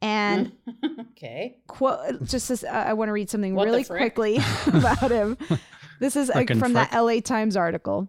And 0.00 0.52
okay. 1.12 1.58
quote 1.66 2.24
just 2.24 2.50
as, 2.50 2.64
uh, 2.64 2.68
I 2.68 2.92
want 2.94 3.08
to 3.08 3.12
read 3.12 3.28
something 3.30 3.54
What 3.54 3.66
really 3.66 3.84
quickly 3.84 4.38
about 4.66 5.10
him. 5.10 5.36
This 6.00 6.14
is 6.16 6.30
uh, 6.30 6.34
Frickin' 6.34 6.58
from 6.58 6.74
that 6.74 6.90
frick. 6.90 7.00
LA 7.02 7.20
Times 7.20 7.56
article. 7.56 8.08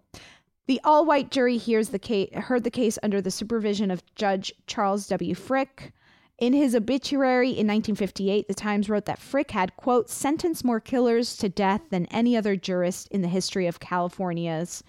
The 0.67 0.79
all-white 0.83 1.31
jury 1.31 1.57
hears 1.57 1.89
the 1.89 1.97
case, 1.99 2.29
heard 2.35 2.63
the 2.63 2.69
case 2.71 2.99
under 3.01 3.21
the 3.21 3.31
supervision 3.31 3.89
of 3.91 4.03
Judge 4.15 4.53
Charles 4.67 5.07
W. 5.07 5.33
Frick. 5.33 5.91
In 6.39 6.53
his 6.53 6.73
obituary 6.73 7.49
in 7.49 7.67
1958, 7.67 8.47
the 8.47 8.53
Times 8.53 8.89
wrote 8.89 9.05
that 9.05 9.19
Frick 9.19 9.51
had, 9.51 9.75
quote, 9.75 10.09
sentenced 10.09 10.63
more 10.63 10.79
killers 10.79 11.35
to 11.37 11.49
death 11.49 11.81
than 11.89 12.05
any 12.05 12.37
other 12.37 12.55
jurist 12.55 13.09
in 13.09 13.21
the 13.21 13.27
history 13.27 13.67
of 13.67 13.81
California's 13.81 14.81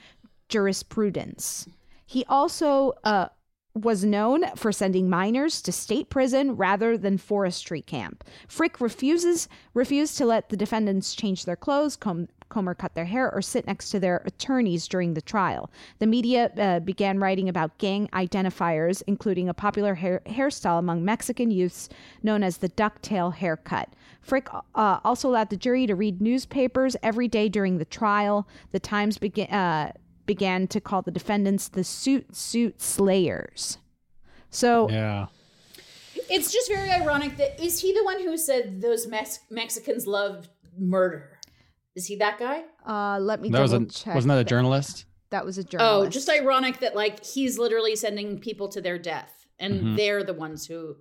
jurisprudence. 0.48 1.66
He 2.06 2.24
also 2.26 2.92
uh, 3.02 3.28
was 3.74 4.04
known 4.04 4.44
for 4.54 4.70
sending 4.70 5.10
minors 5.10 5.60
to 5.62 5.72
state 5.72 6.08
prison 6.08 6.56
rather 6.56 6.96
than 6.96 7.18
forestry 7.18 7.82
camp. 7.82 8.24
Frick 8.46 8.80
refuses 8.80 9.48
refused 9.74 10.18
to 10.18 10.26
let 10.26 10.50
the 10.50 10.56
defendants 10.56 11.14
change 11.14 11.44
their 11.44 11.56
clothes, 11.56 11.96
comb, 11.96 12.28
comb 12.50 12.68
or 12.68 12.74
cut 12.74 12.94
their 12.94 13.06
hair, 13.06 13.32
or 13.32 13.40
sit 13.40 13.66
next 13.66 13.90
to 13.90 13.98
their 13.98 14.22
attorneys 14.26 14.86
during 14.86 15.14
the 15.14 15.22
trial. 15.22 15.70
The 15.98 16.06
media 16.06 16.50
uh, 16.58 16.80
began 16.80 17.18
writing 17.18 17.48
about 17.48 17.78
gang 17.78 18.08
identifiers, 18.12 19.02
including 19.06 19.48
a 19.48 19.54
popular 19.54 19.94
hair, 19.94 20.20
hairstyle 20.26 20.78
among 20.78 21.04
Mexican 21.04 21.50
youths 21.50 21.88
known 22.22 22.42
as 22.42 22.58
the 22.58 22.68
ducktail 22.68 23.32
haircut. 23.32 23.88
Frick 24.20 24.48
uh, 24.74 25.00
also 25.02 25.30
allowed 25.30 25.48
the 25.48 25.56
jury 25.56 25.86
to 25.86 25.94
read 25.94 26.20
newspapers 26.20 26.96
every 27.02 27.28
day 27.28 27.48
during 27.48 27.78
the 27.78 27.86
trial. 27.86 28.46
The 28.72 28.80
Times 28.80 29.16
began. 29.16 29.48
Uh, 29.48 29.92
began 30.26 30.68
to 30.68 30.80
call 30.80 31.02
the 31.02 31.10
defendants 31.10 31.66
the 31.66 31.82
suit 31.82 32.36
suit 32.36 32.80
slayers. 32.80 33.78
So 34.50 34.88
yeah 34.88 35.26
It's 36.28 36.52
just 36.52 36.68
very 36.68 36.88
ironic 36.88 37.36
that 37.38 37.60
is 37.60 37.80
he 37.80 37.92
the 37.92 38.04
one 38.04 38.22
who 38.22 38.36
said 38.36 38.80
those 38.80 39.08
Mex- 39.08 39.40
Mexicans 39.50 40.06
love 40.06 40.48
murder? 40.78 41.39
Is 41.96 42.06
he 42.06 42.16
that 42.16 42.38
guy? 42.38 42.62
uh, 42.86 43.18
let 43.20 43.40
me 43.40 43.50
that 43.50 43.60
was 43.60 43.72
double 43.72 43.86
a 43.86 43.88
check. 43.88 44.14
wasn't 44.14 44.30
that 44.30 44.38
a 44.38 44.44
journalist 44.44 45.04
That 45.30 45.44
was 45.44 45.58
a 45.58 45.64
journalist. 45.64 46.06
Oh, 46.06 46.08
just 46.10 46.28
ironic 46.28 46.80
that 46.80 46.94
like 46.96 47.24
he's 47.24 47.58
literally 47.58 47.96
sending 47.96 48.38
people 48.38 48.68
to 48.68 48.80
their 48.80 48.98
death, 48.98 49.46
and 49.58 49.80
Mhm. 49.80 49.96
they're 49.96 50.24
the 50.24 50.34
ones 50.34 50.66
who 50.66 50.96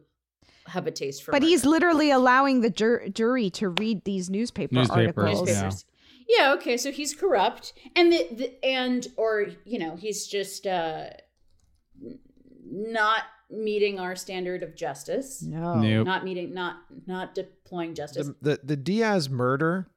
have 0.68 0.86
a 0.88 0.92
taste 0.92 1.24
for. 1.24 1.32
but 1.32 1.42
murder. 1.42 1.50
he's 1.50 1.66
literally 1.66 2.12
allowing 2.12 2.62
the 2.62 2.70
jur- 2.70 3.08
jury 3.10 3.50
to 3.52 3.70
read 3.70 4.04
these 4.04 4.30
newspaper 4.30 4.76
Newspapers, 4.76 5.18
articles. 5.26 5.50
yeah. 5.50 5.62
newspapers. 5.64 5.86
Yeah. 6.28 6.54
Okay. 6.54 6.78
So 6.78 6.92
he's 6.92 7.16
corrupt, 7.16 7.74
and 7.96 8.12
the, 8.14 8.28
the 8.32 8.66
and 8.66 9.08
or 9.18 9.48
you 9.66 9.80
know 9.80 9.96
he's 9.96 10.28
just 10.28 10.68
uh 10.68 11.06
not 12.72 13.24
meeting 13.50 14.00
our 14.00 14.16
standard 14.16 14.62
of 14.62 14.76
justice. 14.76 15.42
No. 15.42 15.76
Nope. 15.76 16.06
Not 16.06 16.24
meeting. 16.24 16.54
Not 16.54 16.78
not 17.08 17.34
deploying 17.34 17.96
justice. 17.96 18.28
the, 18.28 18.36
the 18.42 18.60
the 18.64 18.78
Diaz 18.78 19.30
murder 19.30 19.88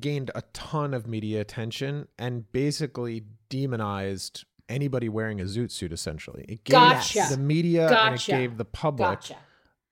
gained 0.00 0.30
a 0.34 0.42
ton 0.52 0.92
of 0.94 1.06
media 1.06 1.40
attention 1.40 2.08
and 2.18 2.50
basically 2.52 3.24
demonized 3.48 4.44
anybody 4.68 5.08
wearing 5.08 5.40
a 5.40 5.44
zoot 5.44 5.70
suit 5.70 5.92
essentially 5.92 6.44
it 6.48 6.64
gave 6.64 6.72
Gotcha. 6.74 7.26
the 7.30 7.36
media 7.38 7.88
and 7.88 8.14
it 8.16 8.24
gave 8.26 8.56
the 8.56 8.64
public 8.64 9.08
Gotcha. 9.20 9.36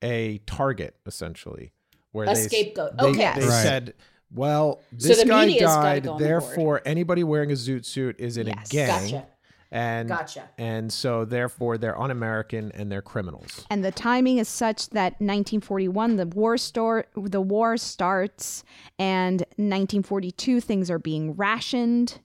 a 0.01 0.39
target 0.45 0.95
essentially 1.05 1.71
where 2.11 2.29
A 2.29 2.33
they, 2.33 2.41
scapegoat. 2.41 2.97
they, 2.97 3.05
Okay. 3.07 3.33
they 3.39 3.45
Right. 3.47 3.63
said 3.63 3.93
well 4.33 4.81
So 4.97 5.07
this 5.09 5.19
the 5.21 5.25
guy 5.29 5.45
media's 5.45 5.61
died 5.71 6.03
go 6.03 6.13
on 6.13 6.17
the 6.21 6.25
therefore 6.27 6.81
anybody 6.85 7.23
wearing 7.23 7.51
a 7.51 7.55
zoot 7.55 7.85
suit 7.85 8.19
is 8.19 8.35
in 8.37 8.47
Yes. 8.47 8.69
a 8.69 8.73
gang 8.73 8.87
Gotcha. 9.11 9.27
And 9.71 10.07
Gotcha. 10.09 10.49
and 10.57 10.93
so 10.93 11.25
therefore 11.25 11.77
they're 11.77 11.99
un-american 11.99 12.71
and 12.73 12.91
they're 12.91 13.01
criminals 13.01 13.65
And 13.69 13.83
the 13.83 13.91
timing 13.91 14.37
is 14.37 14.47
such 14.47 14.89
that 14.91 15.13
1941 15.13 16.15
the 16.17 16.27
war 16.27 16.57
store 16.57 17.05
the 17.15 17.41
war 17.41 17.77
starts 17.77 18.63
and 18.99 19.41
1942 19.57 20.61
things 20.61 20.89
are 20.91 20.99
being 20.99 21.33
rationed. 21.33 22.19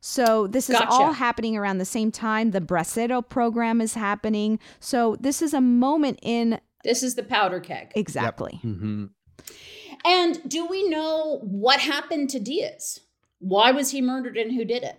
So 0.00 0.46
this 0.46 0.70
is 0.70 0.78
Gotcha. 0.78 0.90
all 0.92 1.12
happening 1.12 1.56
around 1.56 1.78
the 1.78 1.84
same 1.84 2.12
time. 2.12 2.52
The 2.52 2.60
Bracero 2.60 3.26
program 3.26 3.80
is 3.80 3.94
happening. 3.94 4.60
So 4.78 5.16
this 5.18 5.42
is 5.42 5.52
a 5.52 5.60
moment 5.60 6.20
in 6.22 6.60
This 6.84 7.02
is 7.02 7.16
the 7.16 7.24
powder 7.24 7.58
keg. 7.58 7.90
exactly. 7.96 8.58
hmm 8.62 9.06
And 10.04 10.48
do 10.48 10.66
we 10.66 10.88
know 10.88 11.40
what 11.42 11.80
happened 11.80 12.30
to 12.30 12.38
Diaz? 12.38 13.00
Why 13.40 13.72
was 13.72 13.90
he 13.90 14.00
murdered 14.00 14.36
and 14.36 14.52
who 14.54 14.64
did 14.64 14.82
it? 14.84 14.96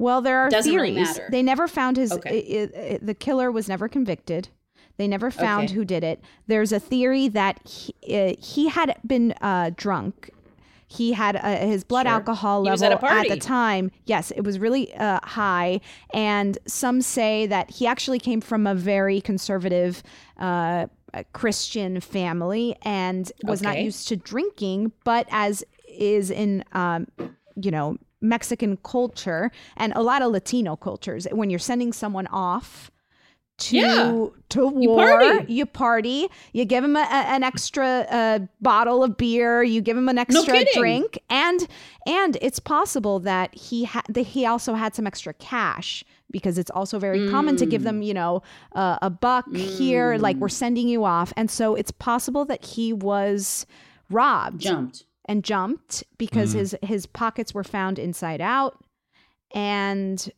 Well, 0.00 0.22
there 0.22 0.38
are 0.38 0.48
Doesn't 0.50 0.74
really 0.74 0.94
theories. 0.94 1.08
matter. 1.08 1.28
They 1.30 1.42
never 1.42 1.68
found 1.68 1.96
his. 1.96 2.10
Okay. 2.12 2.70
i- 2.74 2.78
i- 2.94 2.98
the 3.02 3.14
killer 3.14 3.52
was 3.52 3.68
never 3.68 3.86
convicted. 3.88 4.48
They 4.96 5.06
never 5.06 5.30
found 5.30 5.64
Okay. 5.66 5.74
who 5.74 5.84
did 5.84 6.02
it. 6.04 6.20
There's 6.46 6.72
a 6.72 6.80
theory 6.80 7.28
that 7.28 7.60
he, 7.66 7.94
uh, 8.14 8.34
he 8.38 8.68
had 8.68 8.96
been 9.06 9.32
uh, 9.40 9.70
drunk. 9.76 10.30
He 10.88 11.12
had 11.12 11.36
uh, 11.36 11.56
his 11.66 11.84
blood 11.84 12.06
Sure. 12.06 12.14
alcohol 12.14 12.62
level 12.62 12.84
at 12.84 12.92
a 12.92 12.96
party. 12.96 13.28
the 13.28 13.36
time. 13.36 13.90
Yes, 14.06 14.30
it 14.32 14.40
was 14.42 14.58
really 14.58 14.92
uh, 14.94 15.20
high, 15.22 15.80
and 16.12 16.58
some 16.66 17.00
say 17.02 17.46
that 17.46 17.70
he 17.70 17.86
actually 17.86 18.18
came 18.18 18.40
from 18.40 18.66
a 18.66 18.74
very 18.74 19.20
conservative. 19.20 20.02
Uh, 20.38 20.86
uh, 21.12 21.24
Christian 21.32 21.98
family 22.00 22.76
and 22.82 23.32
was 23.42 23.62
not 23.62 23.80
used 23.82 24.06
to 24.08 24.16
drinking, 24.16 24.92
but 25.02 25.26
as 25.32 25.64
is 25.88 26.30
in, 26.30 26.62
um, 26.72 27.08
you 27.60 27.72
know, 27.72 27.96
Mexican 28.20 28.76
culture 28.78 29.50
and 29.76 29.92
a 29.94 30.02
lot 30.02 30.22
of 30.22 30.32
Latino 30.32 30.76
cultures, 30.76 31.26
when 31.32 31.50
you're 31.50 31.58
sending 31.58 31.92
someone 31.92 32.26
off 32.28 32.90
to 33.58 33.76
Yeah. 33.76 34.26
to 34.50 34.72
You 34.78 34.88
war, 34.88 35.18
party. 35.20 35.52
you 35.52 35.66
party, 35.66 36.28
you 36.54 36.64
give 36.64 36.82
him 36.82 36.96
a, 36.96 37.00
an 37.00 37.42
extra 37.42 38.06
uh, 38.10 38.38
bottle 38.62 39.04
of 39.04 39.16
beer, 39.18 39.62
you 39.62 39.80
give 39.82 39.96
him 39.98 40.08
an 40.08 40.16
extra 40.18 40.54
kidding. 40.54 40.80
drink, 40.80 41.18
and 41.28 41.66
and 42.06 42.38
it's 42.40 42.58
possible 42.58 43.20
that 43.20 43.54
he 43.54 43.84
had 43.84 44.04
that 44.08 44.22
he 44.28 44.46
also 44.46 44.74
had 44.74 44.94
some 44.94 45.06
extra 45.06 45.34
cash 45.34 46.04
because 46.30 46.56
it's 46.58 46.70
also 46.70 46.98
very 46.98 47.28
common 47.28 47.56
to 47.56 47.66
give 47.66 47.82
Mm. 47.82 47.84
them 47.84 48.02
you 48.02 48.14
know 48.14 48.42
uh, 48.74 48.96
a 49.02 49.10
buck 49.10 49.44
here 49.54 50.16
like 50.16 50.36
we're 50.36 50.48
sending 50.48 50.88
you 50.88 51.04
off 51.04 51.32
and 51.36 51.50
so 51.50 51.74
it's 51.74 51.90
possible 51.90 52.44
that 52.46 52.64
he 52.64 52.92
was 52.94 53.66
robbed 54.08 54.60
Jumped. 54.60 55.04
And 55.26 55.44
jumped 55.44 56.04
because 56.18 56.54
Mm. 56.54 56.58
his 56.58 56.76
his 56.82 57.06
pockets 57.06 57.54
were 57.54 57.64
found 57.64 57.98
inside 57.98 58.40
out 58.40 58.82
and 59.54 60.30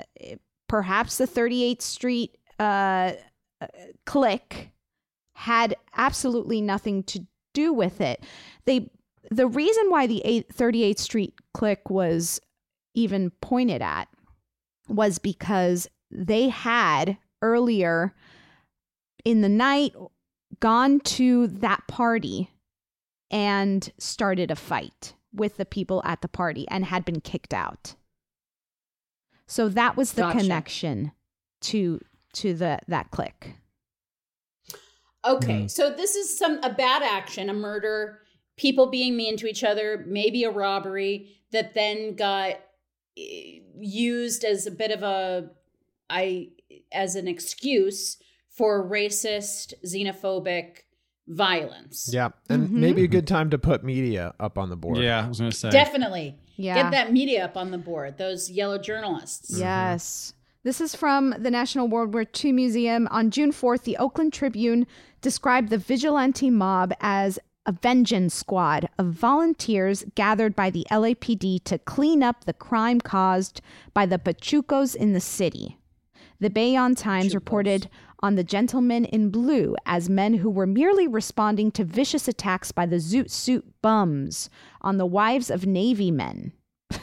uh, 0.00 0.34
perhaps 0.68 1.18
the 1.18 1.26
38th 1.26 1.82
street 1.82 2.36
uh, 2.58 3.12
uh, 3.60 3.66
clique 4.06 4.70
had 5.36 5.76
absolutely 5.96 6.60
nothing 6.60 7.02
to 7.04 7.26
do 7.52 7.72
with 7.72 8.00
it 8.00 8.22
they 8.64 8.90
the 9.30 9.46
reason 9.46 9.88
why 9.88 10.06
the 10.06 10.20
8, 10.24 10.48
38th 10.54 10.98
street 10.98 11.34
clique 11.54 11.88
was 11.88 12.40
even 12.94 13.30
pointed 13.40 13.80
at 13.82 14.08
was 14.88 15.18
because 15.18 15.88
they 16.10 16.48
had 16.48 17.16
earlier 17.40 18.14
in 19.24 19.40
the 19.40 19.48
night 19.48 19.94
gone 20.60 21.00
to 21.00 21.46
that 21.48 21.86
party 21.88 22.50
and 23.30 23.90
started 23.98 24.50
a 24.50 24.56
fight 24.56 25.14
with 25.32 25.56
the 25.56 25.66
people 25.66 26.02
at 26.04 26.22
the 26.22 26.28
party 26.28 26.66
and 26.68 26.84
had 26.84 27.04
been 27.04 27.20
kicked 27.20 27.52
out. 27.54 27.94
So 29.46 29.68
that 29.68 29.96
was 29.96 30.12
the 30.12 30.22
Gotcha. 30.22 30.38
connection 30.38 31.12
to 31.62 32.00
to 32.34 32.54
the 32.54 32.78
that 32.88 33.10
clique. 33.10 33.54
Okay, 35.24 35.62
Mhm. 35.64 35.70
so 35.70 35.90
this 35.90 36.14
is 36.16 36.36
some 36.38 36.58
a 36.62 36.70
bad 36.72 37.02
action, 37.02 37.48
a 37.48 37.54
murder, 37.54 38.20
people 38.56 38.86
being 38.90 39.16
mean 39.16 39.36
to 39.38 39.46
each 39.46 39.64
other, 39.64 40.04
maybe 40.06 40.44
a 40.44 40.50
robbery 40.50 41.30
that 41.50 41.74
then 41.74 42.14
got 42.14 42.60
eh, 43.16 43.60
used 43.78 44.44
as 44.44 44.66
a 44.66 44.70
bit 44.70 44.90
of 44.90 45.02
a 45.02 45.50
I 46.10 46.50
as 46.92 47.16
an 47.16 47.26
excuse 47.28 48.18
for 48.50 48.88
racist, 48.88 49.72
xenophobic 49.84 50.80
violence. 51.26 52.10
Yeah, 52.12 52.30
and 52.48 52.68
Mhm. 52.68 52.72
maybe 52.72 53.04
a 53.04 53.08
good 53.08 53.26
time 53.26 53.50
to 53.50 53.58
put 53.58 53.82
media 53.84 54.34
up 54.38 54.58
on 54.58 54.68
the 54.70 54.76
board. 54.76 54.98
Yeah, 54.98 55.24
I 55.24 55.28
was 55.28 55.38
gonna 55.38 55.52
say. 55.52 55.70
Definitely. 55.70 56.38
Yeah. 56.56 56.82
Get 56.82 56.90
that 56.92 57.12
media 57.12 57.44
up 57.44 57.56
on 57.56 57.70
the 57.70 57.78
board, 57.78 58.18
those 58.18 58.50
yellow 58.50 58.78
journalists. 58.78 59.58
Yes. 59.58 60.34
This 60.62 60.80
is 60.80 60.94
from 60.94 61.34
the 61.38 61.50
National 61.50 61.88
World 61.88 62.14
War 62.14 62.24
II 62.24 62.52
Museum. 62.52 63.06
On 63.10 63.30
June 63.30 63.52
4th, 63.52 63.82
the 63.84 63.96
Oakland 63.98 64.32
Tribune 64.32 64.86
described 65.20 65.68
the 65.70 65.78
vigilante 65.78 66.48
mob 66.50 66.92
as 67.00 67.38
a 67.66 67.72
vengeance 67.72 68.34
squad 68.34 68.88
of 68.98 69.06
volunteers 69.06 70.04
gathered 70.14 70.54
by 70.54 70.68
the 70.70 70.86
LAPD 70.90 71.58
to 71.64 71.78
clean 71.78 72.22
up 72.22 72.44
the 72.44 72.52
crime 72.52 73.00
caused 73.00 73.60
by 73.94 74.04
the 74.06 74.18
Pachucos 74.18 74.94
in 74.94 75.12
the 75.14 75.20
city. 75.20 75.78
The 76.40 76.50
Bayonne 76.50 76.94
Times 76.94 77.34
reported 77.34 77.88
on 78.24 78.36
the 78.36 78.42
gentlemen 78.42 79.04
in 79.04 79.28
blue 79.28 79.76
as 79.84 80.08
men 80.08 80.32
who 80.32 80.48
were 80.48 80.66
merely 80.66 81.06
responding 81.06 81.70
to 81.70 81.84
vicious 81.84 82.26
attacks 82.26 82.72
by 82.72 82.86
the 82.86 82.96
Zoot 82.96 83.30
Suit 83.30 83.66
bums 83.82 84.48
on 84.80 84.96
the 84.96 85.04
wives 85.04 85.50
of 85.50 85.66
Navy 85.66 86.10
men. 86.10 86.52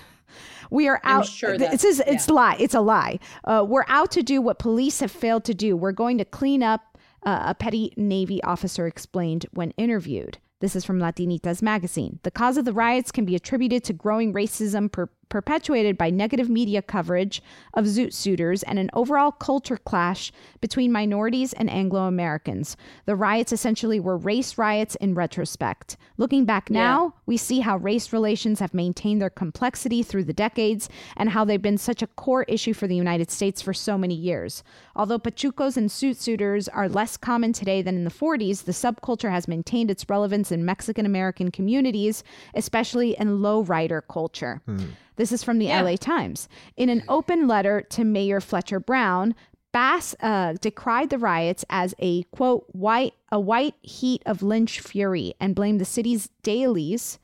We 0.72 0.88
are 0.88 1.00
out. 1.04 1.26
sure 1.28 1.50
th- 1.58 1.60
that's- 1.60 1.84
it's 1.84 2.00
it's 2.00 2.28
yeah. 2.30 2.34
lie. 2.34 2.56
It's 2.60 2.74
a 2.74 2.80
lie. 2.80 3.20
Uh, 3.44 3.64
we're 3.68 3.84
out 3.88 4.10
to 4.12 4.24
do 4.24 4.42
what 4.42 4.58
police 4.58 5.02
have 5.02 5.12
failed 5.12 5.44
to 5.46 5.54
do. 5.54 5.76
We're 5.76 5.92
going 5.92 6.18
to 6.18 6.26
clean 6.26 6.64
up. 6.64 6.82
Uh, 7.24 7.44
a 7.48 7.54
petty 7.54 7.94
Navy 7.98 8.42
officer 8.44 8.88
explained 8.88 9.46
when 9.52 9.72
interviewed. 9.78 10.40
This 10.60 10.76
is 10.76 10.84
from 10.84 10.98
Latinitas 11.00 11.62
magazine. 11.62 12.20
The 12.24 12.32
cause 12.32 12.58
of 12.58 12.66
the 12.66 12.74
riots 12.74 13.12
can 13.12 13.26
be 13.26 13.36
attributed 13.36 13.84
to 13.84 13.94
growing 13.94 14.34
racism 14.34 14.92
per- 14.92 15.10
perpetuated 15.32 15.98
by 15.98 16.12
negative 16.12 16.50
media 16.50 16.82
coverage 16.82 17.42
of 17.74 17.86
zoot 17.86 18.14
suiters 18.14 18.62
and 18.64 18.78
an 18.78 18.92
overall 18.94 19.32
culture 19.32 19.78
clash 19.78 20.32
between 20.60 20.92
minorities 20.92 21.54
and 21.54 21.72
Anglo 21.72 22.02
Americans. 22.02 22.78
The 23.06 23.16
riots 23.16 23.52
essentially 23.52 24.00
were 24.00 24.18
race 24.18 24.58
riots 24.58 24.96
in 24.96 25.16
retrospect. 25.16 25.98
Looking 26.18 26.46
back 26.46 26.70
now, 26.70 27.16
we 27.26 27.38
see 27.38 27.62
how 27.62 27.78
race 27.78 28.12
relations 28.14 28.60
have 28.60 28.74
maintained 28.74 29.22
their 29.22 29.30
complexity 29.30 30.04
through 30.04 30.26
the 30.26 30.34
decades 30.34 30.90
and 31.16 31.30
how 31.30 31.46
they've 31.46 31.62
been 31.62 31.78
such 31.78 32.02
a 32.02 32.08
core 32.08 32.44
issue 32.44 32.74
for 32.74 32.88
the 32.88 32.96
United 32.96 33.32
States 33.32 33.62
for 33.62 33.74
so 33.74 33.98
many 33.98 34.14
years. 34.14 34.64
Although 34.96 35.20
pachucos 35.20 35.78
and 35.78 35.90
Zoot 35.90 36.18
suiters 36.18 36.68
are 36.68 36.90
less 36.90 37.16
common 37.16 37.54
today 37.54 37.82
than 37.82 37.96
in 37.96 38.04
the 38.04 38.12
40s, 38.12 38.66
the 38.66 38.74
subculture 38.74 39.32
has 39.32 39.48
maintained 39.48 39.90
its 39.90 40.10
relevance 40.10 40.52
in 40.52 40.66
Mexican 40.66 41.06
American 41.06 41.52
communities, 41.52 42.24
especially 42.54 43.16
in 43.18 43.40
lowrider 43.40 44.02
culture. 44.10 44.62
Hmm. 44.66 44.88
This 45.16 45.32
is 45.32 45.44
from 45.44 45.60
the 45.60 45.68
LA 45.68 45.96
Times. 45.96 46.48
In 46.78 46.90
an 46.90 47.04
open 47.08 47.48
letter 47.48 47.82
to 47.90 48.04
Mayor 48.04 48.40
Fletcher 48.40 48.80
Brown, 48.80 49.36
Bass 49.72 50.16
uh, 50.22 50.54
decried 50.54 51.10
the 51.10 51.18
riots 51.18 51.64
as 51.70 51.94
a 52.00 52.24
quote 52.24 52.66
white 52.72 53.14
a 53.32 53.40
white 53.40 53.76
heat 53.82 54.22
of 54.26 54.44
lynch 54.44 54.80
fury 54.80 55.34
and 55.40 55.56
blamed 55.56 55.80
the 55.80 55.86
city's 55.86 56.30
dailies, 56.44 57.20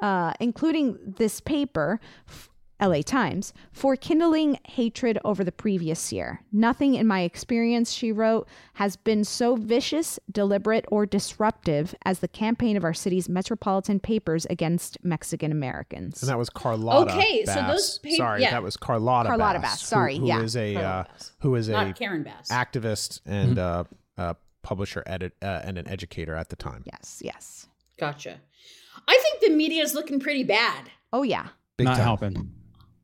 uh, 0.00 0.32
including 0.40 0.98
this 1.18 1.40
paper, 1.40 2.00
f- 2.28 2.49
LA 2.80 3.02
Times, 3.02 3.52
for 3.72 3.96
kindling 3.96 4.58
hatred 4.64 5.18
over 5.24 5.44
the 5.44 5.52
previous 5.52 6.12
year. 6.12 6.40
Nothing 6.52 6.94
in 6.94 7.06
my 7.06 7.20
experience, 7.22 7.92
she 7.92 8.12
wrote, 8.12 8.48
has 8.74 8.96
been 8.96 9.24
so 9.24 9.56
vicious, 9.56 10.18
deliberate, 10.30 10.84
or 10.88 11.06
disruptive 11.06 11.94
as 12.04 12.20
the 12.20 12.28
campaign 12.28 12.76
of 12.76 12.84
our 12.84 12.94
city's 12.94 13.28
metropolitan 13.28 14.00
papers 14.00 14.46
against 14.50 14.96
Mexican 15.04 15.52
Americans. 15.52 16.22
And 16.22 16.28
that 16.30 16.38
was 16.38 16.50
Carlotta. 16.50 17.12
Okay, 17.12 17.44
so 17.44 17.62
those 17.66 17.98
pa- 17.98 18.10
Sorry, 18.16 18.42
yeah. 18.42 18.50
that 18.50 18.62
was 18.62 18.76
Carlotta. 18.76 19.28
Carlotta 19.28 19.58
Bass, 19.60 19.80
Bass, 19.80 19.86
sorry, 19.88 20.14
who, 20.14 20.22
who 20.22 20.26
yeah. 20.28 20.40
is 20.42 20.56
a 20.56 20.76
uh, 20.76 21.02
Bass. 21.04 21.32
who 21.40 21.54
is 21.54 21.68
a 21.68 21.72
Not 21.72 21.96
Karen 21.98 22.22
Bass. 22.22 22.48
activist 22.50 23.20
and 23.26 23.58
uh, 23.58 23.84
uh, 24.16 24.34
publisher, 24.62 25.02
edit, 25.06 25.32
uh, 25.42 25.60
and 25.64 25.78
an 25.78 25.88
educator 25.88 26.34
at 26.34 26.48
the 26.48 26.56
time. 26.56 26.82
yes, 26.86 27.20
yes. 27.24 27.66
Gotcha. 27.98 28.40
I 29.06 29.18
think 29.22 29.40
the 29.42 29.56
media 29.56 29.82
is 29.82 29.94
looking 29.94 30.20
pretty 30.20 30.44
bad. 30.44 30.90
Oh 31.12 31.22
yeah. 31.22 31.48
Big 31.76 31.86
Not 31.86 31.96
time. 31.96 32.04
helping. 32.04 32.52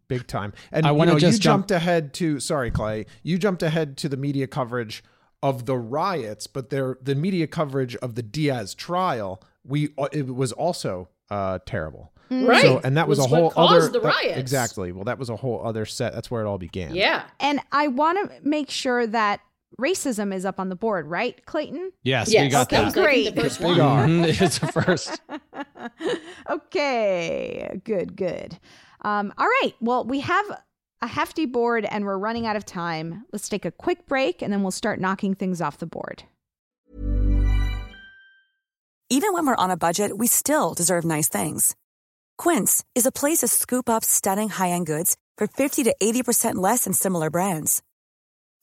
Big 0.09 0.27
time. 0.27 0.53
And 0.73 0.87
I 0.87 0.91
you 0.91 0.97
wanna 0.97 1.13
know, 1.13 1.17
you 1.17 1.31
jump- 1.33 1.41
jumped 1.43 1.71
ahead 1.71 2.15
to 2.15 2.39
sorry, 2.41 2.71
Clay. 2.71 3.07
You 3.23 3.39
jumped 3.39 3.63
ahead 3.63 3.97
to 3.99 4.09
the 4.09 4.17
media 4.17 4.47
coverage 4.47 5.03
of 5.43 5.67
the 5.67 5.77
riots, 5.77 6.47
but 6.47 6.71
there 6.71 6.99
the 7.03 7.15
media 7.15 7.47
coverage 7.47 7.97
of 7.97 8.15
the 8.15 8.23
Diaz 8.23 8.75
trial, 8.75 9.43
we 9.65 9.91
uh, 9.99 10.09
it 10.13 10.35
was 10.35 10.53
also 10.53 11.09
uh, 11.31 11.59
terrible. 11.67 12.13
Right. 12.29 12.63
So, 12.63 12.81
and 12.83 12.97
that 12.97 13.07
was, 13.07 13.19
Was 13.19 13.27
a 13.27 13.37
whole 13.37 13.51
caused 13.51 13.91
other 13.91 14.01
the 14.01 14.01
that- 14.01 14.37
exactly. 14.39 14.91
Well, 14.91 15.05
that 15.05 15.19
was 15.19 15.29
a 15.31 15.37
whole 15.37 15.65
other 15.65 15.85
set. 15.87 16.13
That's 16.13 16.29
where 16.31 16.43
it 16.43 16.47
all 16.49 16.59
began. 16.59 16.93
Yeah. 16.95 17.23
And 17.39 17.61
I 17.71 17.87
want 17.87 18.31
to 18.31 18.41
make 18.43 18.69
sure 18.69 19.07
that 19.07 19.41
racism 19.81 20.35
is 20.35 20.45
up 20.45 20.59
on 20.59 20.69
the 20.69 20.75
board, 20.75 21.07
right, 21.07 21.45
Clayton? 21.47 21.93
Yes, 22.03 22.33
yes. 22.33 22.43
we 22.45 22.49
got 22.49 22.69
that 22.71 22.93
that. 22.93 22.97
was, 22.97 22.97
I 22.97 23.13
think, 23.13 23.27
the 23.27 23.33
Great. 23.33 23.45
first 23.45 23.61
Big 23.61 23.79
one. 23.79 24.25
It's 24.25 24.61
a 24.61 24.73
first. 24.73 25.21
okay, 26.51 27.81
good, 27.85 28.17
good. 28.17 28.59
Um, 29.07 29.33
all 29.39 29.47
right. 29.47 29.73
Well, 29.81 30.05
we 30.05 30.19
have 30.21 30.45
a 31.01 31.07
hefty 31.07 31.47
board 31.47 31.85
and 31.85 32.05
we're 32.05 32.19
running 32.19 32.45
out 32.45 32.57
of 32.57 32.67
time. 32.67 33.25
Let's 33.33 33.49
take 33.49 33.65
a 33.65 33.71
quick 33.71 34.07
break 34.07 34.43
and 34.43 34.53
then 34.53 34.63
we'll 34.63 34.73
start 34.73 35.01
knocking 35.01 35.35
things 35.35 35.61
off 35.61 35.79
the 35.79 35.87
board. 35.87 36.25
Even 39.09 39.33
when 39.33 39.47
we're 39.47 39.55
on 39.55 39.71
a 39.71 39.77
budget, 39.77 40.19
we 40.19 40.27
still 40.27 40.75
deserve 40.75 41.05
nice 41.05 41.29
things. 41.29 41.77
Quince 42.37 42.85
is 42.97 43.07
a 43.07 43.13
place 43.13 43.39
to 43.39 43.49
scoop 43.49 43.89
up 43.89 44.05
stunning 44.05 44.49
high-end 44.49 44.87
goods 44.87 45.17
for 45.39 45.47
50 45.47 45.85
to 45.85 45.95
80% 46.03 46.57
less 46.57 46.83
than 46.85 46.93
similar 46.93 47.31
brands. 47.31 47.85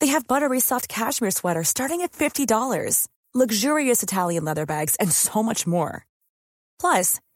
They 0.02 0.08
have 0.08 0.28
buttery 0.28 0.60
soft 0.60 0.90
cashmere 0.90 1.32
sweaters 1.32 1.70
starting 1.70 2.02
at 2.02 2.12
$50, 2.12 3.08
luxurious 3.34 4.04
Italian 4.04 4.44
leather 4.44 4.66
bags, 4.66 4.98
and 4.98 5.10
so 5.10 5.42
much 5.42 5.66
more. 5.66 6.06
Plus, 6.82 7.22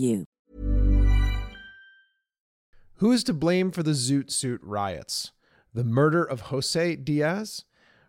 you. 0.00 0.24
Who 2.96 3.12
is 3.12 3.24
to 3.24 3.32
blame 3.32 3.70
for 3.70 3.82
the 3.82 3.92
Zoot 3.92 4.30
Suit 4.30 4.60
riots? 4.62 5.32
The 5.72 5.84
murder 5.84 6.22
of 6.24 6.40
Jose 6.42 6.96
Diaz, 6.96 7.64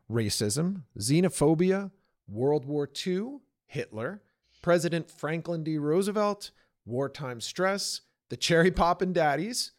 racism, 0.09 0.83
xenophobia, 0.99 1.91
World 2.27 2.65
War 2.65 2.89
II, 3.05 3.37
Hitler, 3.67 4.21
President 4.61 5.09
Franklin 5.09 5.63
D. 5.63 5.77
Roosevelt, 5.77 6.51
wartime 6.85 7.39
stress, 7.39 8.01
the 8.29 8.37
cherry 8.37 8.71
poppin' 8.71 9.13
daddies, 9.13 9.71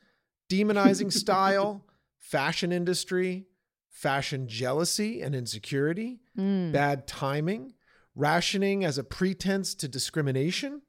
demonizing 0.51 1.13
style, 1.23 1.85
fashion 2.19 2.73
industry, 2.73 3.47
fashion 3.91 4.49
jealousy 4.49 5.21
and 5.21 5.35
insecurity, 5.35 6.21
Mm. 6.39 6.73
bad 6.73 7.07
timing, 7.07 7.75
rationing 8.15 8.85
as 8.87 8.97
a 8.97 9.05
pretense 9.05 9.75
to 9.75 9.87
discrimination, 9.89 10.81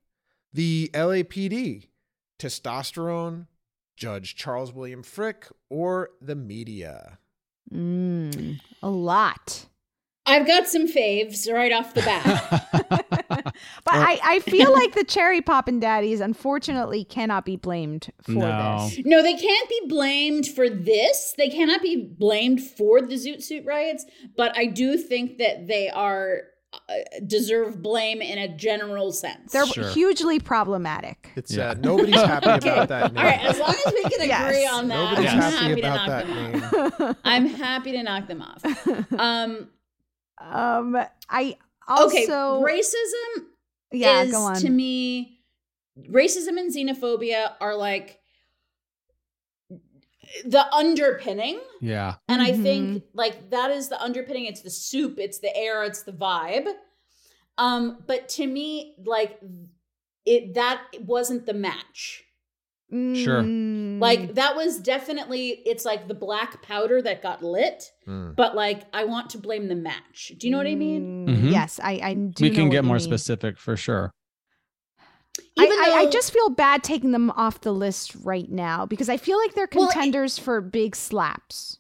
the 0.54 0.90
LAPD, 0.94 1.88
testosterone, 2.40 3.48
Judge 3.96 4.36
Charles 4.36 4.74
William 4.74 5.04
Frick, 5.04 5.48
or 5.70 6.10
the 6.22 6.36
media. 6.36 7.20
Mm, 7.72 8.60
a 8.82 8.90
lot. 8.90 9.66
I've 10.26 10.48
got 10.48 10.68
some 10.68 10.88
faves 10.88 11.52
right 11.52 11.72
off 11.74 11.94
the 11.94 12.02
bat. 12.02 13.20
But 13.86 13.96
I, 13.96 14.20
I 14.24 14.40
feel 14.40 14.72
like 14.74 14.94
the 14.96 15.04
cherry 15.04 15.42
poppin' 15.42 15.80
daddies 15.80 16.20
unfortunately 16.22 17.04
cannot 17.04 17.46
be 17.46 17.56
blamed 17.56 18.10
for 18.24 18.32
No. 18.32 18.88
this. 18.90 19.00
no, 19.06 19.22
they 19.22 19.36
can't 19.36 19.70
be 19.70 19.82
blamed 19.88 20.48
for 20.48 20.70
this. 20.70 21.34
They 21.38 21.50
cannot 21.50 21.82
be 21.82 21.96
blamed 22.18 22.62
for 22.62 23.02
the 23.02 23.16
Zoot 23.16 23.44
Suit 23.44 23.66
riots, 23.66 24.06
but 24.38 24.58
I 24.58 24.66
do 24.66 24.98
think 24.98 25.38
that 25.38 25.68
they 25.68 25.90
are 25.90 26.42
deserve 27.26 27.82
blame 27.82 28.22
in 28.22 28.38
a 28.38 28.48
general 28.56 29.12
sense. 29.12 29.52
They're 29.52 29.66
hugely 29.66 30.40
problematic. 30.40 31.32
It's 31.36 31.58
uh, 31.58 31.76
nobody's 31.80 32.16
happy 32.22 32.46
about 32.68 32.88
that 32.90 33.14
name. 33.14 33.24
All 33.26 33.30
right, 33.32 33.44
as 33.46 33.60
long 33.60 33.76
as 33.86 33.94
we 33.94 34.02
can 34.10 34.12
Yes. 34.28 34.48
agree 34.50 34.66
on 34.68 34.88
that, 34.90 35.10
Nobody's 35.12 35.32
I'm 35.32 35.40
happy 35.40 35.82
happy, 35.82 35.82
about 35.82 36.06
to 36.06 36.08
knock 36.08 36.08
that 36.08 37.00
them 37.00 37.08
off. 37.10 37.18
I'm 37.24 37.46
happy 37.48 37.92
to 37.94 38.04
knock 38.04 38.28
them 38.28 38.42
off. 38.42 39.06
Um, 39.20 39.70
Um, 40.42 40.98
I 41.30 41.58
also 41.88 42.08
okay, 42.08 42.28
racism 42.28 43.46
Yeah, 43.92 44.24
is 44.24 44.32
go 44.32 44.42
on. 44.44 44.56
to 44.58 44.70
me 44.70 45.40
racism 46.10 46.58
and 46.60 46.74
xenophobia 46.74 47.54
are 47.62 47.76
like 47.76 48.20
the 50.46 50.66
underpinning 50.74 51.60
Yeah. 51.82 52.16
and 52.28 52.42
i 52.42 52.52
Mm-hmm. 52.52 52.64
think 52.64 53.04
like 53.14 53.50
that 53.52 53.70
is 53.72 53.90
the 53.90 54.02
underpinning 54.02 54.46
it's 54.46 54.62
the 54.62 54.70
soup 54.70 55.20
it's 55.20 55.40
the 55.40 55.56
air 55.56 55.84
it's 55.84 56.04
the 56.04 56.12
vibe 56.14 56.68
um 57.58 58.00
but 58.08 58.30
to 58.30 58.48
me 58.48 58.96
like 59.06 59.40
it 60.26 60.54
that 60.56 60.82
wasn't 61.02 61.46
the 61.46 61.54
match 61.54 62.24
Sure. 62.92 63.42
Mm. 63.42 64.00
like 64.00 64.36
that 64.36 64.56
was 64.56 64.78
definitely 64.78 65.48
it's 65.66 65.84
like 65.84 66.08
the 66.08 66.14
black 66.14 66.62
powder 66.62 67.02
that 67.02 67.24
got 67.24 67.44
lit 67.44 67.92
Mm. 68.08 68.36
but 68.36 68.56
like 68.56 68.84
i 68.94 69.04
want 69.06 69.32
to 69.32 69.38
blame 69.40 69.68
the 69.68 69.76
match 69.76 70.32
do 70.38 70.46
you 70.46 70.52
know 70.52 70.58
what 70.60 70.68
i 70.68 70.76
mean 70.76 71.26
Mm, 71.28 71.38
Mhm. 71.44 71.52
Yes, 71.52 71.80
I, 71.82 72.00
I 72.04 72.14
do. 72.14 72.44
we 72.44 72.52
can 72.52 72.66
what 72.66 72.72
get 72.74 72.84
more 72.86 72.98
mean. 72.98 73.04
specific 73.04 73.58
for 73.58 73.76
sure. 73.78 74.12
I, 75.58 75.64
Even 75.64 75.78
I, 75.80 75.94
I 76.00 76.10
just 76.10 76.32
feel 76.32 76.50
bad 76.50 76.84
taking 76.84 77.12
them 77.12 77.32
off 77.32 77.62
the 77.62 77.72
list 77.72 78.16
right 78.24 78.50
now 78.50 78.86
because 78.86 79.10
I 79.10 79.18
feel 79.18 79.38
like 79.38 79.54
they're 79.54 79.68
Well, 79.74 79.90
it- 79.90 79.94
contenders 79.94 80.38
for 80.38 80.62
big 80.62 80.96
slaps. 80.96 81.80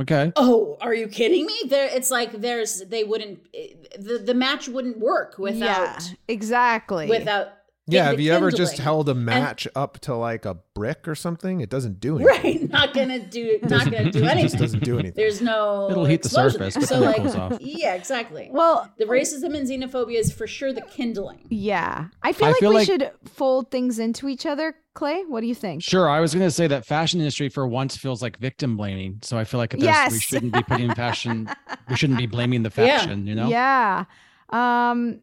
Okay. 0.00 0.32
Oh, 0.36 0.76
are 0.80 0.94
you 0.94 1.08
kidding 1.08 1.44
me? 1.44 1.54
There, 1.66 1.88
it's 1.92 2.10
like 2.10 2.40
there's 2.40 2.82
they 2.84 3.02
wouldn't 3.02 3.40
eh, 3.52 3.74
the 3.98 4.18
the 4.18 4.34
match 4.34 4.68
wouldn't 4.68 4.98
work 4.98 5.38
without 5.38 5.60
yeah, 5.60 5.98
exactly. 6.28 7.08
without. 7.08 7.48
Yeah, 7.88 8.04
have 8.04 8.20
you 8.20 8.32
ever 8.32 8.50
just 8.50 8.78
held 8.78 9.08
a 9.08 9.12
And- 9.12 9.24
match 9.24 9.66
up 9.74 9.98
to 10.00 10.14
like 10.14 10.44
a 10.44 10.58
brick 10.74 11.08
or 11.08 11.14
something? 11.14 11.60
It 11.60 11.70
doesn't 11.70 12.00
do 12.00 12.18
anything. 12.18 12.60
right? 12.60 12.70
Not 12.78 12.94
gonna 12.94 13.18
do 13.18 13.58
not 13.62 13.84
gonna 13.90 14.10
do 14.10 14.22
anything. 14.24 14.38
It 14.38 14.42
just 14.42 14.58
doesn't 14.58 14.84
do 14.84 14.94
anything. 14.98 15.14
There's 15.16 15.40
no. 15.40 15.88
It'll 15.90 16.04
heat 16.04 16.22
the 16.22 16.26
explosion 16.28 16.58
surface, 16.60 16.74
there. 16.74 16.80
but 16.82 16.88
so 16.88 16.94
then 17.00 17.02
it 17.02 17.06
like, 17.06 17.16
cools 17.16 17.34
off. 17.36 17.58
yeah, 17.60 17.94
exactly. 17.94 18.48
well, 18.52 18.92
The 18.98 19.04
racism 19.06 19.56
and 19.56 19.66
xenophobia 19.66 20.18
is 20.18 20.32
for 20.32 20.46
sure 20.46 20.72
the 20.72 20.82
kindling. 20.82 21.46
yeah, 21.48 22.08
I 22.22 22.32
feel 22.32 22.46
I 22.46 22.50
like 22.50 22.60
feel 22.60 22.68
we 22.70 22.74
like- 22.76 22.86
should 22.86 23.10
fold 23.26 23.70
things 23.70 23.98
into 23.98 24.28
each 24.28 24.46
other. 24.46 24.74
Clay, 24.94 25.22
what 25.28 25.42
do 25.42 25.46
you 25.46 25.54
think? 25.54 25.80
Sure. 25.82 26.08
I 26.08 26.18
was 26.18 26.34
going 26.34 26.44
to 26.46 26.50
say 26.50 26.66
that 26.66 26.84
fashion 26.84 27.20
industry 27.20 27.48
for 27.48 27.66
once 27.68 27.96
feels 27.96 28.20
like 28.20 28.36
victim 28.38 28.76
blaming. 28.76 29.20
So 29.22 29.38
I 29.38 29.44
feel 29.44 29.58
like 29.58 29.70
there's, 29.70 30.12
we 30.12 30.18
shouldn't 30.18 30.52
be 30.52 30.62
putting 30.64 30.92
fashion, 30.92 31.48
we 31.88 31.94
shouldn't 31.94 32.18
be 32.18 32.26
blaming 32.36 32.64
the 32.64 32.72
Yeah. 32.76 32.98
fashion, 32.98 33.24
you 33.28 33.36
know? 33.36 33.48
Yeah. 33.48 34.06
Um, 34.48 35.20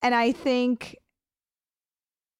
and 0.00 0.14
I 0.14 0.30
think 0.30 0.96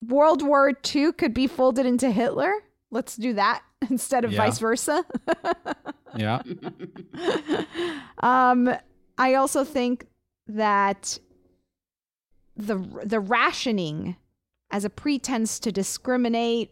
World 0.08 0.42
War 0.42 0.72
II 0.94 1.12
could 1.12 1.34
be 1.34 1.46
folded 1.46 1.86
into 1.86 2.10
Hitler. 2.10 2.52
Let's 2.90 3.16
do 3.16 3.32
that 3.34 3.62
instead 3.90 4.24
of 4.24 4.32
Yeah. 4.32 4.38
vice 4.38 4.58
versa. 4.58 5.04
Yeah. 6.16 6.42
um, 8.20 8.70
I 9.18 9.34
also 9.34 9.64
think 9.64 10.06
that 10.46 11.18
the 12.56 12.76
the 13.04 13.18
rationing 13.18 14.14
as 14.70 14.84
a 14.84 14.90
pretense 14.90 15.58
to 15.58 15.72
discriminate 15.72 16.70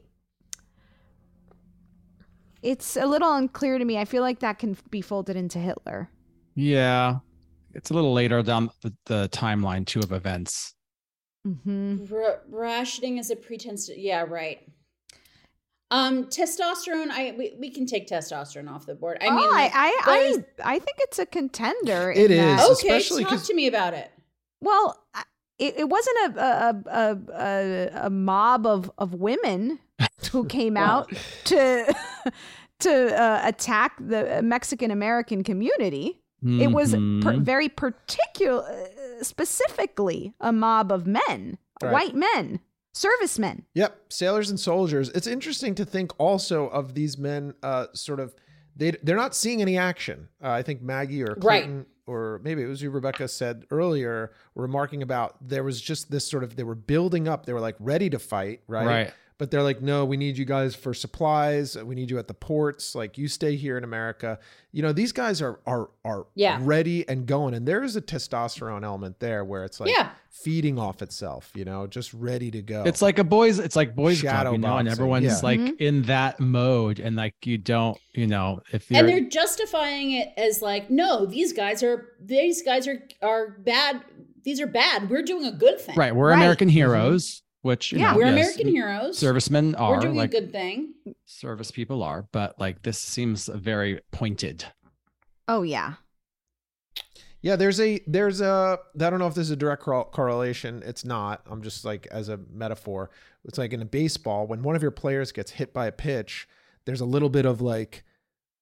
it's 2.62 2.96
a 2.96 3.04
little 3.06 3.32
unclear 3.34 3.78
to 3.78 3.84
me. 3.84 3.98
I 3.98 4.04
feel 4.04 4.22
like 4.22 4.38
that 4.38 4.60
can 4.60 4.76
be 4.90 5.00
folded 5.00 5.34
into 5.36 5.58
Hitler. 5.58 6.08
Yeah, 6.54 7.16
it's 7.74 7.90
a 7.90 7.94
little 7.94 8.12
later 8.12 8.40
down 8.44 8.70
the, 8.82 8.94
the 9.06 9.28
timeline 9.30 9.84
too 9.84 9.98
of 9.98 10.12
events. 10.12 10.72
Mm-hmm. 11.46 12.14
R- 12.14 12.40
rationing 12.48 13.18
is 13.18 13.30
a 13.30 13.36
pretense 13.36 13.86
to, 13.86 13.98
yeah, 13.98 14.22
right. 14.22 14.60
Um, 15.90 16.24
testosterone. 16.26 17.10
I 17.10 17.34
we, 17.36 17.54
we 17.58 17.68
can 17.70 17.84
take 17.84 18.08
testosterone 18.08 18.70
off 18.70 18.86
the 18.86 18.94
board. 18.94 19.18
I 19.20 19.26
oh, 19.26 19.36
mean, 19.36 19.50
I 19.50 19.70
I, 19.74 20.00
I 20.64 20.74
I 20.76 20.78
think 20.78 20.96
it's 21.00 21.18
a 21.18 21.26
contender. 21.26 22.10
It 22.10 22.30
in 22.30 22.38
is, 22.38 22.56
that- 22.56 22.70
okay. 22.70 22.96
especially 22.96 23.24
Talk 23.24 23.32
'cause- 23.32 23.48
to 23.48 23.54
me 23.54 23.66
about 23.66 23.92
it. 23.92 24.10
Well, 24.62 25.04
it, 25.58 25.74
it 25.80 25.88
wasn't 25.88 26.36
a 26.36 26.40
a, 26.40 26.82
a 26.86 27.18
a 27.34 28.06
a 28.06 28.10
mob 28.10 28.64
of 28.66 28.90
of 28.96 29.14
women 29.14 29.80
who 30.30 30.44
came 30.46 30.78
out 30.78 31.12
to 31.44 31.94
to 32.78 33.20
uh, 33.22 33.40
attack 33.44 33.92
the 34.00 34.40
Mexican 34.42 34.90
American 34.90 35.44
community. 35.44 36.21
It 36.44 36.72
was 36.72 36.92
per- 36.92 36.98
Mhm. 36.98 37.42
very 37.42 37.68
particular, 37.68 38.62
uh, 38.64 39.22
specifically 39.22 40.34
a 40.40 40.52
mob 40.52 40.90
of 40.90 41.06
men, 41.06 41.58
Right. 41.82 41.92
white 41.92 42.14
men, 42.16 42.60
servicemen. 42.92 43.64
Yep, 43.74 43.96
sailors 44.12 44.50
and 44.50 44.58
soldiers. 44.58 45.08
It's 45.10 45.26
interesting 45.26 45.74
to 45.76 45.84
think 45.84 46.12
also 46.18 46.68
of 46.68 46.94
these 46.94 47.16
men, 47.18 47.54
uh, 47.62 47.86
sort 47.94 48.20
of. 48.20 48.34
They 48.74 48.92
they're 49.02 49.16
not 49.16 49.34
seeing 49.34 49.60
any 49.60 49.76
action. 49.76 50.28
Uh, 50.42 50.48
I 50.50 50.62
think 50.62 50.80
Maggie 50.82 51.22
or 51.22 51.34
Right. 51.34 51.62
Clayton 51.64 51.86
or 52.06 52.40
maybe 52.42 52.62
it 52.62 52.66
was 52.66 52.82
you, 52.82 52.90
Rebecca, 52.90 53.28
said 53.28 53.64
earlier, 53.70 54.32
remarking 54.56 55.02
about 55.02 55.36
there 55.46 55.62
was 55.62 55.80
just 55.80 56.10
this 56.10 56.26
sort 56.26 56.42
of 56.42 56.56
they 56.56 56.64
were 56.64 56.74
building 56.74 57.28
up. 57.28 57.46
They 57.46 57.52
were 57.52 57.60
like 57.60 57.76
ready 57.78 58.10
to 58.10 58.18
fight, 58.18 58.62
right? 58.66 58.86
Right. 58.86 59.14
But 59.42 59.50
they're 59.50 59.64
like, 59.64 59.82
no, 59.82 60.04
we 60.04 60.16
need 60.16 60.38
you 60.38 60.44
guys 60.44 60.76
for 60.76 60.94
supplies. 60.94 61.76
We 61.76 61.96
need 61.96 62.12
you 62.12 62.18
at 62.20 62.28
the 62.28 62.32
ports. 62.34 62.94
Like 62.94 63.18
you 63.18 63.26
stay 63.26 63.56
here 63.56 63.76
in 63.76 63.82
America. 63.82 64.38
You 64.70 64.82
know, 64.82 64.92
these 64.92 65.10
guys 65.10 65.42
are 65.42 65.58
are 65.66 65.90
are 66.04 66.26
Yeah. 66.36 66.60
ready 66.62 67.08
and 67.08 67.26
going. 67.26 67.52
And 67.54 67.66
there 67.66 67.82
is 67.82 67.96
a 67.96 68.00
testosterone 68.00 68.84
element 68.84 69.18
there 69.18 69.44
where 69.44 69.64
it's 69.64 69.80
like 69.80 69.90
Yeah. 69.90 70.10
feeding 70.30 70.78
off 70.78 71.02
itself. 71.02 71.50
You 71.56 71.64
know, 71.64 71.88
just 71.88 72.14
ready 72.14 72.52
to 72.52 72.62
go. 72.62 72.84
It's 72.86 73.02
like 73.02 73.18
a 73.18 73.24
boys. 73.24 73.58
It's 73.58 73.74
like 73.74 73.96
boys 73.96 74.18
Shadow 74.18 74.50
club, 74.50 74.52
you 74.52 74.58
know, 74.60 74.76
and 74.76 74.88
everyone's 74.88 75.24
yeah. 75.24 75.40
like 75.42 75.58
Mhm. 75.58 75.80
in 75.80 76.02
that 76.02 76.38
mode, 76.38 77.00
and 77.00 77.16
like 77.16 77.34
you 77.44 77.58
don't, 77.58 77.98
you 78.14 78.28
know, 78.28 78.60
if 78.72 78.88
you're 78.92 79.00
and 79.00 79.08
they're 79.08 79.28
justifying 79.28 80.12
it 80.12 80.28
as 80.36 80.62
like, 80.62 80.88
no, 80.88 81.26
these 81.26 81.52
guys 81.52 81.82
are 81.82 82.10
these 82.24 82.62
guys 82.62 82.86
are 82.86 83.02
are 83.22 83.56
bad. 83.58 84.02
These 84.44 84.60
are 84.60 84.68
bad. 84.68 85.10
We're 85.10 85.22
doing 85.24 85.46
a 85.46 85.52
good 85.52 85.80
thing. 85.80 85.96
right, 85.96 86.14
we're 86.14 86.28
Right. 86.30 86.36
American 86.36 86.68
heroes, 86.68 87.42
which 87.62 87.92
you 87.92 87.98
Yeah. 87.98 88.12
know, 88.12 88.18
We're 88.18 88.26
yes, 88.26 88.32
American 88.56 88.68
heroes. 88.68 89.18
Servicemen 89.18 89.74
are 89.76 89.92
We're 89.94 90.00
doing 90.00 90.16
like 90.16 90.34
a 90.34 90.40
good 90.40 90.52
thing. 90.52 90.94
service 91.24 91.70
people 91.70 92.02
are, 92.02 92.26
but 92.32 92.58
like 92.60 92.82
this 92.82 92.98
seems 92.98 93.46
very 93.46 94.00
pointed. 94.10 94.66
Oh 95.48 95.62
yeah, 95.62 95.94
Yeah, 97.40 97.56
there's 97.56 97.80
a 97.80 98.00
there's 98.06 98.40
a 98.40 98.78
I 98.94 99.10
don't 99.10 99.18
know 99.18 99.26
if 99.26 99.34
this 99.34 99.46
is 99.46 99.50
a 99.50 99.56
direct 99.56 99.82
correlation. 99.82 100.82
It's 100.86 101.04
not. 101.04 101.42
I'm 101.50 101.62
just 101.62 101.84
like 101.84 102.06
as 102.10 102.28
a 102.28 102.38
metaphor. 102.52 103.10
It's 103.44 103.58
like 103.58 103.72
in 103.72 103.82
a 103.82 103.84
baseball 103.86 104.46
when 104.46 104.62
one 104.62 104.76
of 104.76 104.82
your 104.82 104.92
players 104.92 105.32
gets 105.32 105.50
hit 105.52 105.72
by 105.72 105.86
a 105.86 105.92
pitch, 105.92 106.46
there's 106.84 107.00
a 107.00 107.04
little 107.04 107.28
bit 107.30 107.44
of 107.44 107.60
like 107.60 108.04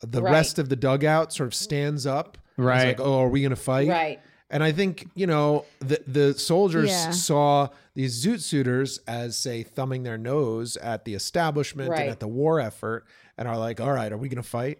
the 0.01 0.23
Right. 0.23 0.33
rest 0.33 0.59
of 0.59 0.71
the 0.71 0.77
dugout 0.77 1.31
sort 1.33 1.47
of 1.49 1.55
stands 1.55 2.07
up. 2.07 2.39
It's 2.57 2.59
Right. 2.65 2.87
like, 2.89 3.01
oh, 3.01 3.21
are 3.21 3.29
we 3.29 3.43
gonna 3.43 3.55
fight? 3.57 3.89
Right. 3.89 4.21
And 4.51 4.63
I 4.65 4.73
think 4.73 5.09
you 5.15 5.27
know 5.27 5.65
the 5.79 6.03
the 6.07 6.35
soldiers 6.39 6.91
Yeah. 6.91 7.11
saw 7.13 7.69
these 7.95 8.25
zoot 8.25 8.41
suiters 8.41 8.99
as 9.07 9.37
say 9.37 9.63
thumbing 9.63 10.03
their 10.03 10.19
nose 10.19 10.77
at 10.79 11.05
the 11.05 11.15
establishment 11.15 11.91
Right. 11.91 12.01
and 12.03 12.11
at 12.11 12.21
the 12.21 12.29
war 12.29 12.61
effort, 12.61 13.07
and 13.39 13.47
are 13.47 13.57
like, 13.59 13.81
all 13.81 13.93
right, 13.93 14.11
are 14.13 14.17
we 14.19 14.29
gonna 14.29 14.43
fight? 14.43 14.79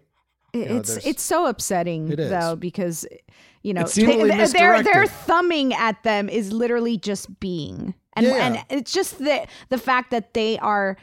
It- 0.53 0.69
know, 0.69 0.77
it's 0.77 0.97
it's 1.05 1.23
so 1.23 1.45
upsetting 1.45 2.11
It 2.11 2.17
though 2.17 2.57
because 2.57 3.05
you 3.63 3.73
know 3.73 3.81
It's 3.81 3.93
seemingly 3.93 4.29
they- 4.29 4.37
their 4.37 4.47
their 4.49 4.73
misdirected. 4.83 5.09
thumbing 5.25 5.73
at 5.73 6.03
them 6.03 6.27
is 6.27 6.51
literally 6.51 6.97
just 6.97 7.39
being 7.39 7.93
and 8.13 8.25
Yeah. 8.25 8.45
and 8.45 8.65
it's 8.69 8.91
just 8.91 9.19
the 9.19 9.47
the 9.69 9.77
fact 9.77 10.11
that 10.11 10.33
they 10.33 10.57
are 10.59 10.97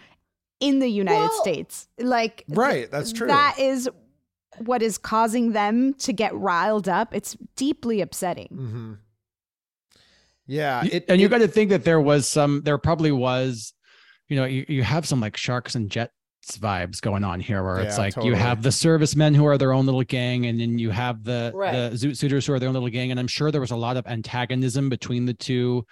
in 0.60 0.80
the 0.80 0.88
United 0.88 1.20
Well- 1.30 1.40
States 1.40 1.88
like 1.98 2.44
Right, 2.48 2.90
that's 2.90 3.12
true. 3.14 3.28
that 3.28 3.58
is 3.58 3.88
what 4.62 4.82
is 4.82 4.98
causing 4.98 5.52
them 5.52 5.94
to 5.94 6.12
get 6.12 6.34
riled 6.34 6.88
up 6.88 7.14
it's 7.14 7.36
deeply 7.56 8.00
upsetting 8.00 8.48
Mm-hmm. 8.52 8.92
Yeah, 10.46 10.82
it, 10.84 11.04
and 11.08 11.20
you 11.20 11.26
it- 11.26 11.30
got 11.30 11.38
to 11.38 11.48
think 11.48 11.70
that 11.70 11.84
there 11.84 12.00
was 12.00 12.26
some, 12.26 12.62
there 12.64 12.78
probably 12.78 13.12
was, 13.12 13.74
you 14.28 14.36
know, 14.36 14.44
you, 14.46 14.64
you 14.68 14.82
have 14.82 15.06
some 15.06 15.20
like 15.20 15.36
sharks 15.36 15.74
and 15.74 15.90
jets 15.90 16.12
vibes 16.52 17.02
going 17.02 17.22
on 17.24 17.38
here 17.40 17.62
where 17.62 17.80
it's 17.80 17.98
like 17.98 18.14
totally. 18.14 18.30
you 18.32 18.34
have 18.34 18.62
the 18.62 18.72
servicemen 18.72 19.34
who 19.34 19.44
are 19.44 19.58
their 19.58 19.74
own 19.74 19.84
little 19.84 20.02
gang 20.04 20.46
and 20.46 20.58
then 20.58 20.78
you 20.78 20.88
have 20.90 21.22
the 21.22 21.52
Right. 21.54 21.72
the 21.90 21.96
zoot 21.96 22.16
suiters 22.16 22.46
who 22.46 22.54
are 22.54 22.58
their 22.58 22.68
own 22.70 22.72
little 22.74 22.88
gang 22.88 23.10
and 23.10 23.20
i'm 23.20 23.26
sure 23.26 23.50
there 23.50 23.60
was 23.60 23.70
a 23.72 23.76
lot 23.76 23.98
of 23.98 24.06
antagonism 24.06 24.88
between 24.88 25.26
the 25.26 25.34
two 25.34 25.84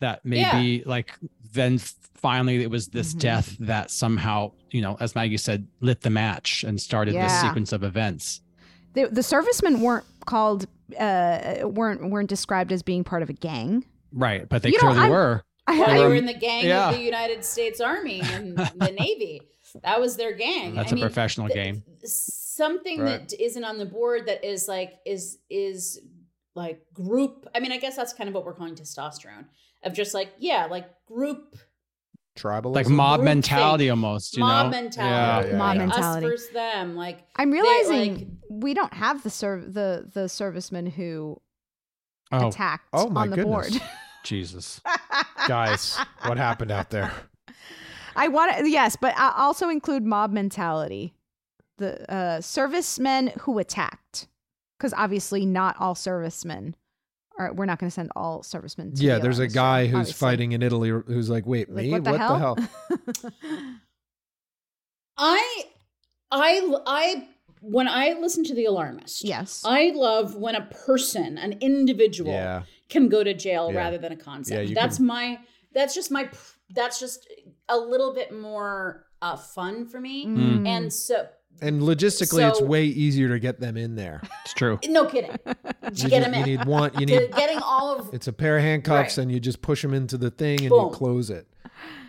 that 0.00 0.24
maybe 0.24 0.82
like 0.86 1.12
then 1.52 1.78
finally 1.78 2.62
it 2.62 2.70
was 2.70 2.88
this 2.88 3.14
Mhm. 3.14 3.18
death 3.20 3.56
that 3.60 3.90
somehow 3.90 4.52
you 4.70 4.80
know 4.80 4.96
as 5.00 5.14
maggie 5.14 5.36
said 5.36 5.66
lit 5.80 6.00
the 6.02 6.10
match 6.10 6.64
and 6.64 6.80
started 6.80 7.14
this 7.14 7.40
sequence 7.40 7.72
of 7.72 7.82
events 7.84 8.40
the, 8.94 9.06
the 9.08 9.22
servicemen 9.22 9.80
weren't 9.80 10.04
called 10.26 10.66
uh 10.98 11.56
weren't 11.64 12.10
weren't 12.10 12.28
described 12.28 12.72
as 12.72 12.82
being 12.82 13.04
part 13.04 13.22
of 13.22 13.28
a 13.30 13.32
gang 13.34 13.84
right 14.12 14.48
but 14.48 14.62
they 14.62 14.70
You 14.70 14.78
clearly 14.78 14.98
I'm- 15.00 15.10
were 15.10 15.42
I, 15.66 15.78
Well, 15.78 15.86
They 15.86 15.92
they 15.94 16.00
were- 16.02 16.08
were 16.10 16.14
in 16.14 16.26
the 16.26 16.34
gang 16.34 16.66
yeah. 16.66 16.90
of 16.90 16.96
the 16.96 17.02
United 17.02 17.42
States 17.44 17.80
Army 17.80 18.20
and 18.22 18.54
the 18.58 18.90
Navy. 18.98 19.40
That 19.82 19.98
was 19.98 20.16
their 20.16 20.32
gang. 20.34 20.74
that's 20.74 20.92
I 20.92 20.92
a 20.92 20.94
mean, 20.96 21.04
professional 21.04 21.48
th- 21.48 21.54
game 21.56 21.82
Something 22.04 23.00
Right. 23.00 23.28
that 23.28 23.40
isn't 23.42 23.64
on 23.64 23.78
the 23.78 23.86
board 23.86 24.26
that 24.26 24.44
is 24.44 24.68
like 24.68 24.92
is 25.06 25.38
is 25.50 26.00
like 26.54 26.80
group. 26.92 27.46
I 27.54 27.60
mean, 27.60 27.72
I 27.72 27.78
guess 27.78 27.96
that's 27.96 28.12
kind 28.12 28.28
of 28.28 28.34
what 28.34 28.44
we're 28.44 28.52
calling 28.54 28.74
testosterone 28.76 29.46
of 29.84 29.92
just 29.94 30.14
like 30.14 30.32
yeah, 30.38 30.66
like 30.66 30.86
group 31.06 31.56
tribal 32.36 32.72
like 32.72 32.88
mob 32.88 33.18
Group 33.20 33.24
mentality 33.26 33.84
think. 33.84 33.90
almost 33.92 34.36
you 34.36 34.40
mob 34.40 34.66
know 34.66 34.70
mentality, 34.70 35.48
Yeah, 35.48 35.52
yeah, 35.52 35.58
Mob 35.58 35.74
yeah. 35.76 35.86
mentality. 35.86 36.26
us 36.26 36.30
versus 36.32 36.50
them. 36.50 36.96
Like 36.96 37.20
I'm 37.36 37.50
They, 37.50 37.60
realizing 37.60 38.14
like- 38.16 38.26
we 38.62 38.74
don't 38.74 38.92
have 38.94 39.22
the 39.22 39.30
serv- 39.30 39.72
the 39.74 40.08
the 40.12 40.28
servicemen 40.28 40.86
who 40.86 41.40
oh 42.32 42.48
attacked 42.48 42.88
Oh 42.92 43.08
my 43.08 43.22
on 43.22 43.30
the 43.30 43.36
goodness. 43.36 43.70
board. 43.70 43.82
jesus 44.24 44.80
guys, 45.48 45.98
what 46.24 46.38
happened 46.38 46.70
out 46.70 46.90
there? 46.90 47.12
I 48.16 48.28
want 48.28 48.56
to 48.56 48.68
yes, 48.68 48.96
but 49.00 49.14
I 49.18 49.32
also 49.36 49.68
include 49.68 50.04
mob 50.04 50.32
mentality. 50.32 51.14
The 51.78 52.10
uh, 52.12 52.40
servicemen 52.40 53.32
who 53.40 53.58
attacked, 53.58 54.28
because 54.78 54.94
obviously 54.94 55.44
not 55.44 55.76
all 55.80 55.94
servicemen. 55.96 56.76
Are, 57.38 57.52
we're 57.52 57.66
not 57.66 57.78
going 57.80 57.88
to 57.90 57.94
send 57.94 58.10
all 58.14 58.42
servicemen. 58.42 58.94
To 58.94 59.02
Yeah, 59.02 59.16
the 59.16 59.22
there's 59.24 59.38
a 59.40 59.48
guy 59.48 59.80
room, 59.82 59.90
who's 59.90 59.98
obviously. 60.00 60.26
fighting 60.26 60.52
in 60.52 60.62
Italy 60.62 60.88
who's 60.90 61.28
like, 61.28 61.44
wait, 61.46 61.68
Like, 61.68 61.84
me? 61.86 61.90
what 61.90 62.04
the 62.04 62.16
hell? 62.18 62.56
I, 65.16 65.64
I, 66.30 66.74
I. 66.86 67.28
When 67.60 67.88
I 67.88 68.12
listen 68.20 68.44
to 68.44 68.54
the 68.54 68.66
alarmist, 68.66 69.24
yes, 69.24 69.62
I 69.64 69.92
love 69.94 70.36
when 70.36 70.54
a 70.54 70.66
person, 70.86 71.38
an 71.38 71.52
individual, 71.62 72.30
Yeah. 72.32 72.62
can 72.90 73.08
go 73.08 73.24
to 73.24 73.32
jail 73.32 73.72
Yeah. 73.72 73.78
rather 73.78 73.96
than 73.96 74.12
a 74.12 74.16
concept. 74.16 74.68
Yeah, 74.68 74.74
that's 74.74 74.98
can- 74.98 75.06
my. 75.06 75.38
That's 75.72 75.94
just 75.94 76.10
my. 76.10 76.28
That's 76.70 77.00
just 77.00 77.26
a 77.68 77.78
little 77.78 78.12
bit 78.14 78.32
more 78.34 79.06
uh, 79.22 79.36
fun 79.36 79.86
for 79.86 79.98
me. 80.00 80.26
Mm. 80.26 80.66
And 80.68 80.92
so, 80.92 81.26
And 81.62 81.80
logistically, 81.82 82.48
it's 82.48 82.60
way 82.60 82.84
easier 82.84 83.28
to 83.28 83.38
get 83.38 83.60
them 83.60 83.76
in 83.76 83.94
there. 83.96 84.20
it's 84.44 84.54
true 84.54 84.78
no 84.88 85.06
kidding. 85.06 85.30
You, 85.92 86.08
get 86.08 86.22
just- 86.22 86.30
them 86.30 86.34
you 86.34 86.44
need 86.56 86.64
one. 86.64 86.90
You 86.98 87.06
need. 87.06 87.30
getting 87.36 87.58
all 87.58 87.98
of 87.98 88.12
It's 88.14 88.26
a 88.26 88.32
pair 88.32 88.56
of 88.56 88.62
handcuffs, 88.62 89.16
Right. 89.18 89.22
and 89.22 89.32
you 89.32 89.38
just 89.40 89.60
push 89.62 89.82
them 89.82 89.92
into 89.94 90.16
the 90.18 90.30
thing, 90.30 90.60
and 90.60 90.70
Boom. 90.70 90.86
you 90.86 90.90
close 90.94 91.30
it. 91.30 91.46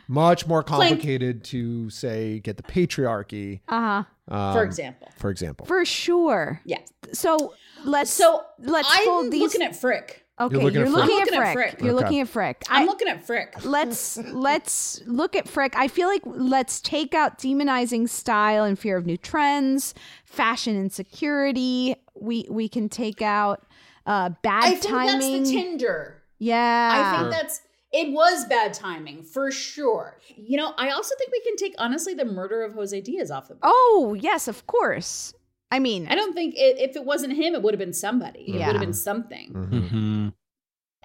Much 0.07 0.45
more 0.47 0.61
Clink. 0.63 0.89
complicated 0.91 1.43
to 1.45 1.89
say 1.89 2.39
get 2.39 2.57
the 2.57 2.63
patriarchy, 2.63 3.61
uh 3.67 4.03
huh, 4.29 4.35
um, 4.35 4.53
for 4.53 4.63
example. 4.63 5.07
For 5.17 5.29
example, 5.31 5.65
for 5.65 5.83
sure. 5.83 6.61
Yeah. 6.65 6.77
So 7.11 7.53
let's 7.83 8.11
So 8.11 8.43
let's 8.59 8.87
I'm 8.91 9.05
fold 9.05 9.31
these. 9.31 9.41
looking 9.41 9.63
at 9.63 9.75
Frick. 9.75 10.24
Okay, 10.39 10.55
looking 10.55 10.73
you're 10.73 10.85
at 10.85 10.91
looking, 10.91 11.17
Frick. 11.17 11.27
at 11.27 11.33
I'm 11.33 11.33
looking 11.33 11.33
at 11.47 11.53
Frick. 11.53 11.69
Frick. 11.71 11.81
You're 11.81 11.93
Okay. 11.95 12.03
looking 12.03 12.19
at 12.21 12.27
Frick. 12.29 12.63
I'm 12.69 12.81
I- 12.83 12.85
looking 12.85 13.07
at 13.07 13.25
Frick. 13.25 13.65
let's 13.65 14.17
let's 14.33 15.01
look 15.05 15.35
at 15.35 15.47
Frick. 15.47 15.75
I 15.75 15.87
feel 15.87 16.07
like 16.07 16.21
let's 16.25 16.81
take 16.81 17.13
out 17.13 17.37
demonizing 17.39 18.07
style 18.09 18.63
and 18.63 18.77
fear 18.77 18.97
of 18.97 19.05
new 19.05 19.17
trends, 19.17 19.93
fashion 20.25 20.75
insecurity. 20.75 21.95
We 22.19 22.45
we 22.49 22.67
can 22.69 22.89
take 22.89 23.21
out 23.21 23.65
uh 24.05 24.29
bad 24.43 24.63
I 24.65 24.69
think 24.75 24.81
timing. 24.83 25.37
that's 25.39 25.49
the 25.49 25.55
Tinder. 25.55 26.21
yeah. 26.39 27.13
I 27.17 27.19
think 27.19 27.31
that's 27.31 27.61
it 27.91 28.11
was 28.11 28.43
bad 28.45 28.73
timing 28.73 29.23
for 29.23 29.51
sure. 29.51 30.19
You 30.35 30.57
know, 30.57 30.73
I 30.77 30.89
also 30.89 31.15
think 31.17 31.31
we 31.31 31.39
can 31.41 31.55
take 31.55 31.75
honestly 31.77 32.13
the 32.13 32.25
murder 32.25 32.61
of 32.63 32.73
Jose 32.73 32.99
Diaz 33.01 33.31
off 33.31 33.47
the 33.47 33.53
board. 33.55 33.61
Oh, 33.63 34.17
yes, 34.19 34.49
of 34.49 34.67
course. 34.67 35.33
I 35.71 35.79
mean, 35.79 36.07
I 36.07 36.15
don't 36.15 36.33
think 36.33 36.55
it, 36.55 36.77
if 36.79 36.95
it 36.95 37.03
wasn't 37.05 37.33
him, 37.33 37.53
it 37.55 37.61
would 37.61 37.73
have 37.73 37.79
been 37.79 37.93
somebody. 37.93 38.45
Yeah. 38.47 38.53
It 38.55 38.57
would 38.67 38.75
have 38.75 38.81
been 38.81 38.93
something. 38.93 39.51
Mhm. 39.53 39.89
Mhm. 39.89 40.33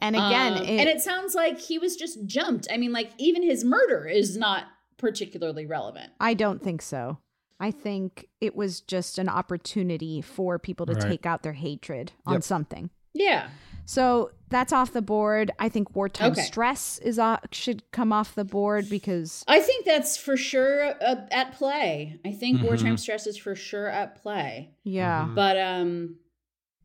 And 0.03 0.17
again, 0.17 0.53
Um, 0.59 0.63
it- 0.63 0.69
and 0.81 0.89
it 0.89 1.01
sounds 1.01 1.35
like 1.35 1.59
he 1.59 1.79
was 1.79 1.97
just 1.97 2.25
jumped. 2.25 2.69
I 2.71 2.77
mean, 2.77 2.93
like 2.93 3.11
even 3.19 3.43
his 3.43 3.65
murder 3.65 4.07
is 4.07 4.37
not 4.37 4.65
particularly 4.97 5.67
relevant. 5.67 6.13
I 6.21 6.35
don't 6.35 6.63
think 6.63 6.83
so. 6.83 7.19
I 7.59 7.71
think 7.71 8.27
it 8.41 8.57
was 8.57 8.81
just 8.81 9.19
an 9.19 9.29
opportunity 9.29 10.21
for 10.23 10.59
people 10.59 10.87
to 10.87 10.93
Right. 10.95 11.03
take 11.03 11.27
out 11.27 11.43
their 11.43 11.53
hatred 11.55 12.13
on 12.27 12.35
Yep. 12.35 12.43
something. 12.43 12.91
Yeah. 13.13 13.51
So 13.85 14.31
that's 14.49 14.73
off 14.73 14.93
the 14.93 15.03
board. 15.03 15.51
I 15.59 15.69
think 15.69 15.95
wartime 15.97 16.33
Okay. 16.33 16.43
stress 16.43 16.99
is 16.99 17.19
uh, 17.19 17.39
should 17.53 17.83
come 17.93 18.13
off 18.13 18.35
the 18.35 18.45
board 18.45 18.89
because 18.91 19.45
I 19.49 19.61
think 19.61 19.85
that's 19.87 20.17
for 20.17 20.37
sure 20.37 20.95
uh, 21.03 21.27
at 21.31 21.53
play. 21.53 22.19
I 22.25 22.33
think 22.33 22.61
Mhm. 22.61 22.65
wartime 22.65 22.97
stress 22.97 23.27
is 23.27 23.37
for 23.37 23.55
sure 23.55 23.89
at 23.89 24.21
play. 24.23 24.75
yeah. 24.85 25.29
But 25.35 25.57
um, 25.59 26.17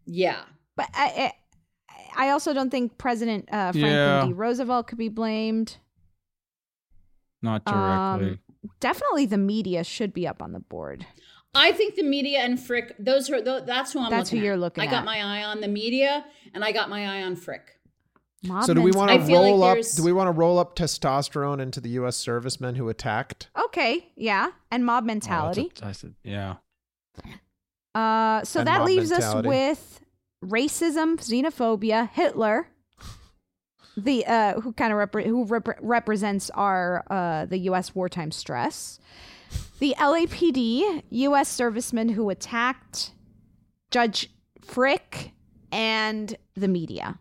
yeah. 0.05 0.43
But 0.75 0.89
I, 0.93 1.31
I, 2.17 2.27
I 2.27 2.29
also 2.31 2.53
don't 2.53 2.69
think 2.69 2.97
President 2.97 3.47
uh, 3.51 3.71
Franklin 3.71 3.91
Yeah. 3.93 4.25
D. 4.27 4.33
Roosevelt 4.33 4.87
could 4.87 4.97
be 4.97 5.09
blamed. 5.09 5.77
Not 7.41 7.61
Um, 7.67 8.19
directly. 8.19 8.39
definitely, 8.79 9.25
the 9.27 9.37
media 9.37 9.83
should 9.83 10.13
be 10.13 10.27
up 10.27 10.41
on 10.41 10.51
the 10.51 10.59
board. 10.59 11.05
I 11.55 11.71
think 11.71 11.95
the 11.95 12.03
media 12.03 12.39
and 12.39 12.57
Fricke, 12.57 12.91
those 12.99 13.29
are 13.29 13.41
tho- 13.41 13.61
that's 13.65 13.93
who 13.93 13.99
I'm 13.99 14.09
That's 14.11 14.29
who 14.29 14.35
looking 14.37 14.45
you're 14.45 14.53
at. 14.55 14.59
looking 14.59 14.83
I 14.83 14.87
got 14.91 15.05
my 15.05 15.17
eye 15.21 15.43
on 15.43 15.61
the 15.61 15.67
media 15.67 16.25
and 16.53 16.63
I 16.63 16.71
got 16.71 16.89
my 16.89 17.05
eye 17.19 17.23
on 17.23 17.35
Fricke. 17.35 17.69
So 18.65 18.75
do 18.75 18.81
we 18.81 18.91
want 18.91 19.09
to 19.09 19.15
I 19.15 19.25
feel 19.25 19.41
like 19.41 19.49
roll 19.51 19.63
up? 19.63 19.77
Do 19.95 20.03
we 20.03 20.13
want 20.13 20.27
to 20.27 20.31
roll 20.31 20.59
up 20.59 20.75
testosterone 20.75 21.59
into 21.59 21.81
the 21.81 21.89
U.S. 21.91 22.15
servicemen 22.15 22.75
who 22.75 22.89
attacked? 22.89 23.47
Okay, 23.65 24.09
yeah, 24.15 24.51
and 24.69 24.85
mob 24.85 25.05
Oh, 25.05 25.07
that's 25.07 25.27
mentality. 25.27 25.71
a- 25.81 25.87
I 25.87 25.91
said, 25.93 26.13
yeah. 26.23 26.55
Uh, 27.95 28.43
so 28.43 28.59
And 28.59 28.67
that 28.67 28.83
leaves 28.83 29.09
mentality. 29.09 29.47
us 29.49 29.53
with 29.55 30.01
racism, 30.45 31.15
xenophobia, 31.17 32.09
Hitler, 32.11 32.67
the 33.97 34.25
uh, 34.27 34.59
who 34.61 34.73
kind 34.73 34.91
of 34.93 34.99
repre- 34.99 35.25
who 35.25 35.45
repre- 35.47 35.77
represents 35.81 36.49
our 36.51 37.03
uh, 37.09 37.45
the 37.45 37.57
U.S. 37.59 37.95
wartime 37.95 38.29
stress, 38.31 38.99
the 39.79 39.95
LAPD, 39.97 41.03
U.S. 41.09 41.49
servicemen 41.49 42.09
who 42.09 42.29
attacked 42.29 43.11
Judge 43.91 44.29
Fricke, 44.65 45.31
and 45.71 46.37
the 46.55 46.67
media. 46.67 47.19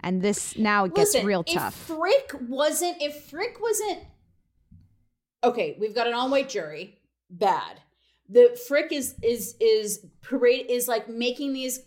And 0.00 0.20
this 0.20 0.58
now 0.58 0.84
it 0.84 0.94
gets 0.94 1.14
Listen, 1.14 1.26
real 1.26 1.44
if 1.46 1.54
tough. 1.54 1.88
Fricke 1.88 2.48
wasn't, 2.48 3.00
if 3.00 3.30
Fricke 3.30 3.60
wasn't, 3.60 4.00
okay, 5.42 5.76
we've 5.80 5.94
got 5.94 6.06
an 6.06 6.12
all-white 6.12 6.48
jury. 6.48 6.98
Bad. 7.30 7.80
The 8.28 8.58
Fricke 8.68 8.92
is 8.92 9.14
is 9.22 9.54
is 9.60 10.04
parade 10.20 10.66
is 10.68 10.88
like 10.88 11.08
making 11.08 11.52
these 11.52 11.80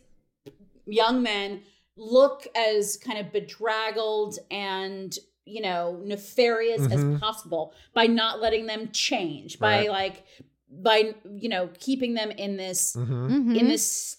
young 0.85 1.21
men 1.21 1.61
look 1.95 2.47
as 2.55 2.97
kind 2.97 3.19
of 3.19 3.31
bedraggled 3.31 4.37
and 4.49 5.17
you 5.47 5.61
know 5.61 6.01
nefarious 6.03 6.81
Mhm. 6.81 7.15
as 7.15 7.19
possible 7.21 7.73
by 7.93 8.05
not 8.07 8.41
letting 8.41 8.65
them 8.65 8.89
change 8.91 9.57
by 9.59 9.79
Right. 9.79 9.89
like 9.89 10.25
by 10.69 11.15
you 11.31 11.49
know 11.49 11.69
keeping 11.79 12.13
them 12.13 12.29
in 12.31 12.57
this 12.57 12.93
Mhm. 12.95 13.57
in 13.57 13.67
this 13.67 14.17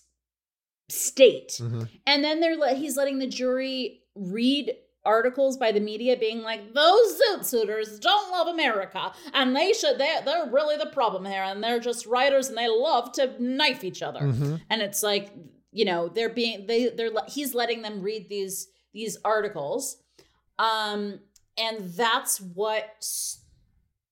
state 0.89 1.59
Mm-hmm. 1.61 1.83
and 2.07 2.25
then 2.25 2.41
they're 2.41 2.57
le- 2.57 2.75
he's 2.75 2.97
letting 2.97 3.19
the 3.19 3.27
jury 3.27 4.03
read 4.15 4.75
articles 5.05 5.57
by 5.59 5.71
the 5.71 5.81
media 5.81 6.17
being 6.17 6.43
like 6.43 6.73
those 6.75 7.21
zoot 7.21 7.45
suiters 7.45 7.99
don't 8.01 8.31
love 8.31 8.47
America 8.49 9.13
and 9.35 9.55
they 9.55 9.73
should 9.73 9.99
they're, 9.99 10.23
they're 10.23 10.51
really 10.51 10.77
the 10.77 10.87
problem 10.87 11.25
here 11.27 11.43
and 11.43 11.63
they're 11.63 11.79
just 11.79 12.07
writers 12.07 12.49
and 12.49 12.57
they 12.57 12.69
love 12.69 13.13
to 13.13 13.35
knife 13.43 13.85
each 13.85 14.03
other 14.03 14.21
Mhm. 14.21 14.61
and 14.71 14.81
it's 14.83 15.03
like 15.03 15.31
you 15.73 15.85
know 15.85 16.09
they're 16.09 16.29
being 16.31 16.67
they 16.67 16.89
they're 16.89 17.11
le- 17.11 17.29
he's 17.29 17.55
letting 17.55 17.83
them 17.83 18.01
read 18.03 18.29
these 18.31 18.69
these 18.95 19.19
articles 19.25 19.99
um 20.59 21.21
and 21.57 21.91
that's 21.91 22.41
what 22.41 23.05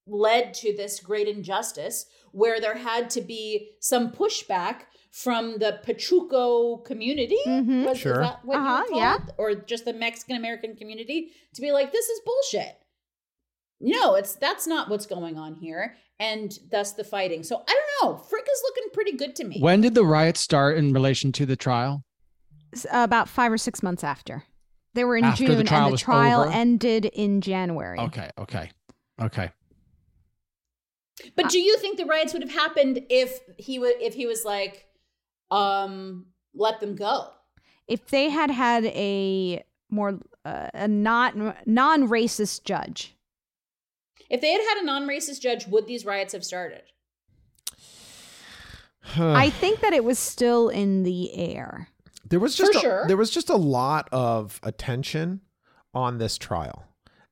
led 0.07 0.55
to 0.55 0.77
this 0.77 1.01
great 1.01 1.29
injustice 1.29 2.07
where 2.33 2.61
there 2.61 2.77
had 2.77 3.09
to 3.11 3.21
be 3.21 3.71
some 3.81 4.11
pushback 4.13 4.83
from 5.11 5.59
the 5.59 5.81
Pachuco 5.87 6.85
community. 6.85 7.39
Was, 7.47 7.99
Sure. 7.99 8.13
Is 8.13 8.19
that 8.29 8.45
what 8.45 8.59
Uh-huh, 8.59 8.83
you 8.89 8.95
would 8.95 8.99
yeah. 9.01 9.17
it? 9.17 9.35
Or 9.39 9.55
just 9.55 9.85
the 9.87 9.95
Mexican 9.95 10.37
American 10.37 10.77
community 10.77 11.31
to 11.55 11.63
be 11.63 11.73
like, 11.73 11.91
this 11.93 12.07
is 12.07 12.21
bullshit. 12.27 12.77
No, 13.81 14.15
it's 14.15 14.35
that's 14.35 14.67
not 14.67 14.89
what's 14.91 15.07
going 15.07 15.39
on 15.39 15.55
here. 15.55 15.97
And 16.21 16.57
thus 16.71 16.93
the 16.93 17.05
fighting. 17.05 17.43
So 17.43 17.63
I 17.67 17.81
don't 18.01 18.11
know. 18.11 18.17
Fricke 18.19 18.51
is 18.51 18.63
looking 18.65 18.91
pretty 18.93 19.13
good 19.17 19.35
to 19.37 19.45
me. 19.45 19.61
When 19.61 19.81
did 19.81 19.95
the 19.95 20.05
riots 20.05 20.41
start 20.41 20.77
in 20.77 20.93
relation 20.93 21.33
to 21.33 21.47
the 21.47 21.57
trial? 21.57 22.03
S- 22.75 22.87
about 22.93 23.29
five 23.29 23.51
or 23.53 23.59
six 23.59 23.83
months 23.83 24.05
after. 24.05 24.45
They 24.97 25.05
were 25.05 25.17
in 25.19 25.25
After 25.25 25.45
the 25.49 25.57
June, 25.57 25.67
trial 25.67 25.85
and 25.85 25.95
the 25.95 25.99
trial 25.99 26.41
over? 26.41 26.51
ended 26.51 27.05
in 27.05 27.43
January. 27.43 27.99
Okay, 27.99 28.31
okay, 28.39 28.71
okay. 29.21 29.51
But 31.37 31.51
do 31.51 31.59
you 31.59 31.77
think 31.79 31.99
the 31.99 32.07
riots 32.07 32.33
would 32.33 32.43
have 32.43 32.51
happened 32.51 33.03
if 33.11 33.41
he 33.59 33.79
would 33.79 33.95
if 34.01 34.15
he 34.15 34.27
was 34.27 34.45
like, 34.45 34.87
um, 35.51 36.27
let 36.55 36.81
them 36.81 36.97
go? 36.97 37.29
If 37.87 38.07
they 38.09 38.31
had 38.31 38.51
had 38.51 38.87
a 38.87 39.63
more 39.91 40.19
uh, 40.47 40.69
a 40.73 40.89
not 40.89 41.37
non 41.67 42.09
racist 42.09 42.65
judge, 42.65 43.15
If 44.31 44.41
they 44.41 44.51
had 44.53 44.63
had 44.63 44.83
a 44.83 44.87
non-racist 44.87 45.41
judge, 45.41 45.67
would 45.67 45.87
these 45.87 46.05
riots 46.07 46.33
have 46.33 46.45
started? 46.45 46.83
I 49.19 49.51
think 49.51 49.81
that 49.81 49.93
it 49.93 50.05
was 50.05 50.19
still 50.19 50.69
in 50.69 51.03
the 51.05 51.33
air. 51.35 51.89
There 52.29 52.41
was 52.41 52.55
just 52.57 52.75
a, 52.75 52.79
sure. 52.79 53.05
there 53.07 53.17
was 53.17 53.31
just 53.31 53.51
a 53.51 53.57
lot 53.57 54.09
of 54.13 54.61
attention 54.63 55.41
on 55.95 56.19
this 56.19 56.39
trial, 56.39 56.85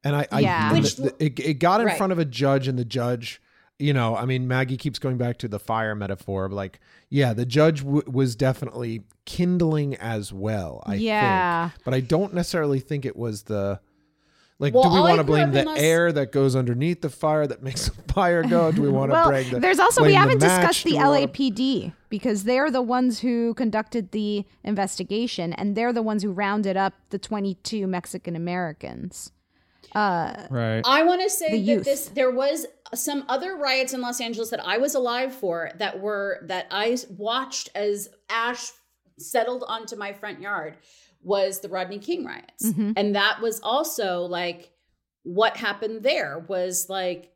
and 0.03 0.15
I, 0.17 0.27
I 0.31 0.41
Yeah. 0.41 0.73
and 0.75 0.83
Which- 0.83 0.97
the- 0.97 1.03
the- 1.19 1.25
it, 1.25 1.41
it 1.41 1.55
got 1.55 1.81
in 1.81 1.87
Right. 1.87 1.97
front 1.97 2.13
of 2.13 2.19
a 2.19 2.25
judge, 2.25 2.69
and 2.69 2.79
the 2.79 2.85
judge, 2.85 3.41
you 3.79 3.93
know, 3.93 4.17
I 4.17 4.25
mean, 4.25 4.47
Maggie 4.47 4.77
keeps 4.77 4.99
going 4.99 5.19
back 5.19 5.37
to 5.39 5.49
the 5.49 5.59
fire 5.59 5.95
metaphor, 5.95 6.49
but 6.49 6.55
like, 6.55 6.81
yeah, 7.11 7.33
the 7.33 7.45
judge 7.45 7.81
w- 7.83 8.03
was 8.07 8.37
definitely 8.37 9.03
kindling 9.27 9.97
as 9.97 10.33
well. 10.33 10.83
I 10.87 10.95
Yeah. 10.95 11.71
think, 11.71 11.85
but 11.85 11.95
I 11.95 12.01
don't 12.01 12.33
necessarily 12.35 12.79
think 12.81 13.05
it 13.05 13.17
was 13.17 13.45
the. 13.45 13.81
Like, 14.65 14.75
Well, 14.75 14.85
do 14.85 14.95
we 14.97 15.01
want 15.01 15.19
to 15.19 15.25
blame 15.25 15.53
the 15.53 15.61
in 15.61 15.67
Los- 15.67 15.79
air 15.79 16.11
that 16.12 16.33
goes 16.33 16.57
underneath 16.57 17.01
the 17.03 17.11
fire 17.11 17.47
that 17.47 17.62
makes 17.62 17.89
the 18.07 18.12
fire 18.12 18.43
go? 18.43 18.73
Do 18.73 18.83
we 18.83 18.89
want 18.89 19.11
to 19.11 19.15
well, 19.15 19.29
blame 19.31 19.51
the? 19.51 19.61
there's 19.61 19.79
also 19.79 20.03
we 20.03 20.09
blame 20.09 20.15
the 20.15 20.21
haven't 20.21 20.41
match? 20.41 20.61
discussed 20.61 20.85
Do 20.85 20.91
the 20.91 20.97
we 20.97 21.03
wanna- 21.05 21.27
LAPD 21.29 21.93
because 22.09 22.45
they're 22.45 22.71
the 22.71 22.83
ones 22.83 23.21
who 23.21 23.55
conducted 23.55 24.11
the 24.12 24.45
investigation 24.65 25.53
and 25.53 25.77
they're 25.77 25.93
the 25.93 26.03
ones 26.03 26.23
who 26.23 26.33
rounded 26.33 26.77
up 26.77 26.95
the 27.11 27.19
22 27.19 27.87
Mexican 27.87 28.35
Americans. 28.37 29.31
Uh, 29.95 30.47
Right. 30.51 30.83
I 30.85 31.03
want 31.05 31.23
to 31.23 31.31
say 31.31 31.51
The 31.53 31.59
that 31.59 31.59
youth. 31.59 31.85
this 31.85 32.07
there 32.09 32.31
was 32.31 32.67
some 32.95 33.25
other 33.29 33.57
riots 33.57 33.93
in 33.93 34.01
Los 34.01 34.21
Angeles 34.21 34.51
that 34.51 34.65
I 34.67 34.79
was 34.79 34.95
alive 34.95 35.33
for 35.35 35.71
that 35.79 36.01
were 36.01 36.41
that 36.47 36.67
I 36.71 36.97
watched 37.17 37.69
as 37.75 38.09
ash 38.29 38.71
settled 39.19 39.65
onto 39.69 39.95
my 39.95 40.12
front 40.12 40.41
yard 40.41 40.77
was 41.25 41.61
the 41.61 41.68
Rodney 41.68 41.99
King 41.99 42.25
riots. 42.25 42.64
Mhm. 42.66 42.93
And 42.97 43.14
that 43.16 43.41
was 43.41 43.61
also 43.61 44.22
like 44.22 44.70
what 45.22 45.57
happened 45.57 46.03
there 46.03 46.39
was 46.49 46.89
like 46.89 47.31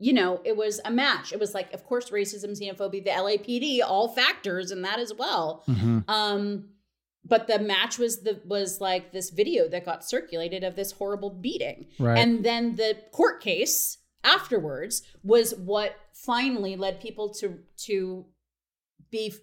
you 0.00 0.12
know, 0.12 0.40
it 0.44 0.56
was 0.56 0.80
a 0.84 0.90
match. 0.90 1.32
It 1.32 1.38
was 1.38 1.54
like, 1.54 1.72
of 1.72 1.84
course, 1.84 2.10
racism, 2.10 2.50
xenophobia, 2.60 3.04
the 3.04 3.10
LAPD, 3.10 3.80
all 3.80 4.08
factors 4.08 4.72
in 4.72 4.82
that 4.82 4.98
as 4.98 5.14
well. 5.14 5.62
Mhm. 5.68 6.04
Um, 6.08 6.70
but 7.24 7.46
the 7.46 7.60
match 7.60 7.96
was 7.96 8.22
the 8.22 8.40
was 8.44 8.80
like 8.80 9.12
this 9.12 9.30
video 9.30 9.68
that 9.68 9.84
got 9.84 10.04
circulated 10.04 10.64
of 10.64 10.74
this 10.74 10.90
horrible 10.92 11.30
beating, 11.30 11.86
Right. 11.98 12.18
and 12.18 12.44
then 12.44 12.74
the 12.74 12.98
court 13.12 13.40
case 13.40 13.98
afterwards 14.24 15.02
was 15.22 15.54
what 15.54 15.94
finally 16.12 16.74
led 16.76 17.00
people 17.00 17.32
to 17.34 17.60
to 17.86 18.26
be 19.10 19.30
to 19.30 19.38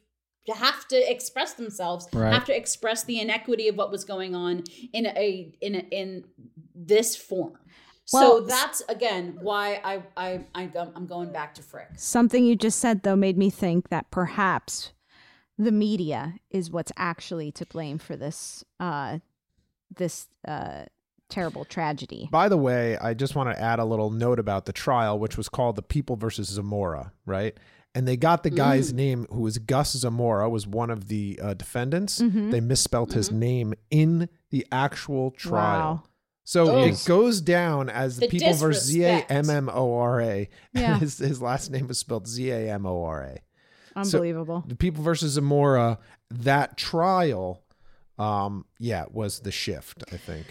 have 0.47 0.87
to 0.87 1.11
express 1.11 1.53
themselves, 1.53 2.07
Right. 2.13 2.33
have 2.33 2.45
to 2.45 2.55
express 2.55 3.03
the 3.03 3.19
inequity 3.19 3.67
of 3.67 3.75
what 3.75 3.91
was 3.91 4.03
going 4.03 4.35
on 4.35 4.63
in 4.93 5.05
a 5.05 5.53
in 5.61 5.75
a, 5.75 5.79
in 5.91 6.23
this 6.75 7.15
form. 7.15 7.57
so 8.05 8.41
that's 8.41 8.81
again 8.89 9.37
why 9.41 9.79
I 9.83 10.03
I, 10.17 10.45
I 10.55 10.69
I'm 10.95 11.05
going 11.07 11.31
back 11.31 11.53
to 11.55 11.61
Fricke. 11.61 11.99
something 11.99 12.43
you 12.45 12.55
just 12.55 12.79
said, 12.79 13.03
though, 13.03 13.15
made 13.15 13.37
me 13.37 13.49
think 13.49 13.89
that 13.89 14.09
perhaps 14.11 14.91
the 15.57 15.71
media 15.71 16.35
is 16.49 16.71
what's 16.71 16.91
actually 16.97 17.51
to 17.53 17.65
blame 17.67 17.99
for 17.99 18.15
this 18.15 18.63
uh, 18.79 19.19
this 19.95 20.27
uh, 20.47 20.85
terrible 21.29 21.65
tragedy. 21.65 22.27
By 22.31 22.49
the 22.49 22.57
way, 22.57 22.97
I 22.97 23.13
just 23.13 23.35
want 23.35 23.55
to 23.55 23.61
add 23.61 23.77
a 23.79 23.85
little 23.85 24.09
note 24.09 24.39
about 24.39 24.65
the 24.65 24.73
trial, 24.73 25.19
which 25.19 25.37
was 25.37 25.47
called 25.49 25.75
the 25.75 25.81
People 25.83 26.15
versus 26.15 26.47
Zamora, 26.49 27.13
right? 27.25 27.55
And 27.93 28.07
they 28.07 28.15
got 28.15 28.43
the 28.43 28.49
guy's 28.49 28.93
Mm. 28.93 28.95
name, 28.95 29.27
who 29.29 29.41
was 29.41 29.57
Gus 29.57 29.91
Zamora, 29.91 30.49
was 30.49 30.65
one 30.65 30.89
of 30.89 31.07
the 31.09 31.37
uh, 31.43 31.53
defendants. 31.55 32.19
Mhm. 32.21 32.49
They 32.51 32.61
misspelt 32.61 33.11
his 33.13 33.31
name 33.31 33.73
in 33.89 34.29
the 34.49 34.65
actual 34.71 35.31
trial. 35.31 35.95
Wow. 35.95 36.03
So 36.45 36.71
Oh. 36.71 36.83
it 36.85 37.03
goes 37.05 37.41
down 37.41 37.89
as 37.89 38.15
the, 38.15 38.21
The 38.27 38.29
People 38.29 38.53
versus 38.53 38.85
Z 38.85 39.03
A 39.03 39.07
disrespect. 39.21 39.31
M 39.31 39.49
M 39.49 39.69
O 39.73 39.95
R 39.97 40.21
A. 40.21 40.49
Yeah. 40.73 40.99
His, 40.99 41.17
his 41.17 41.41
last 41.41 41.69
name 41.69 41.87
was 41.87 41.97
spelled 41.99 42.27
Z 42.27 42.49
A 42.49 42.71
M 42.73 42.85
O 42.85 43.03
R 43.03 43.23
A. 43.23 44.03
So- 44.05 44.19
Unbelievable. 44.19 44.63
the 44.65 44.75
People 44.77 45.03
versus 45.03 45.33
Zamora, 45.33 45.99
that 46.29 46.77
trial 46.77 47.61
um, 48.17 48.65
yeah, 48.79 49.05
was 49.11 49.39
the 49.41 49.51
shift. 49.51 50.03
I 50.13 50.17
think. 50.17 50.45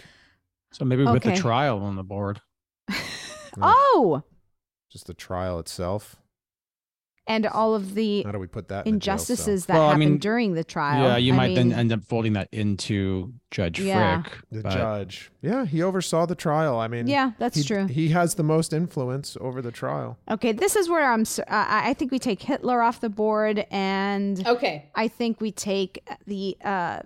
So 0.72 0.84
maybe 0.84 1.04
with 1.04 1.22
the 1.22 1.34
trial 1.36 1.78
on 1.82 1.96
the 1.96 2.04
board. 2.04 2.40
Oh, 3.60 4.22
Just 4.90 5.06
the 5.06 5.14
trial 5.14 5.58
itself. 5.58 6.16
And 7.30 7.46
all 7.46 7.76
of 7.76 7.94
the 7.94 8.24
How 8.24 8.32
do 8.32 8.40
we 8.40 8.48
put 8.48 8.66
that 8.68 8.86
in 8.88 8.98
jail 8.98 9.16
cell? 9.18 9.34
injustices 9.34 9.66
that 9.66 9.74
Well, 9.74 9.84
I 9.84 9.86
happened 9.92 10.10
mean, 10.10 10.18
during 10.18 10.54
the 10.54 10.64
trial. 10.64 11.04
Yeah, 11.04 11.16
you 11.16 11.32
I 11.32 11.36
might 11.36 11.54
then 11.54 11.72
end 11.72 11.92
up 11.92 12.02
folding 12.02 12.32
that 12.32 12.48
into 12.50 13.32
Judge 13.52 13.78
Yeah. 13.78 14.22
Fricke. 14.22 14.32
The 14.50 14.62
but- 14.62 14.72
judge. 14.72 15.30
Yeah, 15.40 15.64
he 15.64 15.80
oversaw 15.80 16.26
the 16.26 16.34
trial. 16.34 16.78
I 16.80 16.88
mean, 16.88 17.06
Yeah, 17.06 17.30
that's 17.38 17.56
he- 17.56 17.62
true. 17.62 17.86
He 17.86 18.08
has 18.08 18.34
the 18.34 18.42
most 18.42 18.72
influence 18.72 19.36
over 19.40 19.62
the 19.62 19.70
trial. 19.70 20.18
Okay, 20.28 20.50
this 20.50 20.74
is 20.74 20.88
where 20.88 21.10
I'm. 21.12 21.24
I 21.48 21.94
think 21.94 22.10
we 22.10 22.18
take 22.18 22.42
Hitler 22.42 22.82
off 22.82 23.00
the 23.00 23.08
board, 23.08 23.64
and 23.70 24.44
Okay. 24.46 24.90
I 24.96 25.06
think 25.06 25.40
we 25.40 25.52
take 25.52 26.02
the. 26.26 26.56
Uh, 26.64 26.98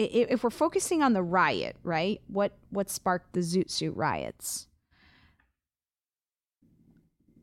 i- 0.00 0.02
i- 0.02 0.26
if 0.30 0.42
we're 0.42 0.48
focusing 0.50 1.02
on 1.02 1.12
the 1.12 1.22
riot, 1.22 1.76
right? 1.82 2.22
What 2.28 2.56
what 2.70 2.88
sparked 2.88 3.34
the 3.34 3.40
Zoot 3.40 3.70
Suit 3.70 3.94
riots? 3.94 4.68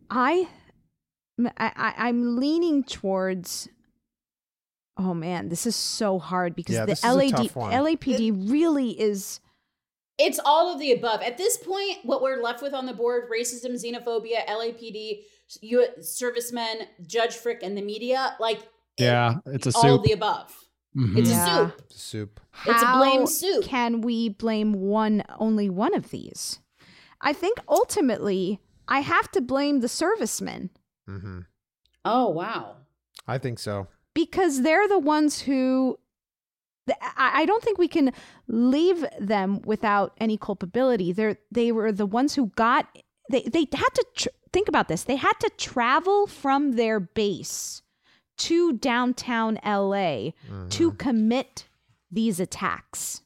I, 0.09 0.47
I, 1.57 1.71
I 1.75 1.93
I'm 2.07 2.37
leaning 2.37 2.83
towards. 2.83 3.67
Oh 4.97 5.13
man, 5.13 5.49
this 5.49 5.65
is 5.65 5.75
so 5.75 6.19
hard 6.19 6.55
because 6.55 6.75
Yeah, 6.75 6.81
the 6.81 6.87
this 6.87 6.99
is 6.99 7.05
a 7.05 7.13
LAD 7.13 7.29
tough 7.31 7.55
one. 7.55 7.71
LAPD 7.71 8.51
really 8.51 8.99
is. 8.99 9.39
It's 10.17 10.39
all 10.43 10.73
of 10.73 10.79
the 10.79 10.91
above. 10.91 11.21
At 11.21 11.37
this 11.37 11.55
point, 11.55 11.99
what 12.03 12.21
we're 12.21 12.41
left 12.43 12.61
with 12.61 12.73
on 12.73 12.85
the 12.85 12.93
board 12.93 13.29
racism, 13.31 13.71
xenophobia, 13.81 14.45
LAPD, 14.47 15.21
U- 15.61 15.87
servicemen, 16.01 16.79
Judge 17.07 17.35
Fricke, 17.37 17.63
and 17.63 17.77
the 17.77 17.81
media 17.81 18.35
like 18.41 18.59
Yeah, 18.97 19.35
it's 19.45 19.67
a 19.67 19.71
all 19.75 19.81
soup. 19.83 19.99
of 19.99 20.03
the 20.03 20.11
above. 20.11 20.53
Mhm. 20.97 21.17
It's 21.17 21.29
Yeah. 21.29 21.67
a 21.67 21.71
soup. 21.71 21.81
Soup. 21.91 22.39
It's 22.65 22.83
a 22.83 22.97
blame 22.97 23.25
soup. 23.27 23.63
Can 23.63 24.01
we 24.01 24.27
blame 24.27 24.73
one 24.73 25.23
only 25.39 25.69
one 25.69 25.93
of 25.95 26.09
these? 26.09 26.59
I 27.21 27.31
think 27.31 27.59
ultimately 27.69 28.59
I 28.89 28.99
have 28.99 29.31
to 29.31 29.39
blame 29.41 29.79
the 29.79 29.87
servicemen 29.87 30.71
Mm-hmm. 31.09 31.39
Oh, 32.05 32.29
wow. 32.29 32.75
I 33.27 33.37
think 33.37 33.59
so. 33.59 33.87
because 34.13 34.61
they're 34.61 34.87
the 34.87 34.99
ones 34.99 35.41
who 35.41 35.97
I 36.89 37.41
I 37.41 37.45
don't 37.45 37.63
think 37.63 37.77
we 37.77 37.87
can 37.87 38.11
leave 38.47 39.05
them 39.19 39.61
without 39.63 40.13
any 40.19 40.37
culpability. 40.37 41.13
They're 41.13 41.37
they 41.51 41.71
were 41.71 41.91
the 41.91 42.05
ones 42.07 42.35
who 42.35 42.47
got 42.55 42.87
they 43.31 43.43
they 43.43 43.67
had 43.73 43.93
to 43.99 44.05
tr- 44.15 44.37
think 44.51 44.67
about 44.67 44.87
this. 44.87 45.03
They 45.03 45.15
had 45.17 45.37
to 45.41 45.49
travel 45.57 46.25
from 46.27 46.73
their 46.73 46.99
base 46.99 47.81
to 48.37 48.73
downtown 48.73 49.59
LA 49.65 50.31
to 50.69 50.91
commit 50.93 51.65
these 52.11 52.39
attacks. 52.39 53.21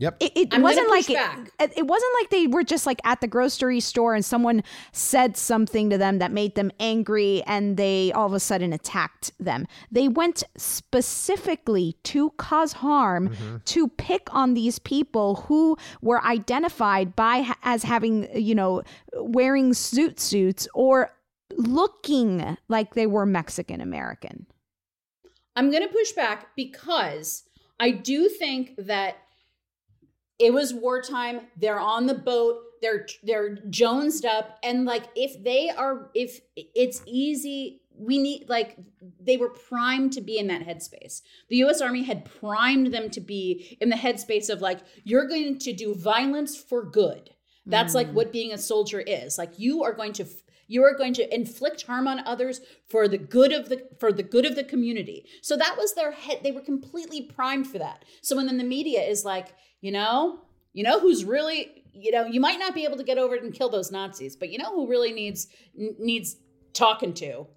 Yep. 0.00 0.16
It, 0.20 0.32
it 0.34 0.48
I'm 0.52 0.62
wasn't 0.62 0.88
like 0.88 1.06
push 1.06 1.10
it, 1.10 1.18
back. 1.18 1.52
it, 1.60 1.72
it 1.76 1.86
wasn't 1.86 2.10
like 2.20 2.30
they 2.30 2.46
were 2.46 2.64
just 2.64 2.86
like 2.86 3.00
at 3.04 3.20
the 3.20 3.26
grocery 3.26 3.80
store 3.80 4.14
and 4.14 4.24
someone 4.24 4.62
said 4.92 5.36
something 5.36 5.90
to 5.90 5.98
them 5.98 6.18
that 6.20 6.32
made 6.32 6.54
them 6.54 6.72
angry 6.80 7.42
and 7.46 7.76
they 7.76 8.10
all 8.12 8.26
of 8.26 8.32
a 8.32 8.40
sudden 8.40 8.72
attacked 8.72 9.30
them. 9.38 9.66
They 9.92 10.08
went 10.08 10.42
specifically 10.56 11.96
to 12.04 12.30
cause 12.38 12.72
harm 12.72 13.28
mm-hmm. 13.28 13.56
to 13.62 13.88
pick 13.88 14.34
on 14.34 14.54
these 14.54 14.78
people 14.78 15.34
who 15.46 15.76
were 16.00 16.24
identified 16.24 17.14
by 17.14 17.52
as 17.62 17.82
having 17.82 18.26
you 18.34 18.54
know 18.54 18.82
wearing 19.12 19.74
suit 19.74 20.18
suits 20.18 20.66
or 20.72 21.12
looking 21.58 22.56
like 22.68 22.94
they 22.94 23.06
were 23.06 23.26
Mexican 23.26 23.82
American. 23.82 24.46
I'm 25.56 25.70
going 25.70 25.86
to 25.86 25.92
push 25.92 26.12
back 26.12 26.56
because 26.56 27.42
I 27.78 27.90
do 27.90 28.30
think 28.30 28.76
that 28.78 29.18
it 30.40 30.52
was 30.52 30.72
wartime. 30.72 31.42
They're 31.56 31.78
on 31.78 32.06
the 32.06 32.14
boat. 32.14 32.62
They're 32.80 33.06
they're 33.22 33.56
jonesed 33.68 34.24
up, 34.24 34.58
and 34.62 34.86
like 34.86 35.04
if 35.14 35.42
they 35.44 35.68
are, 35.68 36.10
if 36.14 36.40
it's 36.56 37.02
easy, 37.06 37.82
we 37.94 38.18
need 38.18 38.48
like 38.48 38.78
they 39.20 39.36
were 39.36 39.50
primed 39.50 40.14
to 40.14 40.22
be 40.22 40.38
in 40.38 40.46
that 40.46 40.66
headspace. 40.66 41.20
The 41.50 41.56
U.S. 41.56 41.82
Army 41.82 42.02
had 42.02 42.24
primed 42.24 42.94
them 42.94 43.10
to 43.10 43.20
be 43.20 43.76
in 43.82 43.90
the 43.90 43.96
headspace 43.96 44.48
of 44.48 44.62
like 44.62 44.80
you're 45.04 45.28
going 45.28 45.58
to 45.58 45.72
do 45.74 45.94
violence 45.94 46.56
for 46.56 46.82
good. 46.84 47.30
That's 47.66 47.94
like 47.94 48.08
mm. 48.08 48.14
what 48.14 48.32
being 48.32 48.52
a 48.52 48.58
soldier 48.58 49.00
is. 49.00 49.36
Like 49.36 49.58
you 49.58 49.84
are 49.84 49.92
going 49.92 50.14
to 50.14 50.26
you 50.70 50.84
are 50.84 50.94
going 50.96 51.12
to 51.12 51.34
inflict 51.34 51.82
harm 51.82 52.06
on 52.06 52.20
others 52.20 52.60
for 52.88 53.08
the 53.08 53.18
good 53.18 53.52
of 53.52 53.68
the 53.68 53.88
for 53.98 54.12
the 54.12 54.22
good 54.22 54.46
of 54.46 54.54
the 54.54 54.62
community. 54.62 55.26
So 55.42 55.56
that 55.56 55.76
was 55.76 55.94
their 55.94 56.12
head. 56.12 56.40
They 56.44 56.52
were 56.52 56.60
completely 56.60 57.22
primed 57.22 57.66
for 57.66 57.78
that. 57.78 58.04
So 58.22 58.36
when 58.36 58.46
then 58.46 58.56
the 58.56 58.62
media 58.62 59.02
is 59.02 59.24
like, 59.24 59.48
you 59.80 59.90
know, 59.90 60.42
you 60.72 60.84
know 60.84 61.00
who's 61.00 61.24
really, 61.24 61.84
you 61.92 62.12
know, 62.12 62.24
you 62.24 62.40
might 62.40 62.60
not 62.60 62.72
be 62.72 62.84
able 62.84 62.98
to 62.98 63.02
get 63.02 63.18
over 63.18 63.34
it 63.34 63.42
and 63.42 63.52
kill 63.52 63.68
those 63.68 63.90
Nazis, 63.90 64.36
but 64.36 64.50
you 64.50 64.58
know 64.58 64.72
who 64.72 64.88
really 64.88 65.12
needs 65.12 65.48
needs 65.74 66.36
talking 66.72 67.14
to 67.14 67.48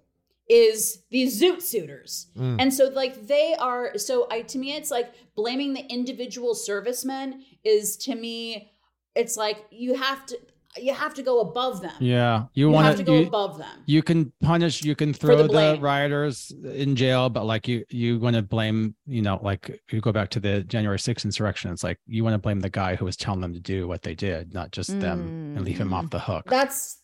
is 0.50 1.04
these 1.12 1.40
zoot 1.40 1.62
suiters. 1.62 2.26
Mm. 2.36 2.56
And 2.58 2.74
so 2.74 2.88
like 2.88 3.28
they 3.28 3.54
are 3.60 3.96
so 3.96 4.26
I 4.28 4.42
to 4.42 4.58
me 4.58 4.74
it's 4.74 4.90
like 4.90 5.14
blaming 5.36 5.72
the 5.72 5.86
individual 5.86 6.56
servicemen 6.56 7.44
is 7.62 7.96
to 7.98 8.16
me 8.16 8.72
it's 9.14 9.36
like 9.36 9.66
you 9.70 9.94
have 9.94 10.26
to 10.26 10.38
you 10.76 10.92
have 10.92 11.14
to 11.14 11.22
go 11.22 11.40
above 11.40 11.80
them. 11.80 11.94
Yeah, 12.00 12.46
you, 12.54 12.66
You 12.66 12.70
want 12.72 12.86
have 12.86 12.96
to 12.96 13.02
go 13.04 13.22
above 13.22 13.58
them. 13.58 13.82
You 13.86 14.02
can 14.02 14.32
punish, 14.40 14.82
you 14.82 14.96
can 14.96 15.12
throw 15.12 15.36
the 15.36 15.48
the, 15.48 15.78
rioters 15.80 16.52
in 16.64 16.96
jail, 16.96 17.30
but 17.30 17.44
like 17.44 17.68
you, 17.68 17.84
you 17.90 18.18
want 18.18 18.36
to 18.36 18.42
blame, 18.42 18.94
you 19.06 19.22
know, 19.22 19.38
like 19.42 19.80
you 19.90 20.00
go 20.00 20.12
back 20.12 20.30
to 20.30 20.40
the 20.40 20.62
January 20.64 20.98
6th 20.98 21.24
insurrection. 21.24 21.70
It's 21.70 21.84
like 21.84 21.98
you 22.06 22.24
want 22.24 22.34
to 22.34 22.38
blame 22.38 22.60
the 22.60 22.70
guy 22.70 22.96
who 22.96 23.04
was 23.04 23.16
telling 23.16 23.40
them 23.40 23.54
to 23.54 23.60
do 23.60 23.86
what 23.86 24.02
they 24.02 24.14
did, 24.14 24.52
not 24.52 24.72
just 24.72 24.98
them, 25.00 25.54
and 25.56 25.64
leave 25.64 25.78
him 25.78 25.92
off 25.92 26.10
the 26.10 26.20
hook. 26.20 26.46
That's 26.48 26.98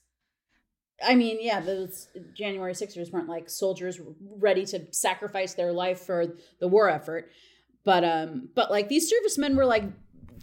I 1.03 1.15
mean, 1.15 1.39
yeah, 1.41 1.61
those 1.61 2.09
January 2.35 2.75
Sixers 2.75 3.11
weren't 3.11 3.29
like 3.29 3.49
soldiers 3.49 4.01
ready 4.21 4.67
to 4.67 4.87
sacrifice 4.93 5.55
their 5.55 5.73
life 5.73 6.01
for 6.01 6.27
the 6.59 6.69
war 6.69 6.91
effort. 6.91 7.31
But 7.85 8.05
um 8.05 8.51
but 8.55 8.71
like 8.71 8.89
these 8.89 9.09
servicemen 9.09 9.57
were 9.57 9.65
like 9.65 9.85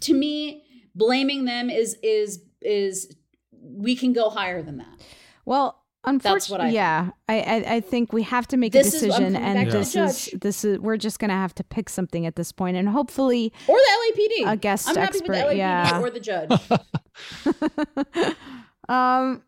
to 0.00 0.14
me 0.14 0.64
blaming 0.94 1.44
them 1.44 1.70
is 1.70 1.96
is 2.02 2.42
is 2.62 3.14
we 3.60 3.96
can 3.96 4.12
go 4.12 4.30
higher 4.30 4.62
than 4.62 4.78
that. 4.78 5.00
Well, 5.44 5.82
That's 6.04 6.24
what 6.24 6.60
unfortunately, 6.60 6.66
I 6.66 6.70
yeah, 6.70 7.10
I, 7.28 7.40
I 7.40 7.74
I 7.76 7.80
think 7.80 8.12
we 8.12 8.22
have 8.22 8.46
to 8.48 8.56
make 8.56 8.72
This 8.72 8.88
a 8.88 8.90
decision, 8.92 9.34
coming 9.34 9.36
and 9.36 9.54
back 9.66 9.72
this 9.72 9.96
is 9.96 10.30
this 10.40 10.64
is 10.64 10.78
we're 10.78 10.96
just 10.96 11.18
gonna 11.18 11.32
have 11.34 11.54
to 11.56 11.64
pick 11.64 11.88
something 11.88 12.24
at 12.26 12.36
this 12.36 12.52
point, 12.52 12.76
and 12.76 12.88
hopefully, 12.88 13.52
Or 13.66 13.76
the 13.76 14.12
LAPD. 14.46 14.52
a 14.52 14.56
guest 14.56 14.88
I'm 14.88 14.96
happy 14.96 15.18
expert, 15.18 15.28
with 15.28 15.38
the 15.38 15.44
LAPD 15.44 15.56
yeah. 15.56 16.00
or 16.00 16.10
the 16.10 16.20
judge. 16.20 16.50
um, 18.88 19.42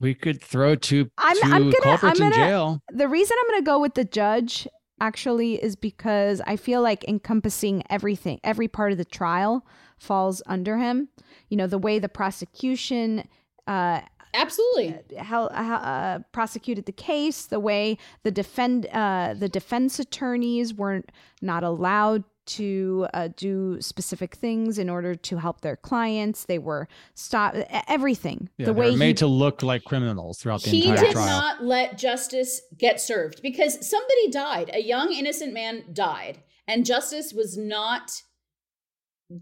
We 0.00 0.14
could 0.14 0.42
throw 0.42 0.74
two, 0.74 1.10
I'm 1.18 1.36
two 1.36 1.40
I'm 1.44 1.70
gonna 1.70 1.98
I'm 2.02 2.18
gonna 2.18 2.34
jail. 2.34 2.82
the 2.92 3.08
reason 3.08 3.36
I'm 3.40 3.50
gonna 3.50 3.62
go 3.62 3.78
with 3.80 3.94
the 3.94 4.04
judge 4.04 4.66
actually 5.00 5.62
is 5.62 5.74
because 5.76 6.40
I 6.46 6.56
feel 6.56 6.82
like 6.82 7.04
encompassing 7.08 7.82
everything, 7.90 8.40
every 8.44 8.68
part 8.68 8.92
of 8.92 8.98
the 8.98 9.04
trial 9.04 9.66
falls 9.98 10.42
under 10.46 10.78
him. 10.78 11.08
You 11.52 11.58
know, 11.58 11.66
the 11.66 11.82
way 11.86 11.98
the 11.98 12.08
prosecution 12.08 13.28
uh 13.66 14.00
absolutely 14.34 14.98
how, 15.18 15.50
how 15.50 15.76
uh, 15.76 16.18
prosecuted 16.32 16.86
the 16.86 16.92
case, 16.92 17.44
the 17.44 17.60
way 17.60 17.98
the 18.22 18.30
defend 18.30 18.86
uh, 18.86 19.34
the 19.38 19.50
defense 19.50 19.98
attorneys 19.98 20.72
weren't 20.72 21.12
not 21.42 21.62
allowed 21.62 22.24
to 22.44 23.06
uh, 23.12 23.28
do 23.36 23.80
specific 23.80 24.34
things 24.34 24.78
in 24.78 24.88
order 24.88 25.14
to 25.14 25.36
help 25.36 25.60
their 25.60 25.76
clients. 25.76 26.44
They 26.44 26.58
were 26.58 26.88
stop 27.14 27.54
e- 27.54 27.64
everything. 27.86 28.48
Yeah, 28.56 28.66
the 28.66 28.72
they 28.72 28.80
way 28.80 28.90
were 28.92 28.96
made 28.96 29.18
he, 29.18 29.24
to 29.24 29.26
look 29.26 29.62
like 29.62 29.84
criminals 29.84 30.38
throughout 30.38 30.62
the 30.62 30.70
entire 30.70 30.96
trial. 30.96 30.96
he 30.96 31.02
entire 31.02 31.06
did 31.06 31.12
trial. 31.12 31.40
not 31.40 31.64
let 31.64 31.98
justice 31.98 32.62
get 32.78 33.00
served 33.00 33.42
because 33.42 33.86
somebody 33.86 34.30
died. 34.30 34.70
A 34.72 34.80
young 34.80 35.12
innocent 35.12 35.52
man 35.52 35.84
died, 35.92 36.42
and 36.66 36.86
justice 36.86 37.32
was 37.32 37.56
not 37.56 38.22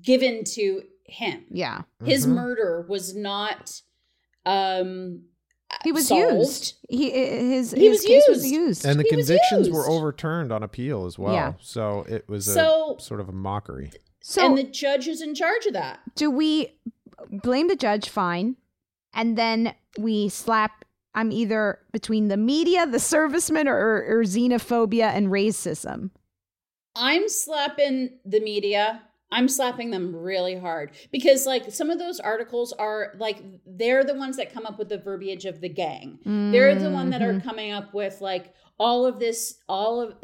given 0.03 0.45
to 0.45 0.83
him. 1.11 1.45
Yeah. 1.51 1.83
His 2.05 2.23
Mm-hmm. 2.25 2.33
Mhm. 2.33 2.37
murder 2.37 2.87
was 2.89 3.15
not 3.15 3.81
um 4.47 5.23
he 5.85 5.93
was 5.93 6.09
solved. 6.09 6.35
used. 6.35 6.75
He 6.89 7.11
his 7.11 7.71
He 7.73 7.87
his 7.89 7.99
was 8.01 8.05
case 8.07 8.25
was 8.29 8.43
used. 8.45 8.55
used. 8.55 8.85
And 8.87 8.99
the 8.99 9.05
He 9.05 9.11
convictions 9.11 9.71
were 9.71 9.89
overturned 9.89 10.51
on 10.53 10.63
appeal 10.63 11.07
as 11.07 11.19
well. 11.19 11.33
Yeah. 11.35 11.53
So 11.61 12.05
it 12.09 12.29
was 12.29 12.49
a 12.49 12.55
So- 12.55 12.97
sort 12.99 13.21
of 13.21 13.29
a 13.29 13.33
mockery. 13.33 13.91
So 14.23 14.45
and 14.45 14.59
the 14.59 14.65
judge 14.65 15.07
is 15.09 15.23
in 15.23 15.35
charge 15.35 15.67
of 15.67 15.73
that. 15.75 16.01
do 16.15 16.31
we 16.31 16.77
blame 17.31 17.69
the 17.69 17.77
judge 17.77 18.09
fine 18.09 18.57
and 19.15 19.37
then 19.37 19.75
we 19.99 20.29
slap 20.29 20.85
i'm 21.15 21.31
either 21.33 21.79
between 21.93 22.29
the 22.29 22.37
media 22.37 22.87
the 22.87 22.99
servicemen 22.99 23.69
or, 23.69 23.77
or 24.09 24.23
xenophobia 24.25 25.11
and 25.15 25.29
racism 25.29 26.11
I'm 26.97 27.29
slapping 27.29 28.19
the 28.25 28.41
media. 28.41 29.03
I'm 29.33 29.49
slapping 29.49 29.91
them 29.91 30.15
really 30.15 30.57
hard 30.57 30.93
because 31.13 31.47
like 31.47 31.71
some 31.73 31.91
of 31.91 31.99
those 31.99 32.19
articles 32.21 32.73
are 32.73 33.15
like 33.19 33.43
they're 33.67 34.05
the 34.05 34.15
ones 34.15 34.37
that 34.39 34.53
come 34.53 34.67
up 34.67 34.79
with 34.79 34.89
the 34.89 34.99
verbiage 34.99 35.45
of 35.45 35.61
the 35.61 35.69
gang. 35.69 36.19
They're 36.25 36.75
the 36.75 36.91
one 36.91 37.11
that 37.11 37.23
are 37.23 37.35
Mhm. 37.35 37.45
coming 37.45 37.71
up 37.73 37.95
with 37.95 38.21
like 38.21 38.53
all 38.79 39.05
of 39.07 39.19
this 39.21 39.59
all 39.69 40.01
of 40.01 40.15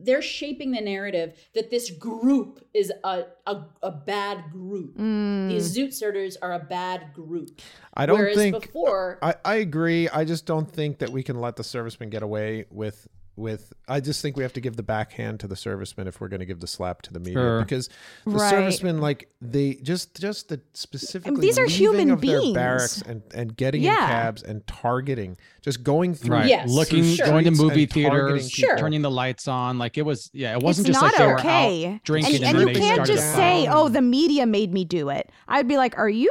they're 0.00 0.22
shaping 0.22 0.70
the 0.72 0.80
narrative 0.80 1.34
that 1.54 1.70
this 1.70 1.90
group 1.90 2.66
is 2.74 2.90
a 3.04 3.24
a, 3.46 3.62
a 3.82 3.90
bad 3.92 4.50
group. 4.50 4.96
Mm. 4.96 5.48
These 5.50 5.76
zoot 5.76 5.92
suiters 5.92 6.36
are 6.38 6.54
a 6.54 6.58
bad 6.58 7.12
group. 7.14 7.60
I 7.94 8.06
don't 8.06 8.18
Whereas 8.18 8.36
think 8.36 8.60
before 8.62 9.18
I, 9.22 9.34
I 9.44 9.54
agree. 9.56 10.08
I 10.08 10.24
just 10.24 10.44
don't 10.46 10.70
think 10.70 10.98
that 10.98 11.10
we 11.10 11.22
can 11.22 11.40
let 11.40 11.56
the 11.56 11.64
servicemen 11.64 12.10
get 12.10 12.22
away 12.22 12.64
with 12.70 13.06
with 13.36 13.72
I 13.86 14.00
just 14.00 14.22
think 14.22 14.36
we 14.36 14.42
have 14.42 14.54
to 14.54 14.60
give 14.60 14.76
the 14.76 14.82
backhand 14.82 15.40
to 15.40 15.46
the 15.46 15.56
servicemen 15.56 16.08
if 16.08 16.20
we're 16.20 16.28
going 16.28 16.40
to 16.40 16.46
give 16.46 16.60
the 16.60 16.66
slap 16.66 17.02
to 17.02 17.12
the 17.12 17.20
media 17.20 17.34
Sure. 17.34 17.60
because 17.60 17.88
the 18.24 18.30
Right. 18.32 18.50
servicemen 18.50 19.00
like 19.00 19.28
they 19.42 19.74
just 19.74 20.18
just 20.18 20.48
the 20.48 20.60
specifically 20.72 21.40
these 21.40 21.58
are 21.58 21.66
human 21.66 22.10
of 22.10 22.20
beings. 22.20 22.54
barracks 22.54 23.02
and 23.02 23.22
and 23.34 23.54
getting 23.56 23.82
Yeah. 23.82 23.92
in 23.92 23.98
cabs 24.08 24.42
and 24.42 24.66
targeting 24.66 25.36
just 25.62 25.82
going 25.82 26.14
through 26.14 26.36
Right. 26.36 26.48
Yes, 26.48 26.70
Looking, 26.70 27.04
sure. 27.04 27.26
going 27.26 27.44
to 27.44 27.50
movie 27.50 27.86
theaters, 27.86 28.50
people. 28.50 28.76
turning 28.78 29.02
the 29.02 29.10
lights 29.10 29.46
on. 29.48 29.78
Like 29.78 29.98
it 29.98 30.02
was, 30.02 30.30
yeah, 30.32 30.52
it 30.52 30.62
wasn't 30.62 30.88
it's 30.88 30.98
just 30.98 31.02
not 31.02 31.12
like 31.12 31.18
they 31.18 31.48
okay. 31.48 31.86
were 31.88 31.94
out 31.94 32.04
drinking 32.04 32.34
and, 32.36 32.44
and, 32.44 32.58
and 32.58 32.68
you 32.68 32.74
they 32.74 32.80
can't 32.80 33.06
just 33.06 33.34
say, 33.34 33.66
"Oh, 33.68 33.88
the 33.88 34.00
media 34.02 34.46
made 34.46 34.72
me 34.72 34.84
do 34.84 35.10
it." 35.10 35.30
I'd 35.48 35.68
be 35.68 35.76
like, 35.76 35.98
"Are 35.98 36.08
you? 36.08 36.30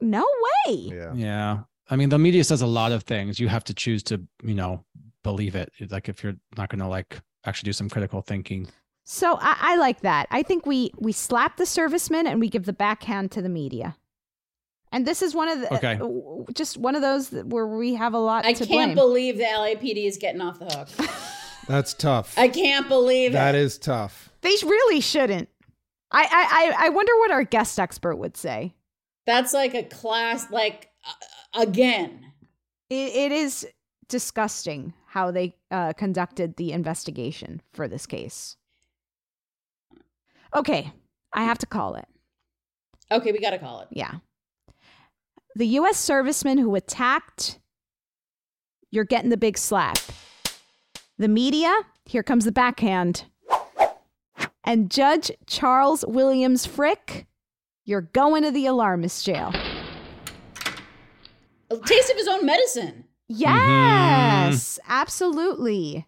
No 0.00 0.24
way." 0.66 0.74
Yeah. 0.76 1.12
Yeah. 1.14 1.58
I 1.90 1.96
mean, 1.96 2.10
the 2.10 2.18
media 2.18 2.44
says 2.44 2.60
a 2.60 2.66
lot 2.66 2.92
of 2.92 3.04
things. 3.04 3.40
You 3.40 3.48
have 3.48 3.64
to 3.64 3.74
choose 3.74 4.02
to, 4.04 4.20
you 4.42 4.52
know, 4.54 4.84
believe 5.30 5.54
it. 5.54 5.70
Like 5.90 6.08
if 6.08 6.22
you're 6.22 6.36
not 6.56 6.68
going 6.70 6.78
to 6.80 6.88
like 6.88 7.20
actually 7.44 7.68
do 7.68 7.72
some 7.72 7.88
critical 7.88 8.22
thinking. 8.22 8.68
So 9.04 9.36
I, 9.40 9.56
I 9.72 9.76
like 9.76 10.00
that. 10.00 10.26
I 10.30 10.42
think 10.42 10.66
we 10.66 10.90
we 10.98 11.12
slap 11.12 11.56
the 11.56 11.66
servicemen 11.66 12.26
and 12.26 12.40
we 12.40 12.48
give 12.48 12.64
the 12.64 12.72
backhand 12.72 13.30
to 13.32 13.42
the 13.42 13.48
media. 13.48 13.96
And 14.90 15.06
this 15.06 15.20
is 15.22 15.34
one 15.34 15.48
of 15.48 15.60
the 15.60 15.74
Okay. 15.76 15.98
uh, 16.00 16.50
just 16.54 16.78
one 16.78 16.96
of 16.96 17.02
those 17.02 17.28
where 17.30 17.66
we 17.66 17.94
have 17.94 18.14
a 18.14 18.18
lot 18.18 18.46
I 18.46 18.54
to 18.54 18.64
can't 18.66 18.94
blame. 18.94 18.94
believe 18.94 19.36
the 19.36 19.44
LAPD 19.44 20.06
is 20.06 20.16
getting 20.16 20.40
off 20.40 20.58
the 20.58 20.64
hook. 20.66 20.88
That's 21.68 21.92
tough. 21.92 22.32
I 22.38 22.48
can't 22.48 22.88
believe 22.88 23.32
That 23.32 23.54
it. 23.54 23.60
is 23.60 23.76
tough. 23.76 24.30
they 24.40 24.54
really 24.62 25.00
shouldn't. 25.00 25.48
I, 26.10 26.22
I 26.24 26.82
I 26.82 26.86
I 26.86 26.88
wonder 26.88 27.12
what 27.18 27.30
our 27.30 27.44
guest 27.44 27.78
expert 27.78 28.16
would 28.16 28.36
say. 28.36 28.74
That's 29.26 29.52
like 29.52 29.74
a 29.74 29.82
class 29.82 30.50
like 30.50 30.88
uh, 31.06 31.60
again. 31.62 32.24
It, 32.88 33.14
it 33.14 33.32
is 33.32 33.66
disgusting 34.08 34.94
how 35.08 35.30
they 35.30 35.54
uh, 35.70 35.94
conducted 35.94 36.56
the 36.56 36.70
investigation 36.70 37.62
for 37.72 37.88
this 37.88 38.06
case. 38.06 38.56
Okay, 40.54 40.92
I 41.32 41.44
have 41.44 41.56
to 41.58 41.66
call 41.66 41.94
it. 41.94 42.06
Okay, 43.10 43.32
we 43.32 43.38
got 43.38 43.50
to 43.50 43.58
call 43.58 43.80
it. 43.80 43.88
Yeah. 43.90 44.16
The 45.54 45.66
U.S. 45.66 45.96
serviceman 46.06 46.60
who 46.60 46.74
attacked, 46.74 47.58
you're 48.90 49.04
getting 49.04 49.30
the 49.30 49.38
big 49.38 49.56
slap. 49.56 49.98
The 51.16 51.28
media, 51.28 51.74
here 52.04 52.22
comes 52.22 52.44
the 52.44 52.52
backhand. 52.52 53.24
And 54.62 54.90
Judge 54.90 55.32
Charles 55.46 56.04
Williams 56.06 56.66
Fricke, 56.66 57.24
you're 57.86 58.02
going 58.02 58.42
to 58.42 58.50
the 58.50 58.66
alarmist 58.66 59.24
jail. 59.24 59.54
A 61.70 61.76
taste 61.78 62.10
of 62.10 62.16
his 62.18 62.28
own 62.28 62.44
medicine. 62.44 63.04
Mm-hmm. 63.30 63.40
Yes, 63.42 64.78
absolutely. 64.88 66.06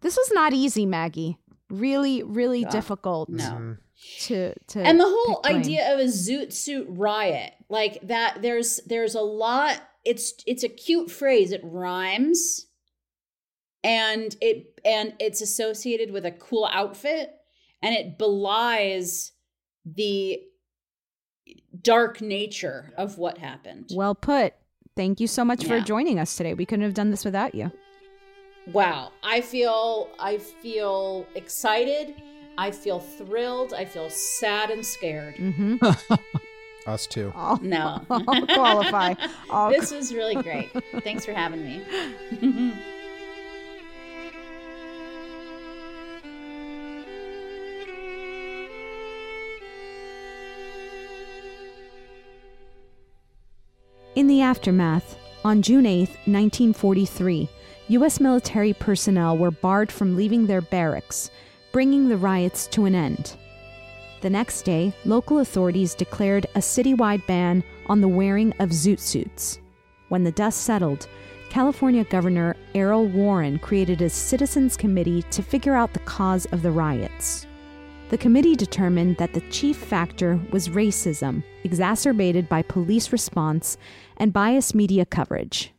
This 0.00 0.16
was 0.16 0.30
not 0.32 0.52
easy, 0.52 0.86
Maggie. 0.86 1.38
Really, 1.70 2.22
really 2.22 2.62
Yeah. 2.62 2.70
difficult 2.70 3.28
No. 3.28 3.42
Mm-hmm. 3.44 3.72
to 4.20 4.54
to 4.68 4.80
and 4.80 5.00
the 5.00 5.04
whole 5.04 5.40
idea 5.46 5.92
of 5.94 5.98
a 5.98 6.04
zoot 6.04 6.52
suit 6.52 6.86
riot 6.90 7.54
like 7.70 7.98
that 8.06 8.42
there's 8.42 8.78
there's 8.86 9.14
a 9.14 9.22
lot 9.22 9.80
it's 10.04 10.34
it's 10.46 10.62
a 10.62 10.68
cute 10.68 11.10
phrase 11.10 11.50
it 11.50 11.62
rhymes 11.64 12.66
and 13.82 14.36
it 14.42 14.78
and 14.84 15.14
it's 15.18 15.40
associated 15.40 16.10
with 16.12 16.26
a 16.26 16.30
cool 16.30 16.68
outfit 16.70 17.30
and 17.82 17.94
it 17.94 18.18
belies 18.18 19.32
the 19.86 20.40
dark 21.80 22.20
nature 22.20 22.92
of 22.98 23.16
what 23.18 23.38
happened 23.38 23.90
Well 23.94 24.14
put. 24.14 24.52
Thank 24.96 25.20
you 25.20 25.26
so 25.26 25.44
much 25.44 25.64
for 25.66 25.78
joining 25.80 26.18
us 26.18 26.36
today. 26.36 26.54
We 26.54 26.64
couldn't 26.66 26.84
have 26.84 26.94
done 26.94 27.10
this 27.10 27.24
without 27.24 27.54
you. 27.54 27.70
wow 28.72 29.12
i 29.22 29.40
feel 29.40 30.08
i 30.18 30.38
feel 30.38 31.24
excited 31.36 32.20
i 32.58 32.68
feel 32.72 32.98
thrilled 32.98 33.72
i 33.72 33.84
feel 33.84 34.10
sad 34.10 34.70
and 34.70 34.84
scared 34.84 35.36
Mm-hmm. 35.36 35.76
Us 36.90 37.06
too. 37.06 37.32
I'll, 37.36 37.58
no 37.62 38.00
I'll 38.10 38.46
qualify. 38.46 39.14
I'll 39.50 39.70
this 39.70 39.92
was 39.92 40.12
really 40.12 40.34
great 40.42 40.70
thanks 41.04 41.24
for 41.24 41.32
having 41.32 41.62
me 41.64 41.82
In 54.16 54.28
the 54.28 54.40
aftermath, 54.40 55.18
on 55.44 55.60
June 55.60 55.84
8, 55.84 56.08
1943, 56.24 57.50
U.S. 57.88 58.18
military 58.18 58.72
personnel 58.72 59.36
were 59.36 59.50
barred 59.50 59.92
from 59.92 60.16
leaving 60.16 60.46
their 60.46 60.62
barracks, 60.62 61.30
bringing 61.70 62.08
the 62.08 62.16
riots 62.16 62.66
to 62.68 62.86
an 62.86 62.94
end. 62.94 63.36
The 64.22 64.30
next 64.30 64.62
day, 64.62 64.94
local 65.04 65.40
authorities 65.40 65.94
declared 65.94 66.46
a 66.54 66.60
citywide 66.60 67.26
ban 67.26 67.62
on 67.88 68.00
the 68.00 68.08
wearing 68.08 68.54
of 68.58 68.70
zoot 68.70 69.00
suits. 69.00 69.58
When 70.08 70.24
the 70.24 70.32
dust 70.32 70.62
settled, 70.62 71.08
California 71.50 72.04
Governor 72.04 72.56
Earl 72.74 73.04
Warren 73.08 73.58
created 73.58 74.00
a 74.00 74.08
citizens 74.08 74.78
committee 74.78 75.24
to 75.24 75.42
figure 75.42 75.74
out 75.74 75.92
the 75.92 76.00
cause 76.00 76.46
of 76.46 76.62
the 76.62 76.70
riots. 76.70 77.46
The 78.08 78.18
committee 78.18 78.54
determined 78.54 79.16
that 79.16 79.32
the 79.32 79.40
chief 79.50 79.76
factor 79.76 80.40
was 80.52 80.68
racism, 80.68 81.42
exacerbated 81.64 82.48
by 82.48 82.62
police 82.62 83.10
response 83.10 83.78
and 84.18 84.32
biased 84.32 84.76
media 84.76 85.04
coverage. 85.04 85.72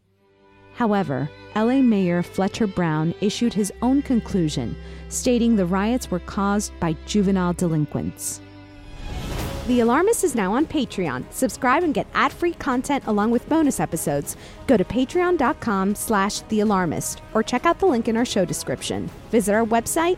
However, 0.74 1.30
LA 1.56 1.82
Mayor 1.82 2.22
Fletcher 2.22 2.68
Bowron 2.68 3.16
issued 3.22 3.54
his 3.54 3.72
own 3.82 4.02
conclusion, 4.02 4.76
stating 5.08 5.56
the 5.56 5.66
riots 5.66 6.12
were 6.12 6.20
caused 6.20 6.78
by 6.82 6.98
juvenile 7.06 7.54
delinquents. 7.54 8.42
The 9.68 9.82
Alarmist 9.82 10.24
is 10.24 10.34
now 10.34 10.54
on 10.54 10.66
Patreon. 10.66 11.26
Subscribe 11.30 11.84
and 11.84 11.94
get 11.94 12.08
ad-free 12.14 12.54
content 12.54 13.04
along 13.06 13.32
with 13.32 13.50
bonus 13.50 13.82
episodes. 13.82 14.38
Go 14.66 14.78
to 14.78 14.86
patreon.com 14.86 15.94
slash 15.94 16.42
thealarmist 16.44 17.20
or 17.34 17.44
check 17.44 17.66
out 17.66 17.80
the 17.80 17.86
link 17.86 18.08
in 18.08 18.16
our 18.16 18.24
show 18.24 18.46
description. 18.46 19.10
Visit 19.30 19.54
our 19.54 19.66
website, 19.66 20.18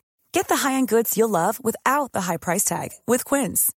Get 0.33 0.47
the 0.47 0.57
high-end 0.57 0.87
goods 0.87 1.17
you'll 1.17 1.29
love 1.29 1.63
without 1.63 2.13
the 2.13 2.21
high 2.21 2.37
price 2.37 2.63
tag 2.63 2.89
with 3.05 3.25
Quince. 3.25 3.71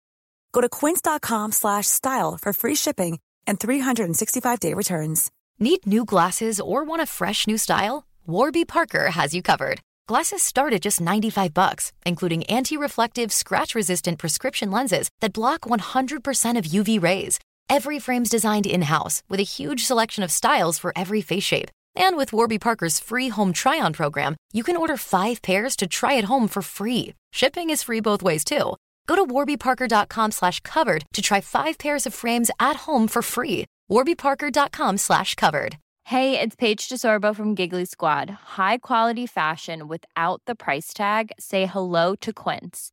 Go 0.52 0.62
to 0.62 0.70
quince.com 0.70 1.52
slash 1.52 1.88
style 1.88 2.38
for 2.42 2.54
free 2.54 2.76
shipping 2.76 3.20
and 3.48 3.60
365-day 3.60 4.74
returns. 4.74 5.32
Need 5.60 5.86
new 5.88 6.06
glasses 6.06 6.60
or 6.62 6.84
want 6.84 7.02
a 7.02 7.08
fresh 7.08 7.48
new 7.48 7.58
style? 7.58 8.06
Warby 8.28 8.66
Parker 8.66 9.10
has 9.10 9.34
you 9.34 9.42
covered. 9.42 9.80
Glasses 10.08 10.44
start 10.44 10.74
at 10.74 10.82
just 10.82 11.02
95 11.02 11.54
bucks, 11.54 11.92
including 12.06 12.44
anti-reflective, 12.44 13.32
scratch-resistant 13.32 14.20
prescription 14.20 14.70
lenses 14.70 15.10
that 15.22 15.34
block 15.34 15.62
100% 15.62 16.58
of 16.58 16.66
UV 16.66 17.02
rays. 17.02 17.40
Every 17.70 18.00
frame's 18.00 18.30
designed 18.30 18.66
in-house 18.68 19.24
with 19.28 19.40
a 19.40 19.44
huge 19.44 19.86
selection 19.86 20.24
of 20.24 20.32
styles 20.32 20.78
for 20.78 20.94
every 20.96 21.22
face 21.22 21.44
shape. 21.44 21.72
And 21.96 22.18
with 22.18 22.34
Warby 22.34 22.60
Parker's 22.60 23.00
free 23.00 23.30
home 23.30 23.54
try-on 23.54 23.94
program, 23.94 24.36
you 24.52 24.64
can 24.64 24.78
order 24.78 24.98
5 24.98 25.42
pairs 25.42 25.76
to 25.78 25.88
try 25.88 26.18
at 26.18 26.26
home 26.26 26.48
for 26.48 26.62
free. 26.62 27.14
Shipping 27.32 27.70
is 27.70 27.84
free 27.84 28.00
both 28.00 28.24
ways 28.24 28.44
too. 28.44 28.76
Go 29.08 29.16
to 29.16 29.26
warbyparker.com 29.26 30.32
slash 30.32 30.60
covered 30.62 31.06
to 31.14 31.22
try 31.22 31.42
5 31.42 31.78
pairs 31.78 32.06
of 32.06 32.14
frames 32.14 32.50
at 32.60 32.78
home 32.88 33.08
for 33.08 33.22
free. 33.22 33.66
warbyparker.com 33.92 34.98
slash 34.98 35.36
covered. 35.36 35.78
Hey, 36.08 36.40
it's 36.40 36.56
Paige 36.56 36.90
DeSorbo 36.90 37.34
from 37.36 37.56
Giggly 37.56 37.86
Squad. 37.86 38.30
High 38.58 38.78
quality 38.80 39.26
fashion 39.26 39.88
without 39.88 40.42
the 40.46 40.56
price 40.56 40.94
tag. 40.94 41.32
Say 41.40 41.66
hello 41.66 42.16
to 42.16 42.34
Quince. 42.34 42.93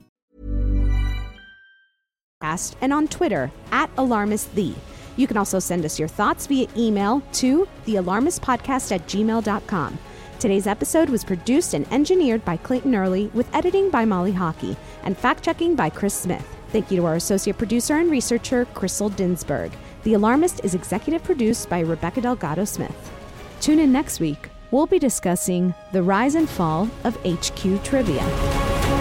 And 2.81 2.93
on 2.93 3.07
Twitter 3.07 3.51
at 3.71 3.93
AlarmistThe. 3.95 4.75
You 5.17 5.27
can 5.27 5.37
also 5.37 5.59
send 5.59 5.85
us 5.85 5.99
your 5.99 6.07
thoughts 6.07 6.47
via 6.47 6.67
email 6.75 7.21
to 7.33 7.67
thealarmistpodcast 7.85 8.91
at 8.91 9.07
gmail.com. 9.07 9.99
Today's 10.39 10.65
episode 10.65 11.09
was 11.09 11.23
produced 11.23 11.75
and 11.75 11.91
engineered 11.93 12.43
by 12.43 12.57
Clayton 12.57 12.95
Early 12.95 13.27
with 13.27 13.53
editing 13.53 13.91
by 13.91 14.05
Molly 14.05 14.31
Hockey 14.31 14.75
and 15.03 15.15
fact 15.15 15.43
checking 15.43 15.75
by 15.75 15.89
Chris 15.89 16.15
Smith. 16.15 16.47
Thank 16.71 16.89
you 16.89 16.97
to 16.97 17.05
our 17.05 17.15
associate 17.15 17.57
producer 17.57 17.97
and 17.97 18.09
researcher, 18.09 18.65
Crystal 18.73 19.11
Dinsberg. 19.11 19.71
The 20.03 20.15
Alarmist 20.15 20.61
is 20.63 20.73
executive 20.73 21.23
produced 21.23 21.69
by 21.69 21.81
Rebecca 21.81 22.21
Delgado 22.21 22.65
Smith. 22.65 23.11
Tune 23.59 23.79
in 23.79 23.91
next 23.91 24.19
week. 24.19 24.49
We'll 24.71 24.87
be 24.87 24.97
discussing 24.97 25.75
the 25.91 26.01
rise 26.01 26.33
and 26.35 26.49
fall 26.49 26.89
of 27.03 27.17
HQ 27.23 27.83
trivia. 27.83 29.00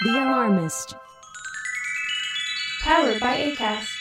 The 0.00 0.10
Alarmist. 0.10 0.94
Powered 2.82 3.18
by 3.18 3.34
ACAST. 3.34 3.97